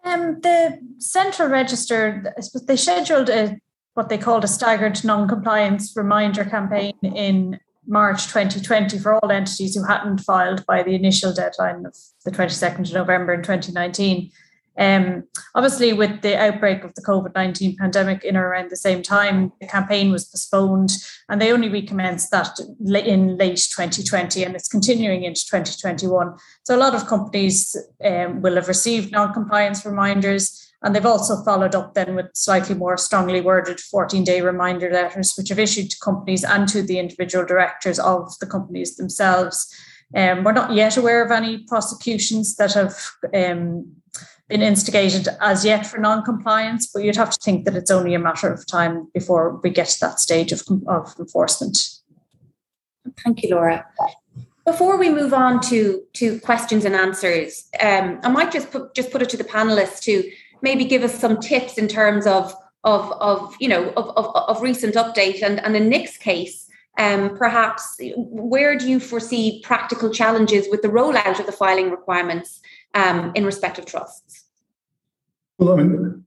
Um, 0.03 0.41
the 0.41 0.79
central 0.97 1.47
register, 1.47 2.33
they 2.65 2.75
scheduled 2.75 3.29
a 3.29 3.59
what 3.93 4.09
they 4.09 4.17
called 4.17 4.43
a 4.43 4.47
staggered 4.47 5.03
non-compliance 5.03 5.93
reminder 5.95 6.45
campaign 6.45 6.93
in 7.03 7.59
March 7.87 8.27
2020 8.27 8.99
for 8.99 9.15
all 9.15 9.31
entities 9.31 9.75
who 9.75 9.83
hadn't 9.83 10.19
filed 10.19 10.65
by 10.65 10.83
the 10.83 10.93
initial 10.93 11.33
deadline 11.33 11.85
of 11.85 11.95
the 12.23 12.31
22nd 12.31 12.81
of 12.81 12.93
November 12.93 13.33
in 13.33 13.41
2019. 13.41 14.31
Um, 14.77 15.25
obviously, 15.55 15.91
with 15.91 16.21
the 16.21 16.39
outbreak 16.39 16.85
of 16.85 16.95
the 16.95 17.01
COVID 17.01 17.35
19 17.35 17.75
pandemic 17.75 18.23
in 18.23 18.37
or 18.37 18.47
around 18.47 18.71
the 18.71 18.77
same 18.77 19.03
time, 19.03 19.51
the 19.59 19.67
campaign 19.67 20.09
was 20.09 20.23
postponed 20.23 20.91
and 21.27 21.41
they 21.41 21.51
only 21.51 21.67
recommenced 21.67 22.31
that 22.31 22.57
in 22.59 23.37
late 23.37 23.57
2020 23.57 24.43
and 24.43 24.55
it's 24.55 24.69
continuing 24.69 25.23
into 25.23 25.45
2021. 25.45 26.33
So, 26.63 26.75
a 26.75 26.77
lot 26.77 26.95
of 26.95 27.07
companies 27.07 27.75
um, 28.05 28.41
will 28.41 28.55
have 28.55 28.69
received 28.69 29.11
non 29.11 29.33
compliance 29.33 29.85
reminders. 29.85 30.68
And 30.81 30.95
they've 30.95 31.05
also 31.05 31.43
followed 31.43 31.75
up 31.75 31.93
then 31.93 32.15
with 32.15 32.27
slightly 32.33 32.73
more 32.73 32.97
strongly 32.97 33.41
worded 33.41 33.79
14 33.79 34.23
day 34.23 34.41
reminder 34.41 34.89
letters, 34.91 35.33
which 35.37 35.49
have 35.49 35.59
issued 35.59 35.91
to 35.91 35.97
companies 35.99 36.43
and 36.43 36.67
to 36.69 36.81
the 36.81 36.99
individual 36.99 37.45
directors 37.45 37.99
of 37.99 38.37
the 38.39 38.45
companies 38.45 38.95
themselves. 38.95 39.73
Um, 40.15 40.43
we're 40.43 40.53
not 40.53 40.73
yet 40.73 40.97
aware 40.97 41.23
of 41.23 41.31
any 41.31 41.59
prosecutions 41.59 42.55
that 42.55 42.73
have 42.73 42.95
um, 43.33 43.93
been 44.47 44.61
instigated 44.61 45.27
as 45.39 45.63
yet 45.63 45.85
for 45.85 45.99
non-compliance, 45.99 46.87
but 46.91 47.03
you'd 47.03 47.15
have 47.15 47.29
to 47.29 47.39
think 47.39 47.65
that 47.65 47.75
it's 47.75 47.91
only 47.91 48.15
a 48.15 48.19
matter 48.19 48.51
of 48.51 48.65
time 48.65 49.07
before 49.13 49.59
we 49.63 49.69
get 49.69 49.87
to 49.87 49.99
that 50.01 50.19
stage 50.19 50.51
of, 50.51 50.63
of 50.87 51.13
enforcement. 51.19 51.77
Thank 53.23 53.43
you, 53.43 53.55
Laura. 53.55 53.85
Before 54.65 54.97
we 54.97 55.09
move 55.09 55.33
on 55.33 55.61
to, 55.61 56.01
to 56.13 56.39
questions 56.39 56.85
and 56.85 56.95
answers, 56.95 57.69
um, 57.79 58.19
I 58.23 58.29
might 58.29 58.51
just 58.51 58.71
put 58.71 58.93
just 58.93 59.11
put 59.11 59.21
it 59.21 59.29
to 59.29 59.37
the 59.37 59.43
panelists 59.43 60.01
to 60.01 60.29
maybe 60.61 60.85
give 60.85 61.03
us 61.03 61.17
some 61.19 61.39
tips 61.39 61.77
in 61.77 61.87
terms 61.87 62.25
of 62.27 62.55
of, 62.85 63.11
of 63.13 63.55
you 63.59 63.67
know 63.67 63.89
of, 63.97 64.09
of, 64.15 64.35
of 64.35 64.61
recent 64.61 64.95
update 64.95 65.41
and, 65.41 65.59
and 65.59 65.75
in 65.75 65.89
Nick's 65.89 66.17
case, 66.17 66.67
um, 66.97 67.37
perhaps 67.37 67.99
where 68.15 68.77
do 68.77 68.89
you 68.89 68.99
foresee 68.99 69.61
practical 69.63 70.09
challenges 70.09 70.67
with 70.71 70.81
the 70.81 70.87
rollout 70.87 71.39
of 71.39 71.45
the 71.45 71.51
filing 71.51 71.91
requirements 71.91 72.61
um, 72.93 73.31
in 73.35 73.45
respect 73.45 73.77
of 73.79 73.85
trusts? 73.85 74.45
Well, 75.57 75.73
I 75.73 75.83
mean, 75.83 76.25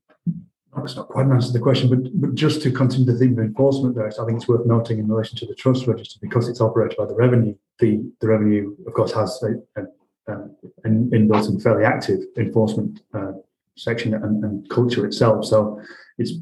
that's 0.76 0.96
not 0.96 1.08
quite 1.08 1.26
an 1.26 1.32
answer 1.32 1.48
to 1.48 1.52
the 1.54 1.60
question, 1.60 1.88
but, 1.88 2.20
but 2.20 2.34
just 2.34 2.62
to 2.62 2.70
continue 2.70 3.06
the 3.06 3.18
theme 3.18 3.32
of 3.38 3.44
enforcement 3.44 3.94
there, 3.94 4.06
I 4.06 4.24
think 4.26 4.36
it's 4.36 4.48
worth 4.48 4.66
noting 4.66 4.98
in 4.98 5.08
relation 5.08 5.36
to 5.38 5.46
the 5.46 5.54
trust 5.54 5.86
register, 5.86 6.18
because 6.20 6.48
it's 6.48 6.60
operated 6.60 6.96
by 6.96 7.06
the 7.06 7.14
revenue, 7.14 7.54
the, 7.78 8.02
the 8.20 8.28
revenue, 8.28 8.74
of 8.86 8.92
course, 8.92 9.12
has 9.12 9.42
a, 9.42 9.80
a, 9.80 9.84
a, 10.32 10.48
an 10.84 11.10
inbuilt 11.10 11.48
and 11.48 11.62
fairly 11.62 11.84
active 11.84 12.20
enforcement 12.36 13.00
uh, 13.14 13.32
section 13.76 14.14
and, 14.14 14.44
and, 14.44 14.68
culture 14.68 15.06
itself. 15.06 15.44
So 15.44 15.80
it's 16.18 16.32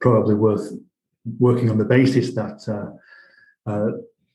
probably 0.00 0.34
worth 0.34 0.72
working 1.38 1.70
on 1.70 1.78
the 1.78 1.84
basis 1.84 2.34
that 2.34 2.66
uh, 2.68 3.70
uh, 3.70 3.90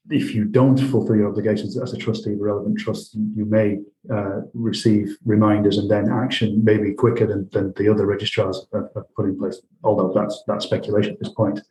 if 0.10 0.36
you 0.36 0.46
don't 0.46 0.78
fulfill 0.78 1.16
your 1.16 1.30
obligations 1.30 1.78
as 1.78 1.94
a 1.94 1.98
trustee 1.98 2.34
of 2.34 2.42
a 2.42 2.44
relevant 2.44 2.78
trust, 2.78 3.16
you 3.16 3.46
may 3.46 3.80
uh, 4.14 4.42
receive 4.54 5.18
reminders 5.24 5.78
and 5.78 5.90
then 5.90 6.12
action 6.12 6.62
maybe 6.64 6.94
quicker 6.94 7.26
than, 7.26 7.50
than 7.54 7.74
the 7.78 7.88
other 7.90 8.06
registrars 8.06 8.68
have, 8.74 8.90
have, 8.96 9.16
put 9.16 9.26
in 9.26 9.40
place. 9.40 9.62
Although 9.84 10.12
that's 10.14 10.44
that's 10.46 10.66
speculation 10.66 11.14
at 11.14 11.20
this 11.20 11.30
point. 11.30 11.62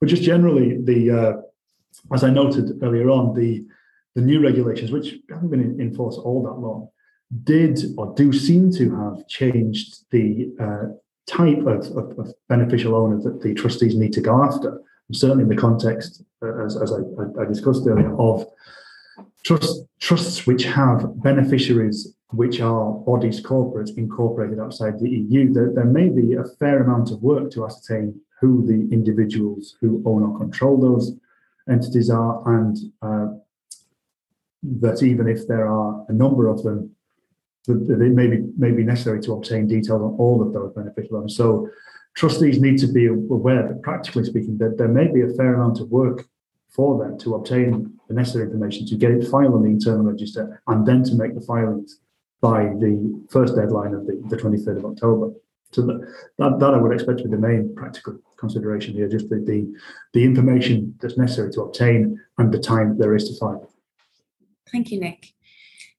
But 0.00 0.08
just 0.08 0.22
generally, 0.22 0.78
the 0.82 1.10
uh, 1.10 1.32
as 2.14 2.24
I 2.24 2.30
noted 2.30 2.82
earlier 2.82 3.08
on, 3.08 3.34
the 3.34 3.64
the 4.14 4.20
new 4.20 4.40
regulations, 4.40 4.92
which 4.92 5.14
haven't 5.30 5.50
been 5.50 5.60
in, 5.62 5.80
in 5.80 5.94
force 5.94 6.16
all 6.16 6.42
that 6.42 6.60
long, 6.60 6.88
did 7.44 7.80
or 7.96 8.14
do 8.14 8.32
seem 8.32 8.72
to 8.72 8.94
have 8.96 9.28
changed 9.28 10.04
the 10.10 10.50
uh, 10.60 10.84
type 11.26 11.58
of, 11.66 11.86
of, 11.96 12.18
of 12.18 12.34
beneficial 12.48 12.94
owner 12.94 13.20
that 13.20 13.42
the 13.42 13.54
trustees 13.54 13.94
need 13.94 14.12
to 14.14 14.20
go 14.20 14.42
after. 14.42 14.80
Certainly 15.12 15.44
in 15.44 15.48
the 15.48 15.56
context, 15.56 16.22
uh, 16.42 16.64
as, 16.64 16.76
as 16.76 16.92
I, 16.92 16.98
I, 17.40 17.44
discussed 17.44 17.86
earlier, 17.86 18.14
of 18.18 18.46
trust, 19.44 19.84
trusts 20.00 20.46
which 20.46 20.64
have 20.64 21.22
beneficiaries 21.22 22.14
which 22.30 22.60
are 22.60 22.92
bodies 22.92 23.40
corporates 23.40 23.96
incorporated 23.96 24.60
outside 24.60 24.98
the 24.98 25.08
EU, 25.08 25.50
there, 25.52 25.72
there 25.72 25.86
may 25.86 26.10
be 26.10 26.34
a 26.34 26.44
fair 26.44 26.82
amount 26.82 27.10
of 27.10 27.22
work 27.22 27.50
to 27.52 27.64
ascertain 27.64 28.20
who 28.40 28.66
the 28.66 28.94
individuals 28.94 29.76
who 29.80 30.02
own 30.04 30.22
or 30.22 30.38
control 30.38 30.78
those 30.78 31.16
entities 31.70 32.10
are, 32.10 32.42
and 32.58 32.76
uh, 33.00 33.28
that 34.62 35.02
even 35.02 35.26
if 35.26 35.46
there 35.48 35.68
are 35.68 36.04
a 36.08 36.12
number 36.12 36.48
of 36.48 36.62
them, 36.62 36.94
it 37.68 38.14
may 38.14 38.26
be, 38.26 38.44
may 38.56 38.70
be 38.70 38.82
necessary 38.82 39.20
to 39.22 39.32
obtain 39.34 39.66
details 39.66 40.02
on 40.02 40.16
all 40.18 40.42
of 40.42 40.52
those 40.52 40.72
beneficial 40.74 41.16
owners. 41.16 41.36
So 41.36 41.68
trustees 42.14 42.60
need 42.60 42.78
to 42.78 42.86
be 42.86 43.06
aware 43.06 43.66
that, 43.68 43.82
practically 43.82 44.24
speaking, 44.24 44.58
that 44.58 44.78
there 44.78 44.88
may 44.88 45.08
be 45.08 45.22
a 45.22 45.28
fair 45.34 45.54
amount 45.54 45.80
of 45.80 45.90
work 45.90 46.26
for 46.68 47.02
them 47.02 47.18
to 47.18 47.34
obtain 47.34 47.98
the 48.08 48.14
necessary 48.14 48.44
information 48.44 48.86
to 48.86 48.96
get 48.96 49.10
it 49.10 49.28
filed 49.28 49.54
on 49.54 49.62
the 49.62 49.68
internal 49.68 50.04
register 50.04 50.62
and 50.66 50.86
then 50.86 51.02
to 51.04 51.14
make 51.14 51.34
the 51.34 51.40
filings 51.40 52.00
by 52.40 52.64
the 52.64 53.24
first 53.30 53.56
deadline 53.56 53.94
of 53.94 54.06
the, 54.06 54.22
the 54.28 54.36
23rd 54.36 54.78
of 54.78 54.84
October. 54.84 55.32
So 55.72 55.82
that, 55.82 56.14
that, 56.38 56.58
that 56.60 56.74
I 56.74 56.78
would 56.78 56.92
expect 56.92 57.18
to 57.18 57.24
be 57.24 57.30
the 57.30 57.36
main 57.36 57.74
practical 57.74 58.18
consideration 58.38 58.94
here, 58.94 59.08
just 59.08 59.28
the, 59.28 59.36
the, 59.36 59.70
the 60.14 60.24
information 60.24 60.96
that's 61.00 61.18
necessary 61.18 61.52
to 61.52 61.62
obtain 61.62 62.18
and 62.38 62.52
the 62.52 62.58
time 62.58 62.96
there 62.96 63.14
is 63.14 63.28
to 63.28 63.38
file. 63.38 63.70
Thank 64.70 64.90
you, 64.90 65.00
Nick. 65.00 65.34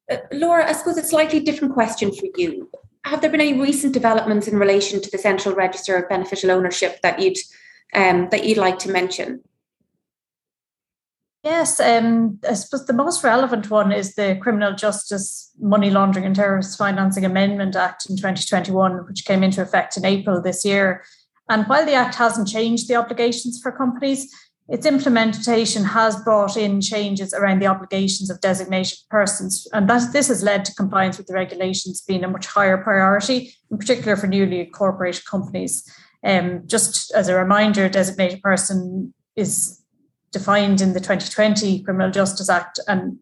Uh, 0.10 0.18
Laura, 0.32 0.68
I 0.68 0.74
suppose 0.74 0.98
a 0.98 1.04
slightly 1.04 1.40
different 1.40 1.74
question 1.74 2.12
for 2.12 2.28
you 2.36 2.70
have 3.06 3.22
there 3.22 3.30
been 3.30 3.42
any 3.42 3.60
recent 3.60 3.94
developments 3.94 4.48
in 4.48 4.58
relation 4.58 5.02
to 5.02 5.10
the 5.10 5.18
central 5.18 5.56
register 5.56 5.96
of 5.96 6.10
beneficial 6.10 6.52
ownership 6.52 7.02
that 7.02 7.20
you'd 7.20 7.38
um, 7.94 8.28
that 8.30 8.46
you'd 8.46 8.58
like 8.58 8.80
to 8.80 8.92
mention? 8.92 9.42
Yes, 11.44 11.80
um, 11.80 12.40
I 12.48 12.54
suppose 12.54 12.86
the 12.86 12.94
most 12.94 13.24
relevant 13.24 13.70
one 13.70 13.94
is 13.94 14.16
the 14.16 14.38
Criminal 14.42 14.76
Justice 14.76 15.52
Money 15.58 15.90
Laundering 15.90 16.26
and 16.26 16.36
Terrorist 16.36 16.78
Financing 16.78 17.24
Amendment 17.24 17.78
Act 17.78 18.10
in 18.10 18.18
2021, 18.18 19.06
which 19.08 19.24
came 19.24 19.42
into 19.42 19.62
effect 19.62 19.96
in 19.96 20.04
April 20.06 20.42
this 20.42 20.66
year. 20.66 21.04
And 21.50 21.66
while 21.66 21.86
the 21.86 21.94
Act 21.94 22.16
hasn't 22.16 22.50
changed 22.50 22.90
the 22.90 22.98
obligations 22.98 23.60
for 23.60 23.72
companies, 23.72 24.30
its 24.70 24.86
implementation 24.86 25.84
has 25.84 26.16
brought 26.24 26.56
in 26.56 26.80
changes 26.80 27.34
around 27.34 27.60
the 27.60 27.68
obligations 27.68 28.30
of 28.30 28.40
designated 28.40 29.00
persons, 29.10 29.68
and 29.74 29.90
that 29.90 30.14
this 30.14 30.28
has 30.28 30.44
led 30.44 30.64
to 30.66 30.76
compliance 30.76 31.18
with 31.18 31.26
the 31.26 31.34
regulations 31.34 32.02
being 32.02 32.24
a 32.24 32.28
much 32.28 32.46
higher 32.46 32.78
priority, 32.78 33.56
in 33.72 33.78
particular 33.78 34.16
for 34.16 34.28
newly 34.28 34.60
incorporated 34.60 35.26
companies. 35.26 35.84
Um, 36.24 36.64
just 36.68 37.12
as 37.14 37.30
a 37.30 37.36
reminder, 37.36 37.90
designated 37.90 38.42
person 38.44 39.14
is 39.36 39.82
defined 40.32 40.82
in 40.82 40.94
the 40.94 41.00
2020 41.00 41.82
Criminal 41.82 42.12
Justice 42.12 42.50
Act, 42.50 42.80
and 42.88 43.18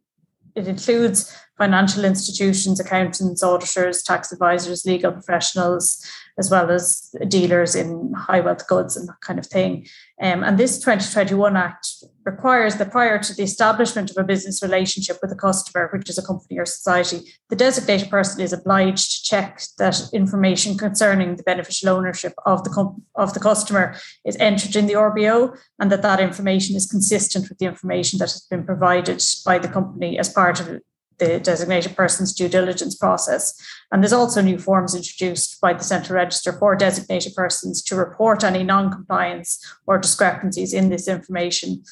it 0.54 0.68
includes 0.68 1.34
financial 1.58 2.04
institutions, 2.04 2.80
accountants, 2.80 3.42
auditors, 3.42 4.04
tax 4.04 4.34
advisors, 4.34 4.86
legal 4.86 5.14
professionals, 5.14 6.04
as 6.38 6.52
well 6.52 6.70
as 6.70 7.14
dealers 7.28 7.76
in 7.76 8.14
high 8.14 8.40
wealth 8.40 8.68
goods 8.68 8.96
and 8.96 9.08
that 9.08 9.22
kind 9.22 9.40
of 9.40 9.46
thing. 9.46 9.88
Um, 10.22 10.44
and 10.44 10.58
this 10.58 10.78
2021 10.80 11.58
Act 11.58 11.88
requires 12.26 12.76
that 12.76 12.92
prior 12.92 13.18
to 13.20 13.34
the 13.34 13.44
establishment 13.44 14.12
of 14.12 14.18
a 14.18 14.24
business 14.24 14.62
relationship 14.62 15.18
with 15.22 15.32
a 15.32 15.36
customer, 15.36 15.90
which 15.92 16.10
is 16.10 16.18
a 16.18 16.26
company 16.26 16.60
or 16.60 16.66
society, 16.66 17.34
the 17.50 17.56
designated 17.56 18.10
person 18.10 18.42
is 18.42 18.54
obliged 18.54 19.12
to 19.12 19.24
check 19.24 19.62
that 19.78 20.00
information 20.14 20.78
concerning 20.78 21.36
the 21.36 21.44
beneficial 21.44 21.90
ownership 21.90 22.34
of 22.46 22.64
the, 22.64 22.96
of 23.16 23.34
the 23.34 23.40
customer 23.40 23.96
is 24.26 24.38
entered 24.38 24.76
in 24.76 24.88
the 24.88 24.94
RBO 24.94 25.58
and 25.80 25.92
that 25.92 26.02
that 26.02 26.20
information 26.20 26.76
is 26.76 26.86
consistent 26.86 27.50
with 27.50 27.58
the 27.58 27.66
information 27.66 28.20
that 28.20 28.32
has 28.32 28.42
been 28.42 28.66
provided 28.66 29.24
by 29.46 29.58
the 29.58 29.68
company 29.68 30.20
as 30.20 30.30
part 30.30 30.60
of 30.60 30.82
the 31.20 31.40
designated 31.40 31.96
person's 31.96 32.34
due 32.34 32.48
diligence 32.48 32.96
process. 32.96 33.54
And 33.92 34.04
there's 34.04 34.14
also 34.14 34.42
new 34.42 34.60
forms 34.60 34.96
introduced 34.96 35.60
by 35.62 35.74
the 35.74 35.84
Central 35.84 36.16
Register 36.16 36.54
for 36.54 36.76
designated 36.76 37.34
persons 37.36 37.82
to 37.84 37.96
report 37.96 38.44
any 38.44 38.64
non 38.64 38.92
compliance 38.92 39.60
or 39.86 39.98
discrepancies 39.98 40.74
in 40.74 40.90
this 40.90 41.08
information. 41.08 41.84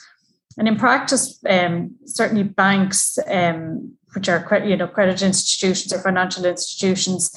And 0.57 0.67
in 0.67 0.77
practice, 0.77 1.39
um, 1.49 1.95
certainly 2.05 2.43
banks, 2.43 3.17
um, 3.27 3.93
which 4.13 4.29
are 4.29 4.63
you 4.65 4.77
know 4.77 4.87
credit 4.87 5.21
institutions 5.21 5.91
or 5.91 6.01
financial 6.01 6.45
institutions, 6.45 7.31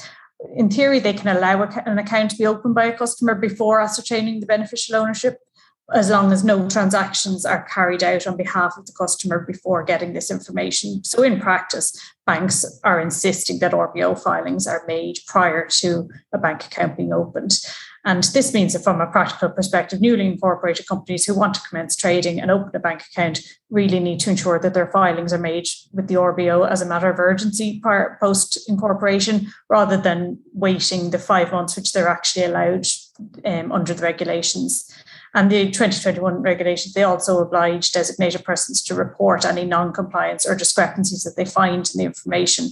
in 0.55 0.69
theory, 0.71 1.01
they 1.01 1.15
can 1.15 1.37
allow 1.37 1.63
an 1.63 1.99
account 1.99 2.31
to 2.31 2.37
be 2.37 2.47
opened 2.47 2.75
by 2.75 2.85
a 2.85 2.97
customer 2.97 3.35
before 3.35 3.81
ascertaining 3.81 4.41
the 4.41 4.47
beneficial 4.47 4.95
ownership 4.95 5.41
as 5.95 6.11
long 6.11 6.33
as 6.33 6.45
no 6.45 6.69
transactions 6.69 7.47
are 7.47 7.65
carried 7.65 8.03
out 8.03 8.27
on 8.27 8.37
behalf 8.37 8.75
of 8.77 8.87
the 8.87 8.93
customer 8.93 9.41
before 9.41 9.83
getting 9.83 10.13
this 10.13 10.31
information. 10.31 11.03
So, 11.05 11.23
in 11.23 11.41
practice, 11.41 11.99
banks 12.27 12.65
are 12.85 13.01
insisting 13.01 13.59
that 13.61 13.73
RBO 13.73 14.23
filings 14.23 14.67
are 14.67 14.85
made 14.87 15.19
prior 15.27 15.67
to 15.81 16.09
a 16.33 16.39
bank 16.39 16.65
account 16.67 16.97
being 16.97 17.13
opened. 17.13 17.59
And 18.05 18.23
this 18.23 18.55
means 18.55 18.75
that, 18.75 18.85
from 18.85 19.01
a 19.01 19.07
practical 19.07 19.49
perspective, 19.49 20.01
newly 20.01 20.27
incorporated 20.27 20.87
companies 20.87 21.25
who 21.25 21.35
want 21.35 21.55
to 21.55 21.61
commence 21.69 21.97
trading 21.97 22.41
and 22.41 22.51
open 22.51 22.71
a 22.75 22.79
bank 22.79 23.03
account 23.11 23.41
really 23.71 23.99
need 23.99 24.21
to 24.21 24.31
ensure 24.31 24.59
that 24.59 24.75
their 24.75 24.87
filings 24.87 25.33
are 25.33 25.39
made 25.39 25.67
with 25.93 26.09
the 26.09 26.15
RBO 26.15 26.71
as 26.71 26.81
a 26.81 26.87
matter 26.87 27.11
of 27.11 27.19
urgency 27.19 27.81
prior 27.81 28.17
post 28.21 28.59
incorporation, 28.69 29.49
rather 29.69 29.97
than 29.97 30.39
waiting 30.53 31.11
the 31.11 31.19
five 31.19 31.51
months 31.51 31.77
which 31.77 31.93
they're 31.93 32.09
actually 32.09 32.45
allowed 32.45 32.87
um, 33.45 33.73
under 33.73 33.95
the 33.95 34.03
regulations. 34.03 34.91
And 35.35 35.51
the 35.51 35.67
2021 35.67 36.43
regulations, 36.43 36.95
they 36.95 37.03
also 37.03 37.39
oblige 37.39 37.93
designated 37.93 38.45
persons 38.45 38.83
to 38.85 38.95
report 38.95 39.45
any 39.45 39.65
non-compliance 39.65 40.47
or 40.47 40.55
discrepancies 40.55 41.23
that 41.25 41.37
they 41.37 41.45
find 41.45 41.91
in 41.93 41.99
the 41.99 42.05
information 42.05 42.71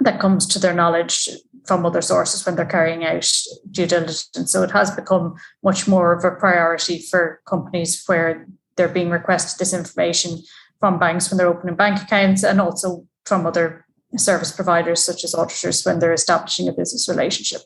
that 0.00 0.20
comes 0.20 0.46
to 0.46 0.58
their 0.58 0.74
knowledge 0.74 1.28
from 1.66 1.86
other 1.86 2.02
sources 2.02 2.44
when 2.44 2.56
they're 2.56 2.64
carrying 2.64 3.04
out 3.04 3.30
due 3.70 3.86
diligence. 3.86 4.50
So 4.50 4.62
it 4.62 4.72
has 4.72 4.90
become 4.90 5.34
much 5.62 5.86
more 5.86 6.12
of 6.12 6.24
a 6.24 6.32
priority 6.32 6.98
for 6.98 7.40
companies 7.46 8.02
where 8.06 8.46
they're 8.76 8.88
being 8.88 9.10
requested 9.10 9.60
this 9.60 9.72
information 9.72 10.38
from 10.80 10.98
banks 10.98 11.30
when 11.30 11.38
they're 11.38 11.48
opening 11.48 11.76
bank 11.76 12.02
accounts 12.02 12.42
and 12.42 12.60
also 12.60 13.06
from 13.24 13.46
other 13.46 13.86
service 14.16 14.50
providers 14.50 15.02
such 15.02 15.24
as 15.24 15.34
auditors 15.34 15.84
when 15.84 15.98
they're 15.98 16.12
establishing 16.12 16.68
a 16.68 16.72
business 16.72 17.08
relationship. 17.08 17.62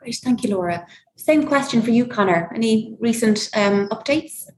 Great, 0.00 0.16
thank 0.16 0.42
you, 0.42 0.54
Laura. 0.54 0.86
Same 1.16 1.46
question 1.46 1.82
for 1.82 1.90
you, 1.90 2.06
Connor. 2.06 2.50
Any 2.54 2.96
recent 3.00 3.50
um, 3.54 3.88
updates? 3.90 4.48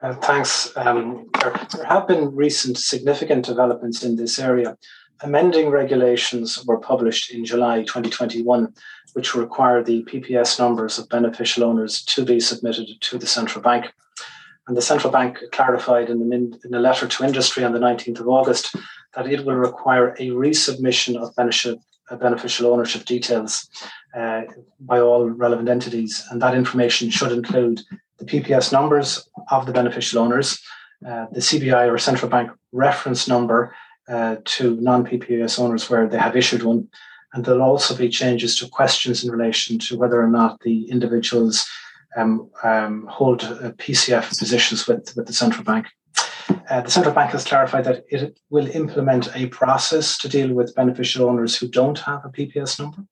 Uh, 0.00 0.14
thanks. 0.14 0.76
Um, 0.76 1.28
there, 1.40 1.54
there, 1.76 1.84
have 1.84 2.08
been 2.08 2.34
recent 2.34 2.76
significant 2.76 3.46
developments 3.46 4.02
in 4.02 4.16
this 4.16 4.40
area. 4.40 4.76
Amending 5.20 5.68
regulations 5.68 6.64
were 6.66 6.80
published 6.80 7.30
in 7.30 7.44
July 7.44 7.82
2021, 7.82 8.74
which 9.12 9.36
require 9.36 9.80
the 9.80 10.02
PPS 10.02 10.58
numbers 10.58 10.98
of 10.98 11.08
beneficial 11.08 11.62
owners 11.62 12.02
to 12.06 12.24
be 12.24 12.40
submitted 12.40 12.88
to 13.00 13.18
the 13.18 13.26
central 13.28 13.62
bank. 13.62 13.92
And 14.66 14.76
the 14.76 14.82
central 14.82 15.12
bank 15.12 15.38
clarified 15.52 16.10
in, 16.10 16.28
the, 16.28 16.58
in 16.64 16.74
a 16.74 16.80
letter 16.80 17.06
to 17.06 17.24
industry 17.24 17.62
on 17.62 17.72
the 17.72 17.78
19th 17.78 18.18
of 18.18 18.28
August 18.28 18.74
that 19.14 19.28
it 19.28 19.44
will 19.44 19.54
require 19.54 20.16
a 20.18 20.30
resubmission 20.30 21.16
of 21.16 21.36
beneficial 22.18 22.72
ownership 22.72 23.04
details 23.04 23.68
uh, 24.14 24.42
by 24.80 25.00
all 25.00 25.28
relevant 25.28 25.68
entities. 25.68 26.24
And 26.30 26.40
that 26.42 26.54
information 26.54 27.10
should 27.10 27.32
include 27.32 27.82
the 28.18 28.24
PPS 28.24 28.72
numbers 28.72 29.28
of 29.50 29.66
the 29.66 29.72
beneficial 29.72 30.22
owners, 30.22 30.60
uh, 31.06 31.26
the 31.32 31.40
CBI 31.40 31.90
or 31.90 31.98
central 31.98 32.30
bank 32.30 32.50
reference 32.72 33.26
number 33.26 33.74
uh, 34.08 34.36
to 34.44 34.76
non 34.80 35.04
PPS 35.04 35.58
owners 35.58 35.88
where 35.88 36.08
they 36.08 36.18
have 36.18 36.36
issued 36.36 36.62
one. 36.62 36.88
And 37.32 37.44
there'll 37.44 37.62
also 37.62 37.96
be 37.96 38.08
changes 38.08 38.56
to 38.58 38.68
questions 38.68 39.24
in 39.24 39.30
relation 39.30 39.78
to 39.80 39.96
whether 39.96 40.20
or 40.20 40.28
not 40.28 40.60
the 40.60 40.90
individuals 40.90 41.66
um, 42.16 42.50
um, 42.62 43.06
hold 43.06 43.42
uh, 43.42 43.70
PCF 43.72 44.38
positions 44.38 44.86
with, 44.86 45.14
with 45.16 45.26
the 45.26 45.32
central 45.32 45.64
bank. 45.64 45.86
Uh, 46.68 46.82
the 46.82 46.90
central 46.90 47.14
bank 47.14 47.30
has 47.30 47.44
clarified 47.44 47.84
that 47.84 48.04
it 48.08 48.38
will 48.50 48.68
implement 48.70 49.34
a 49.34 49.46
process 49.46 50.18
to 50.18 50.28
deal 50.28 50.52
with 50.52 50.74
beneficial 50.74 51.28
owners 51.28 51.56
who 51.56 51.68
don't 51.68 52.00
have 52.00 52.24
a 52.24 52.28
PPS 52.28 52.78
number 52.78 53.02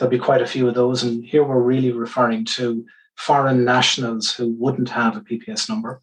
there'll 0.00 0.10
be 0.10 0.18
quite 0.18 0.40
a 0.40 0.46
few 0.46 0.66
of 0.66 0.74
those. 0.74 1.02
And 1.02 1.22
here 1.24 1.44
we're 1.44 1.60
really 1.60 1.92
referring 1.92 2.46
to 2.46 2.86
foreign 3.16 3.64
nationals 3.66 4.32
who 4.32 4.48
wouldn't 4.58 4.88
have 4.88 5.14
a 5.14 5.20
PPS 5.20 5.68
number. 5.68 6.00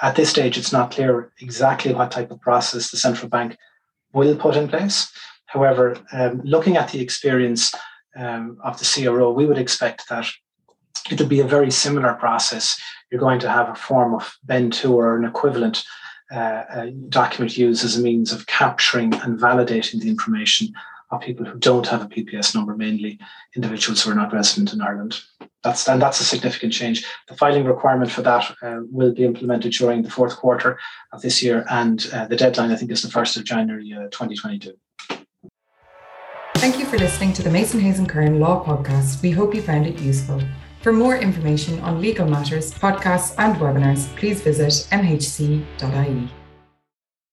At 0.00 0.14
this 0.14 0.30
stage, 0.30 0.56
it's 0.56 0.72
not 0.72 0.92
clear 0.92 1.32
exactly 1.40 1.92
what 1.92 2.12
type 2.12 2.30
of 2.30 2.40
process 2.40 2.90
the 2.90 2.96
central 2.96 3.28
bank 3.28 3.58
will 4.12 4.36
put 4.36 4.56
in 4.56 4.68
place. 4.68 5.10
However, 5.46 5.96
um, 6.12 6.40
looking 6.44 6.76
at 6.76 6.92
the 6.92 7.00
experience 7.00 7.74
um, 8.16 8.58
of 8.62 8.78
the 8.78 8.84
CRO, 8.84 9.32
we 9.32 9.44
would 9.44 9.58
expect 9.58 10.08
that 10.08 10.26
it 11.10 11.18
would 11.18 11.28
be 11.28 11.40
a 11.40 11.44
very 11.44 11.70
similar 11.72 12.14
process. 12.14 12.80
You're 13.10 13.20
going 13.20 13.40
to 13.40 13.50
have 13.50 13.68
a 13.68 13.74
form 13.74 14.14
of 14.14 14.36
BEN2 14.46 14.88
or 14.88 15.16
an 15.16 15.24
equivalent 15.24 15.84
uh, 16.30 16.86
document 17.08 17.58
used 17.58 17.84
as 17.84 17.98
a 17.98 18.00
means 18.00 18.32
of 18.32 18.46
capturing 18.46 19.12
and 19.14 19.38
validating 19.38 20.00
the 20.00 20.08
information 20.08 20.72
of 21.12 21.20
people 21.20 21.44
who 21.46 21.58
don't 21.58 21.86
have 21.86 22.02
a 22.02 22.06
PPS 22.06 22.54
number, 22.54 22.74
mainly 22.74 23.20
individuals 23.54 24.02
who 24.02 24.10
are 24.10 24.14
not 24.14 24.32
resident 24.32 24.72
in 24.72 24.80
Ireland. 24.80 25.20
That's 25.62 25.88
and 25.88 26.02
that's 26.02 26.20
a 26.20 26.24
significant 26.24 26.72
change. 26.72 27.06
The 27.28 27.36
filing 27.36 27.64
requirement 27.64 28.10
for 28.10 28.22
that 28.22 28.50
uh, 28.62 28.80
will 28.90 29.12
be 29.12 29.24
implemented 29.24 29.72
during 29.72 30.02
the 30.02 30.10
fourth 30.10 30.36
quarter 30.36 30.78
of 31.12 31.22
this 31.22 31.42
year, 31.42 31.64
and 31.70 32.04
uh, 32.12 32.26
the 32.26 32.36
deadline 32.36 32.72
I 32.72 32.76
think 32.76 32.90
is 32.90 33.02
the 33.02 33.10
first 33.10 33.36
of 33.36 33.44
January 33.44 33.92
uh, 33.92 34.08
2022. 34.10 34.72
Thank 36.56 36.78
you 36.78 36.86
for 36.86 36.98
listening 36.98 37.32
to 37.34 37.42
the 37.42 37.50
Mason 37.50 37.80
Hayes 37.80 37.98
and 37.98 38.08
Curran 38.08 38.40
Law 38.40 38.64
Podcast. 38.64 39.22
We 39.22 39.30
hope 39.30 39.54
you 39.54 39.62
found 39.62 39.86
it 39.86 40.00
useful. 40.00 40.40
For 40.80 40.92
more 40.92 41.16
information 41.16 41.78
on 41.80 42.00
legal 42.00 42.28
matters, 42.28 42.72
podcasts, 42.74 43.34
and 43.38 43.56
webinars, 43.56 44.14
please 44.16 44.40
visit 44.40 44.88
mhc.ie. 44.90 46.41